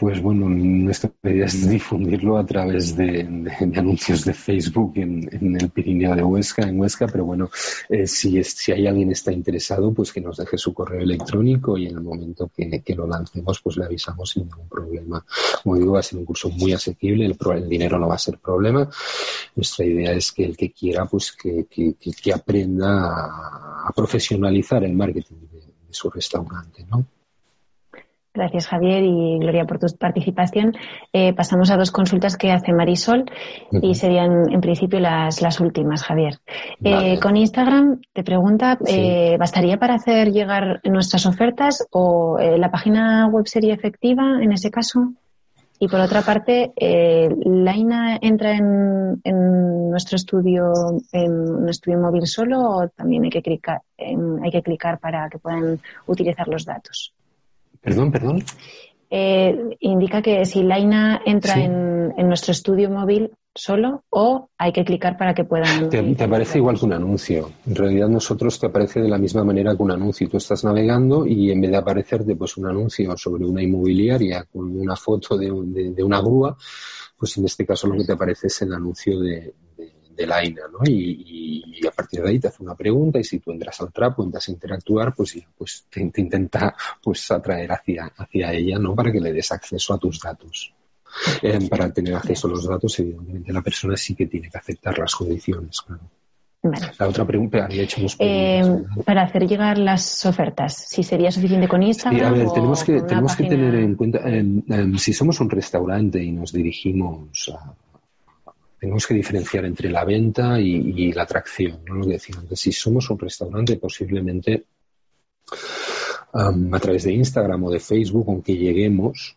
[0.01, 5.29] Pues bueno, nuestra idea es difundirlo a través de, de- de anuncios de Facebook en,
[5.31, 7.51] en el Pirineo de Huesca, en Huesca, pero bueno,
[7.87, 11.01] eh, si, es- si hay alguien que está interesado, pues que nos deje su correo
[11.01, 15.23] electrónico y en el momento que, que lo lancemos, pues le avisamos sin ningún problema.
[15.61, 18.17] Como digo, va a ser un curso muy asequible, el, el dinero no va a
[18.17, 18.89] ser problema.
[19.55, 23.91] Nuestra idea es que el que quiera, pues que, que- que- que aprenda a, a
[23.95, 27.05] profesionalizar el marketing de, de su restaurante, ¿no?
[28.33, 30.71] Gracias, Javier y Gloria, por tu participación.
[31.11, 33.25] Eh, pasamos a dos consultas que hace Marisol
[33.71, 36.35] y serían en principio las, las últimas, Javier.
[36.81, 38.95] Eh, con Instagram te pregunta, Sí.
[38.97, 44.71] eh, ¿bastaría para hacer llegar nuestras ofertas o la página web sería efectiva en ese
[44.71, 45.11] caso?
[45.77, 46.71] Y por otra parte,
[47.45, 50.71] ¿Laina entra en, en nuestro estudio,
[51.11, 55.27] en un estudio móvil solo o también hay que clicar, en- hay que clicar para
[55.29, 57.13] que puedan utilizar los datos?
[57.81, 58.43] Perdón, perdón.
[59.09, 61.61] Eh, indica que si Laina entra Sí.
[61.61, 65.89] en, en nuestro estudio móvil solo o hay que clicar para que puedan.
[65.89, 67.51] Te, te aparece igual que un anuncio.
[67.67, 70.29] En realidad nosotros te aparece de la misma manera que un anuncio.
[70.29, 74.79] Tú estás navegando y en vez de aparecerte pues un anuncio sobre una inmobiliaria con
[74.79, 76.55] una foto de, de- de una grúa,
[77.17, 79.53] pues en este caso lo que te aparece es el anuncio de,
[80.15, 80.79] de, de Laina, ¿no?
[80.85, 83.79] Y, y- y a partir de ahí te hace una pregunta y si tú entras
[83.81, 88.53] al trapo, entras a interactuar, pues ya, pues te, te intenta pues atraer hacia, hacia
[88.53, 88.93] ella, ¿no?
[88.95, 90.73] Para que le des acceso a tus datos.
[91.41, 94.97] Eh, para tener acceso a los datos, evidentemente la persona sí que tiene que aceptar
[94.97, 96.01] las condiciones, claro.
[96.63, 96.91] Vale.
[96.99, 98.61] La otra pregunta, había hecho unos Eh,
[99.03, 102.19] para hacer llegar las ofertas, si sería suficiente con Instagram.
[102.19, 104.21] Sí, a ver, o tenemos que, tenemos que tener en cuenta,
[104.99, 107.73] si somos un restaurante y nos dirigimos a,
[108.81, 111.93] tenemos que diferenciar entre la venta y, la atracción, ¿no?
[111.93, 114.65] Lo que decía antes, si somos un restaurante, posiblemente
[116.33, 119.35] am, a través de Instagram o de Facebook, aunque lleguemos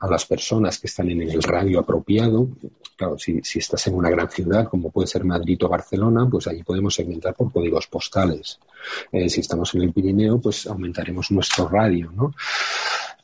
[0.00, 2.48] a, las personas que están en el radio apropiado,
[2.96, 6.62] claro, si, estás en una gran ciudad como puede ser Madrid o Barcelona, pues ahí
[6.62, 8.58] podemos segmentar por códigos postales.
[9.12, 12.32] Eh, si estamos en el Pirineo, pues aumentaremos nuestro radio, ¿no?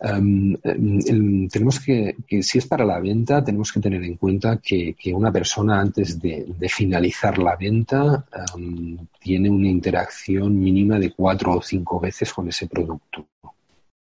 [0.02, 4.94] Um, em, tenemos que, si es para la venta, tenemos que tener en cuenta que,
[5.12, 8.24] una persona antes de, finalizar la venta
[8.54, 13.26] um, tiene una interacción mínima de cuatro o cinco veces con ese producto.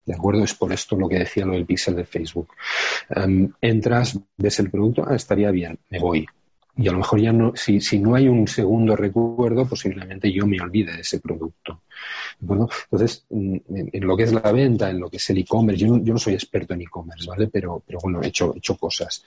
[0.05, 0.43] ¿De acuerdo?
[0.43, 2.49] Es por esto lo que decía lo del pixel de Facebook.
[3.61, 6.27] Entras, ves el producto, ah, estaría bien, me voy.
[6.77, 10.47] Y a lo mejor ya no, si, si no hay un segundo recuerdo, posiblemente yo
[10.47, 11.83] me olvide de ese producto.
[12.41, 13.57] Bueno, entonces, mm,
[13.93, 16.35] en, lo que es la venta, en lo que es el e-commerce, yo, no, soy
[16.35, 17.47] experto en e-commerce, ¿vale?
[17.47, 19.25] Pero, pero bueno, he hecho, he hecho cosas.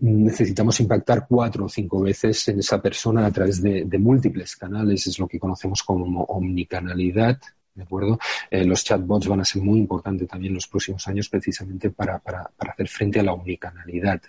[0.00, 5.18] necesitamos impactar cuatro o cinco veces en esa persona a través de, múltiples canales, es
[5.18, 7.38] lo que conocemos como omnicanalidad,
[7.72, 8.18] ¿De acuerdo?
[8.50, 12.18] Eh, los chatbots van a ser muy importantes también en los próximos años precisamente para,
[12.18, 14.20] para hacer frente a la omnicanalidad.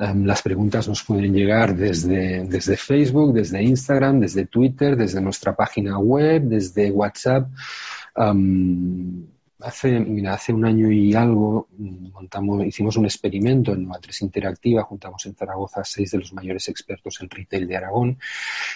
[0.00, 5.56] Em, las preguntas nos pueden llegar desde, desde, Facebook, desde Instagram, desde Twitter, desde nuestra
[5.56, 7.48] página web, desde WhatsApp.
[8.16, 9.26] Um,
[9.60, 15.34] hace, hace un año y algo montamos, hicimos un experimento en Matriz Interactiva, juntamos en
[15.34, 18.18] Zaragoza seis de los mayores expertos en retail de Aragón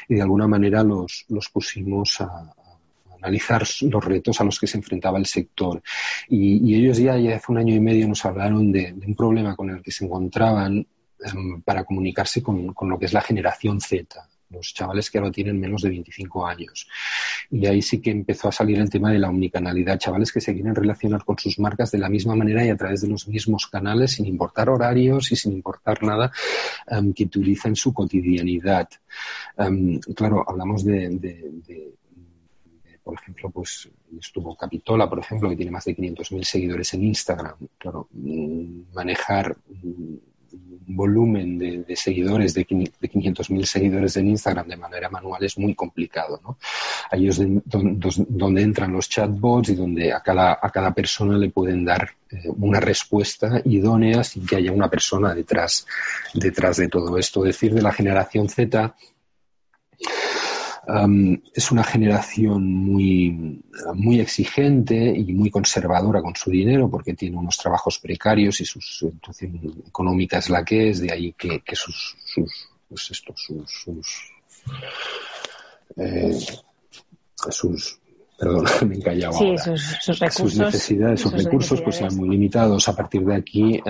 [0.09, 2.53] y de alguna manera los, los pusimos a,
[3.23, 5.82] analizar los retos a los que se enfrentaba el sector.
[6.28, 9.82] Y, ellos ya, hace un año y medio nos hablaron de, un problema con el
[9.82, 10.85] que se encontraban em,
[11.65, 15.81] para comunicarse con, lo que es la generación Z los chavales que ahora tienen menos
[15.81, 16.86] de 25 años.
[17.51, 20.53] Y ahí sí que empezó a salir el tema de la omnicanalidad, chavales que se
[20.53, 23.66] quieren relacionar con sus marcas de la misma manera y a través de los mismos
[23.69, 26.31] canales, sin importar horarios y sin importar nada
[26.86, 28.90] em, que utilicen su cotidianidad.
[29.57, 31.09] Em, claro, hablamos de
[33.03, 33.89] por ejemplo, pues
[34.19, 37.57] estuvo Capitola, por ejemplo, que tiene más de 500.000 seguidores en Instagram.
[37.78, 40.20] Claro, mm, manejar un
[40.87, 46.59] volumen de, seguidores, de 500.000 seguidores en Instagram de manera manual es muy complicado, ¿no?
[47.11, 51.85] Ahí es donde, entran los chatbots y donde a cada, a cada persona le pueden
[51.85, 55.87] dar eh, una respuesta idónea sin que haya una persona detrás,
[56.35, 57.43] detrás de todo esto.
[57.43, 58.95] Decir de la generación Z
[61.55, 63.63] es una generación muy,
[63.95, 68.81] muy exigente y muy conservadora con su dinero porque tiene unos trabajos precarios y su
[68.81, 74.33] situación económica es la que es, de ahí que, sus, sus, pues esto, sus, sus,
[75.97, 76.39] eh,
[77.51, 78.01] sus
[78.37, 82.89] perdón, me he sí, Sus, sus, recursos, sus necesidades, sus, recursos pues sean muy limitados.
[82.89, 83.81] A partir de aquí,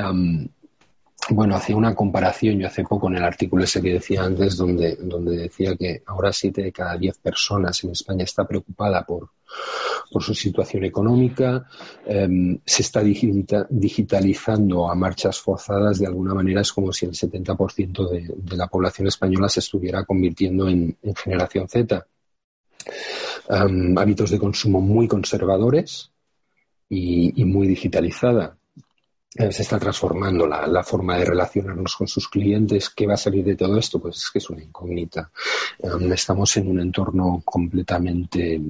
[1.31, 4.97] bueno, hacía una comparación yo hace poco en el artículo ese que decía antes, donde,
[4.97, 9.31] donde decía que ahora siete de cada diez personas en España está preocupada por,
[10.11, 11.65] por su situación económica,
[12.07, 18.09] em, se está digitalizando a marchas forzadas, de alguna manera es como si el 70%
[18.11, 22.05] de, la población española se estuviera convirtiendo en, generación Z.
[23.49, 26.11] Em, hábitos de consumo muy conservadores
[26.89, 28.57] y, y muy digitalizada
[29.35, 32.91] se está transformando la, forma de relacionarnos con sus clientes.
[32.91, 33.99] ¿Qué va a salir de todo esto?
[33.99, 35.31] Pues es que es una incógnita.
[35.79, 38.61] Um, estamos en un entorno completamente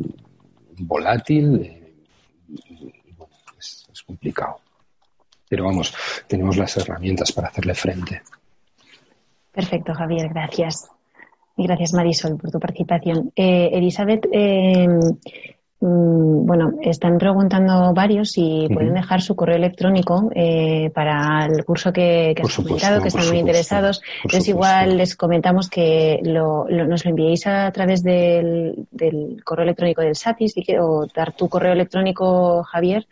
[0.78, 1.94] volátil eh,
[2.48, 4.60] y, bueno, es, complicado.
[5.48, 5.94] Pero vamos,
[6.28, 8.22] tenemos las herramientas para hacerle frente.
[9.50, 10.88] Perfecto, Javier, gracias.
[11.56, 13.32] Y gracias, Marisol, por tu participación.
[13.36, 14.86] Eh, Elizabeth, eh,
[15.84, 22.34] bueno, están preguntando varios si pueden dejar su correo electrónico eh, para el curso que,
[22.36, 24.00] que has comentado, que están muy interesados.
[24.22, 28.86] Entonces, igual les comentamos que lo, nos lo enviéis a través del,
[29.44, 33.06] correo electrónico del SATIS o dar tu correo electrónico, Javier,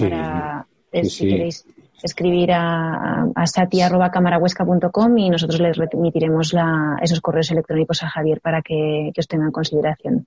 [0.00, 0.66] para
[1.02, 1.66] si queréis
[2.02, 8.62] escribir a, a sati.camarahuesca.com y nosotros les remitiremos la, esos correos electrónicos a Javier para
[8.62, 10.24] que, que os tengan en consideración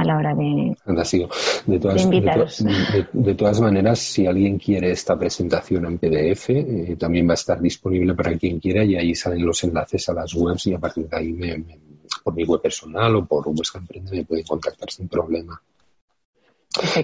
[0.00, 0.76] a la hora de,
[1.66, 2.64] de, todas,
[3.12, 7.60] de, todas maneras, si alguien quiere esta presentación en PDF, eh, también va a estar
[7.60, 11.06] disponible para quien quiera y ahí salen los enlaces a las webs y a partir
[11.06, 11.36] de ahí
[12.24, 15.60] por mi web personal o por vuestra empresa me pueden contactar sin problema.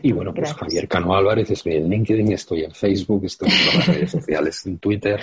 [0.03, 3.87] y bueno, pues Javier Cano Álvarez, estoy en LinkedIn, estoy en Facebook, estoy en las
[3.89, 5.21] redes sociales, en Twitter.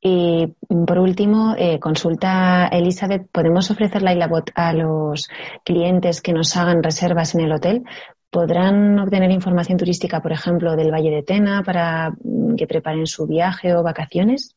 [0.00, 0.54] Y
[0.86, 5.28] por último, eh, consulta Elizabeth, ¿podemos ofrecer la ILABOT a los
[5.64, 7.84] clientes que nos hagan reservas en el hotel?
[8.30, 12.14] ¿Podrán obtener información turística, por ejemplo, del Valle de Tena para
[12.56, 14.55] que preparen su viaje o vacaciones?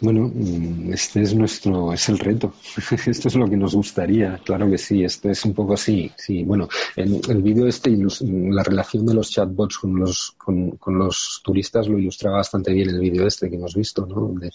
[0.00, 2.54] Bueno, mm, este es nuestro, es el reto.
[3.06, 5.04] Esto es lo que nos gustaría, claro que sí.
[5.04, 6.44] Esto es un poco así, sí.
[6.44, 11.88] Bueno, en el vídeo este, la relación de los chatbots con los, con, los turistas
[11.88, 14.16] lo ilustraba bastante bien el vídeo este que hemos visto, ¿no?
[14.16, 14.50] Donde,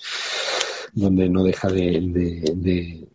[0.94, 2.00] donde no deja de,
[2.56, 3.08] de,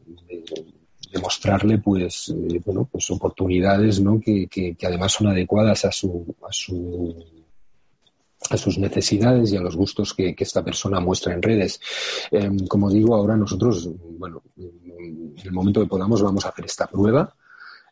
[1.22, 4.20] mostrarle pues eh, bueno pues oportunidades ¿no?
[4.20, 7.43] que, que, que, además son adecuadas a su a su
[8.50, 11.80] a sus necesidades y a los gustos que, esta persona muestra en redes.
[12.30, 13.88] Em, como digo, ahora nosotros,
[14.18, 17.34] bueno, en el momento que podamos vamos a hacer esta prueba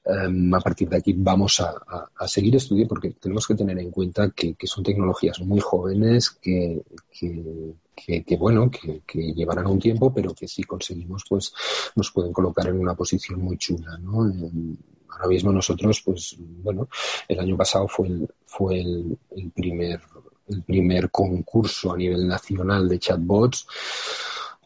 [0.04, 4.30] Em, a partir de aquí vamos a, seguir estudiando porque tenemos que tener en cuenta
[4.30, 10.64] que, son tecnologías muy jóvenes que, que, bueno, que, llevarán un tiempo, pero que si
[10.64, 11.54] conseguimos, pues
[11.94, 14.26] nos pueden colocar en una posición muy chula, ¿no?
[14.28, 14.76] Em,
[15.08, 16.88] ahora mismo nosotros, pues bueno,
[17.28, 19.18] el año pasado fue el, fue el,
[19.54, 20.00] primer
[20.48, 23.66] el primer concurso a nivel nacional de chatbots.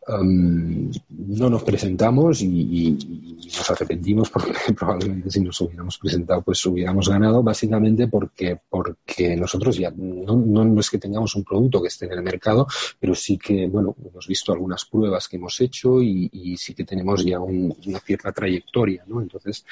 [0.08, 7.42] No nos presentamos y, nos arrepentimos porque probablemente si nos hubiéramos presentado pues hubiéramos ganado
[7.42, 12.22] básicamente porque porque nosotros ya no, es que tengamos un producto que esté en el
[12.22, 12.66] mercado
[13.00, 17.24] pero sí que bueno hemos visto algunas pruebas que hemos hecho y, sí que tenemos
[17.24, 19.64] ya una cierta trayectoria no entonces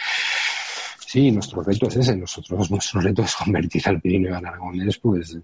[1.14, 2.16] sí nuestro reto es ese.
[2.16, 5.38] Nosotros nuestro reto es convertir al Pirineo Aragonés pues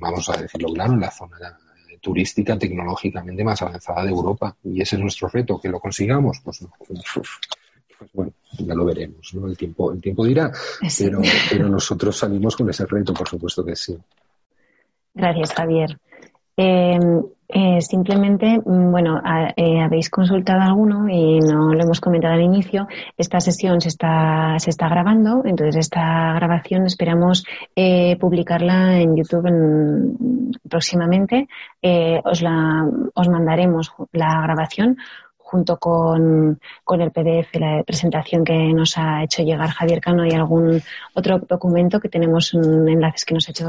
[0.00, 1.58] vamos a decirlo claro la zona
[2.00, 4.56] turística tecnológicamente más avanzada de Europa.
[4.64, 7.30] Y ese es nuestro reto, que lo consigamos, pues, pues,
[8.12, 9.46] bueno, ya lo veremos, ¿no?
[9.46, 10.52] El tiempo, el tiempo dirá,
[10.98, 13.96] pero, pero nosotros salimos con ese reto, por supuesto que sí.
[15.14, 15.98] Gracias, Javier.
[16.56, 16.98] Eh,
[17.52, 19.20] eh, simplemente, mm, bueno,
[19.56, 22.88] eh, habéis consultado alguno y no lo hemos comentado al inicio.
[23.16, 27.44] Esta sesión se está, se está grabando, entonces esta grabación esperamos
[27.76, 29.48] eh, publicarla en YouTube
[30.68, 31.48] próximamente.
[32.24, 32.84] os, la,
[33.14, 34.96] os mandaremos la grabación
[35.52, 36.58] junto con,
[36.98, 40.80] el PDF, la presentación que nos ha hecho llegar Javier Cano y algún
[41.14, 43.68] otro documento que tenemos enlaces que nos ha hecho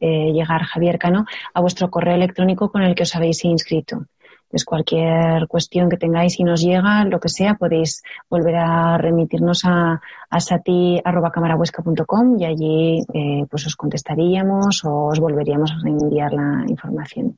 [0.00, 4.06] eh, llegar Javier Cano a vuestro correo electrónico con el que os habéis inscrito.
[4.50, 9.66] Pues cualquier cuestión que tengáis y nos llega, lo que sea, podéis volver a remitirnos
[9.66, 10.00] a,
[10.30, 10.38] a
[12.38, 17.36] y allí eh, pues os contestaríamos o os volveríamos a enviar la información.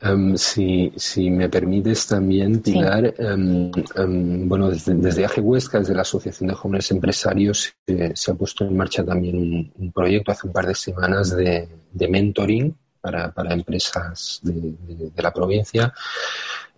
[0.00, 5.94] Em, si, si, me permites también, Pilar, em, em, bueno, desde, desde AG Huesca, desde
[5.94, 7.74] la Asociación de Jóvenes Empresarios,
[8.14, 12.08] se ha puesto en marcha también un, proyecto hace un par de semanas de, de
[12.08, 15.94] mentoring para, para empresas de, la provincia.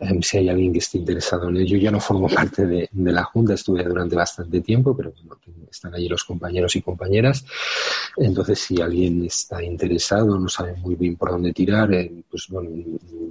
[0.00, 3.24] Em, si hay alguien que esté interesado en ello, yo no formo parte de, la
[3.24, 5.12] Junta, estuve durante bastante tiempo, pero
[5.70, 7.44] están allí los compañeros y compañeras.
[8.16, 12.70] Entonces, si alguien está interesado, no sabe muy bien por dónde tirar, eh, pues bueno,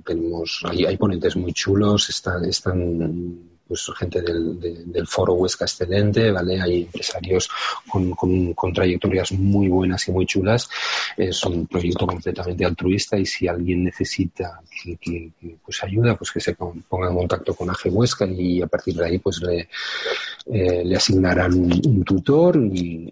[0.06, 6.32] tenemos, hay, hay ponentes muy chulos, están, están pues gente del, del, foro Huesca excelente,
[6.32, 6.62] ¿vale?
[6.62, 7.50] Hay empresarios
[7.88, 10.70] con, con, trayectorias muy buenas y muy chulas.
[11.16, 14.62] Es un proyecto completamente altruista y si alguien necesita
[15.02, 15.32] que,
[15.64, 19.06] pues ayuda, pues que se ponga en contacto con AG Huesca y a partir de
[19.06, 19.70] ahí pues le,
[20.52, 23.12] eh, le asignarán un, tutor y,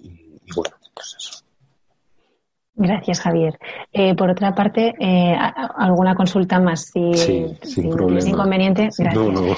[0.55, 1.44] bueno, pues eso.
[2.77, 3.57] Gracias, Javier.
[3.93, 5.35] Eh, por otra parte, eh,
[5.77, 6.87] ¿alguna consulta más?
[6.87, 8.27] Si, sí, sin, problema.
[8.27, 9.15] inconveniente, gracias.
[9.15, 9.55] No, no, no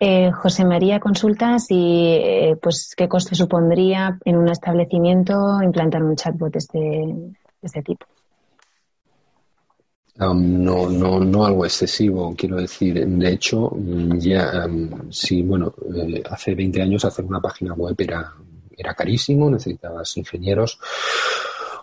[0.00, 2.20] eh, José María consulta si,
[2.62, 8.06] pues, qué coste supondría en un establecimiento implantar un chatbot de este, de este tipo.
[10.20, 13.04] Um, no, no, no algo excesivo, quiero decir.
[13.04, 13.72] De hecho,
[14.18, 15.74] ya, um, sí, bueno,
[16.30, 18.32] hace 20 años hacer una página web era,
[18.76, 20.78] era carísimo, necesitabas ingenieros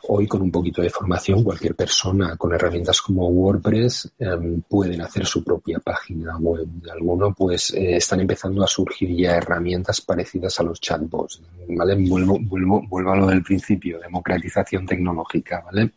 [0.07, 5.25] Hoy con un poquito de formación cualquier persona con herramientas como WordPress em, pueden hacer
[5.25, 6.67] su propia página web.
[6.91, 11.41] Alguno pues eh, están empezando a surgir ya herramientas parecidas a los chatbots.
[11.69, 11.95] ¿vale?
[11.95, 15.61] Vuelvo, vuelvo, vuelvo a lo del principio, democratización tecnológica.
[15.61, 15.91] ¿vale?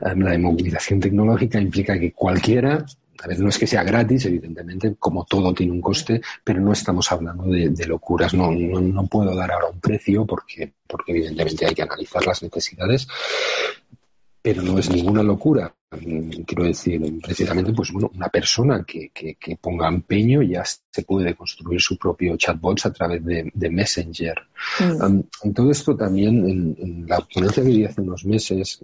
[0.00, 2.84] Em, la democratización tecnológica implica que cualquiera
[3.38, 7.44] no es que sea gratis, evidentemente, como todo tiene un coste, pero no estamos hablando
[7.44, 8.34] de, locuras.
[8.34, 13.08] No, no, puedo dar ahora un precio porque, porque evidentemente hay que analizar las necesidades,
[14.40, 15.74] pero no es ninguna locura.
[16.46, 21.80] Quiero decir, precisamente, pues bueno, una persona que, que, ponga empeño ya se puede construir
[21.80, 24.36] su propio chatbot a través de, Messenger.
[24.80, 25.20] Mm.
[25.42, 28.80] en todo esto también, en, en, la ponencia que di hace unos meses,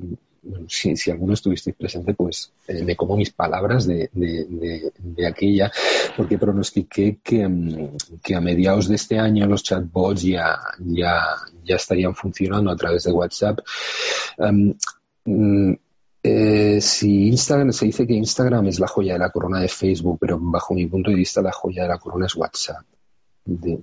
[0.68, 5.70] si, si alguno estuvisteis presente, pues eh, me como mis palabras de, de, aquella,
[6.16, 7.90] porque pronostiqué que,
[8.22, 11.22] que, a mediados de este año los chatbots ya, ya,
[11.64, 13.60] ya estarían funcionando a través de WhatsApp.
[15.24, 15.72] Mm,
[16.22, 20.18] eh, si Instagram se dice que Instagram es la joya de la corona de Facebook,
[20.20, 22.84] pero bajo mi punto de vista la joya de la corona es WhatsApp.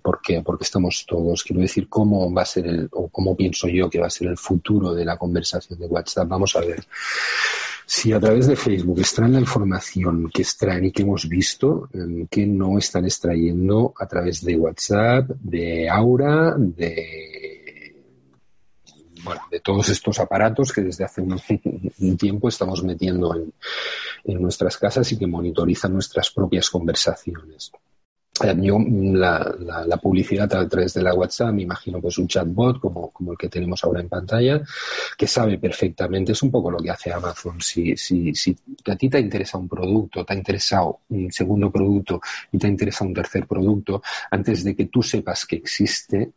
[0.01, 0.43] ¿Por qué?
[0.43, 1.43] Porque estamos todos.
[1.43, 4.27] Quiero decir, ¿cómo va a ser el, o cómo pienso yo que va a ser
[4.27, 6.27] el futuro de la conversación de WhatsApp?
[6.27, 6.85] Vamos a ver.
[7.87, 12.27] Si a través de Facebook extraen la información que extraen y que hemos visto, em,
[12.27, 17.44] que no están extrayendo a través de WhatsApp, de Aura, de,
[19.25, 23.51] bueno, de todos estos aparatos que desde hace un, tiempo estamos metiendo en,
[24.23, 27.71] en nuestras casas y que monitorizan nuestras propias conversaciones.
[28.43, 29.55] eh, yo la,
[29.87, 33.37] la, publicidad a través de la WhatsApp, me imagino pues un chatbot como, como el
[33.37, 34.61] que tenemos ahora en pantalla,
[35.17, 37.61] que sabe perfectamente, es un poco lo que hace Amazon.
[37.61, 42.21] Si, si, si a ti te interesa un producto, te ha interesado un segundo producto
[42.51, 46.31] y te interesa un tercer producto, antes de que tú sepas que existe,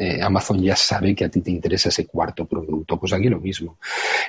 [0.00, 2.96] eh, Amazon ya sabe que a ti te interesa ese cuarto producto.
[3.00, 3.78] Pues aquí lo mismo.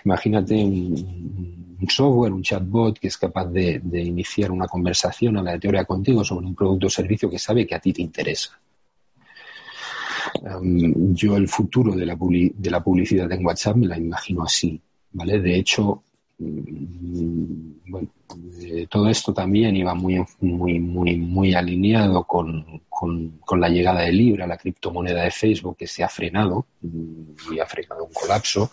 [0.04, 6.48] Imagínate un, software, un chatbot que es capaz de, iniciar una conversación aleatoria contigo sobre
[6.48, 8.60] un producto o servicio que sabe que a ti te interesa.
[11.14, 14.82] yo el futuro de la, de la publicidad en WhatsApp me la imagino así,
[15.12, 15.40] ¿vale?
[15.40, 16.02] De hecho,
[16.40, 18.07] bueno,
[18.61, 22.82] eh, todo esto también iba muy, muy, muy, muy alineado con,
[23.57, 26.66] la llegada de Libra, la criptomoneda de Facebook, que se ha frenado
[27.52, 28.72] y ha frenado un colapso.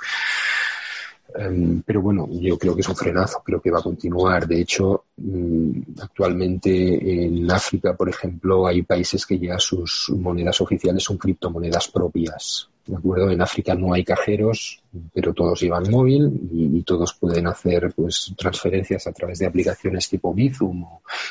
[1.34, 4.46] Em, pero bueno, yo creo que es un frenazo, creo que va a continuar.
[4.46, 11.02] De hecho, mm, actualmente en África, por ejemplo, hay países que ya sus monedas oficiales
[11.02, 12.68] son criptomonedas propias.
[12.86, 13.30] ¿De acuerdo?
[13.30, 14.80] En África no hay cajeros,
[15.12, 20.32] pero todos llevan móvil y, todos pueden hacer pues transferencias a través de aplicaciones tipo
[20.32, 20.84] Bizum,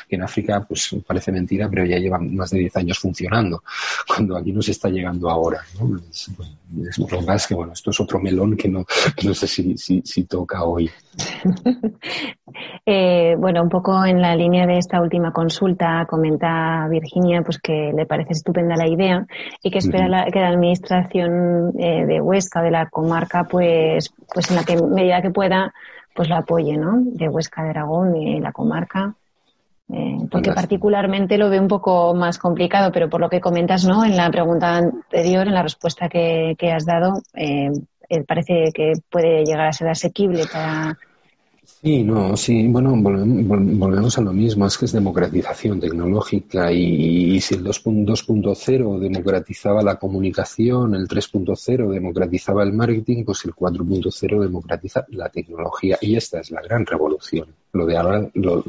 [0.06, 3.62] que en África pues parece mentira, pero ya llevan más de 10 años funcionando,
[4.06, 5.60] cuando aquí nos está llegando ahora.
[5.80, 5.98] ¿no?
[6.08, 6.30] Es,
[6.98, 8.84] lo más que bueno, esto es otro melón que no,
[9.24, 10.90] no sé si, si, toca hoy.
[12.86, 17.92] eh, bueno, un poco en la línea de esta última consulta, comenta Virginia pues que
[17.94, 19.26] le parece estupenda la idea
[19.62, 24.50] y que espera la, que la administración eh, de Huesca, de la comarca, pues, pues
[24.50, 25.72] en la que, medida que pueda,
[26.14, 26.98] pues lo apoye, ¿no?
[27.00, 29.14] De Huesca de Aragón, de la comarca.
[29.90, 34.04] Eh, porque particularmente lo veo un poco más complicado, pero por lo que comentas, ¿no?
[34.04, 37.70] En la pregunta anterior, en la respuesta que, que has dado, eh,
[38.10, 40.98] eh parece que puede llegar a ser asequible para,
[41.66, 47.56] Sí, no, sí, bueno, volvemos a lo mismo, es que es democratización tecnológica y, si
[47.56, 55.28] el 2.0 democratizaba la comunicación, el 3.0 democratizaba el marketing, pues el 4.0 democratiza la
[55.28, 57.48] tecnología y esta es la gran revolución.
[57.72, 58.62] Lo de ahora, lo,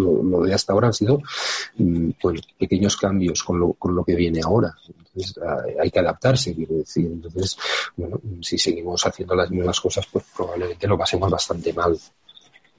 [0.43, 1.21] de hasta ahora han sido
[1.77, 4.75] mm, pues, pequeños cambios con lo, con lo que viene ahora.
[4.87, 5.39] Entonces
[5.79, 7.05] hay que adaptarse, quiero decir.
[7.05, 7.57] Entonces,
[7.95, 11.97] bueno, si seguimos haciendo las mismas cosas, pues probablemente lo pasemos bastante mal.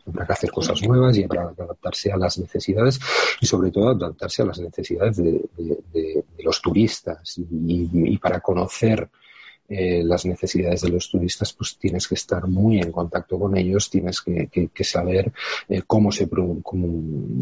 [0.09, 2.99] Habrá que hacer cosas nuevas y habrá que adaptarse a las necesidades
[3.41, 9.09] y sobre todo adaptarse a las necesidades de, los turistas y, para conocer
[9.69, 13.91] eh, las necesidades de los turistas, pues tienes que estar muy en contacto con ellos,
[13.91, 15.31] tienes que, saber
[15.69, 16.63] eh, cómo se producen,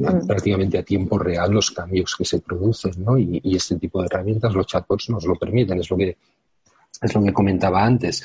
[0.00, 0.26] mm.
[0.26, 3.16] prácticamente a tiempo real los cambios que se producen, ¿no?
[3.16, 6.16] Y, y, este tipo de herramientas, los chatbots nos lo permiten, es lo que
[7.02, 8.24] es lo que comentaba antes.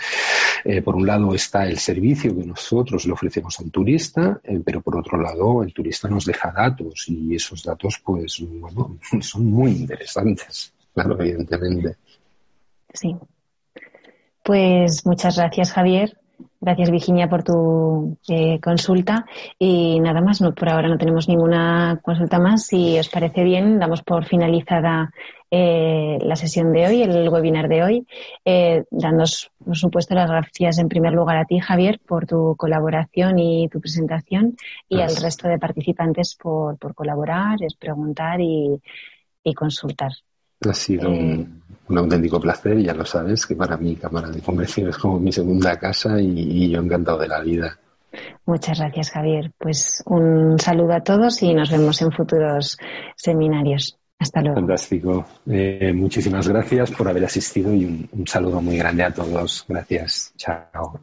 [0.64, 4.82] Eh, por un lado está el servicio que nosotros le ofrecemos al turista, eh, pero
[4.82, 9.72] por otro lado el turista nos deja datos y esos datos, pues, bueno, son muy
[9.72, 11.98] interesantes, claro, evidentemente.
[12.94, 13.16] Sí.
[14.44, 16.21] Pues muchas gracias, Javier.
[16.64, 19.26] Gracias, Virginia, por tu eh, consulta.
[19.58, 22.68] Y nada más, no, por ahora no tenemos ninguna consulta más.
[22.68, 25.12] Si os parece bien, damos por finalizada
[25.50, 28.08] eh, la sesión de hoy, el webinar de hoy,
[28.46, 33.68] eh, por supuesto, las gracias en primer lugar a ti, Javier, por tu colaboración y
[33.68, 34.56] tu presentación
[34.88, 38.80] y al resto de participantes por, por colaborar, preguntar y,
[39.56, 40.12] consultar.
[40.68, 41.46] Ha sido eh,
[41.88, 45.32] un, auténtico placer, ya lo sabes, que para mí Cámara de Comercio es como mi
[45.32, 47.78] segunda casa y, y yo encantado de la vida.
[48.46, 49.52] Muchas gracias, Javier.
[49.58, 52.78] Pues un saludo a todos y nos vemos en futuros
[53.16, 53.98] seminarios.
[54.20, 54.56] Hasta luego.
[54.56, 55.26] Fantástico.
[55.48, 59.66] Eh, muchísimas gracias por haber asistido y un saludo muy grande a todos.
[59.68, 60.34] Gracias.
[60.38, 61.00] Chao.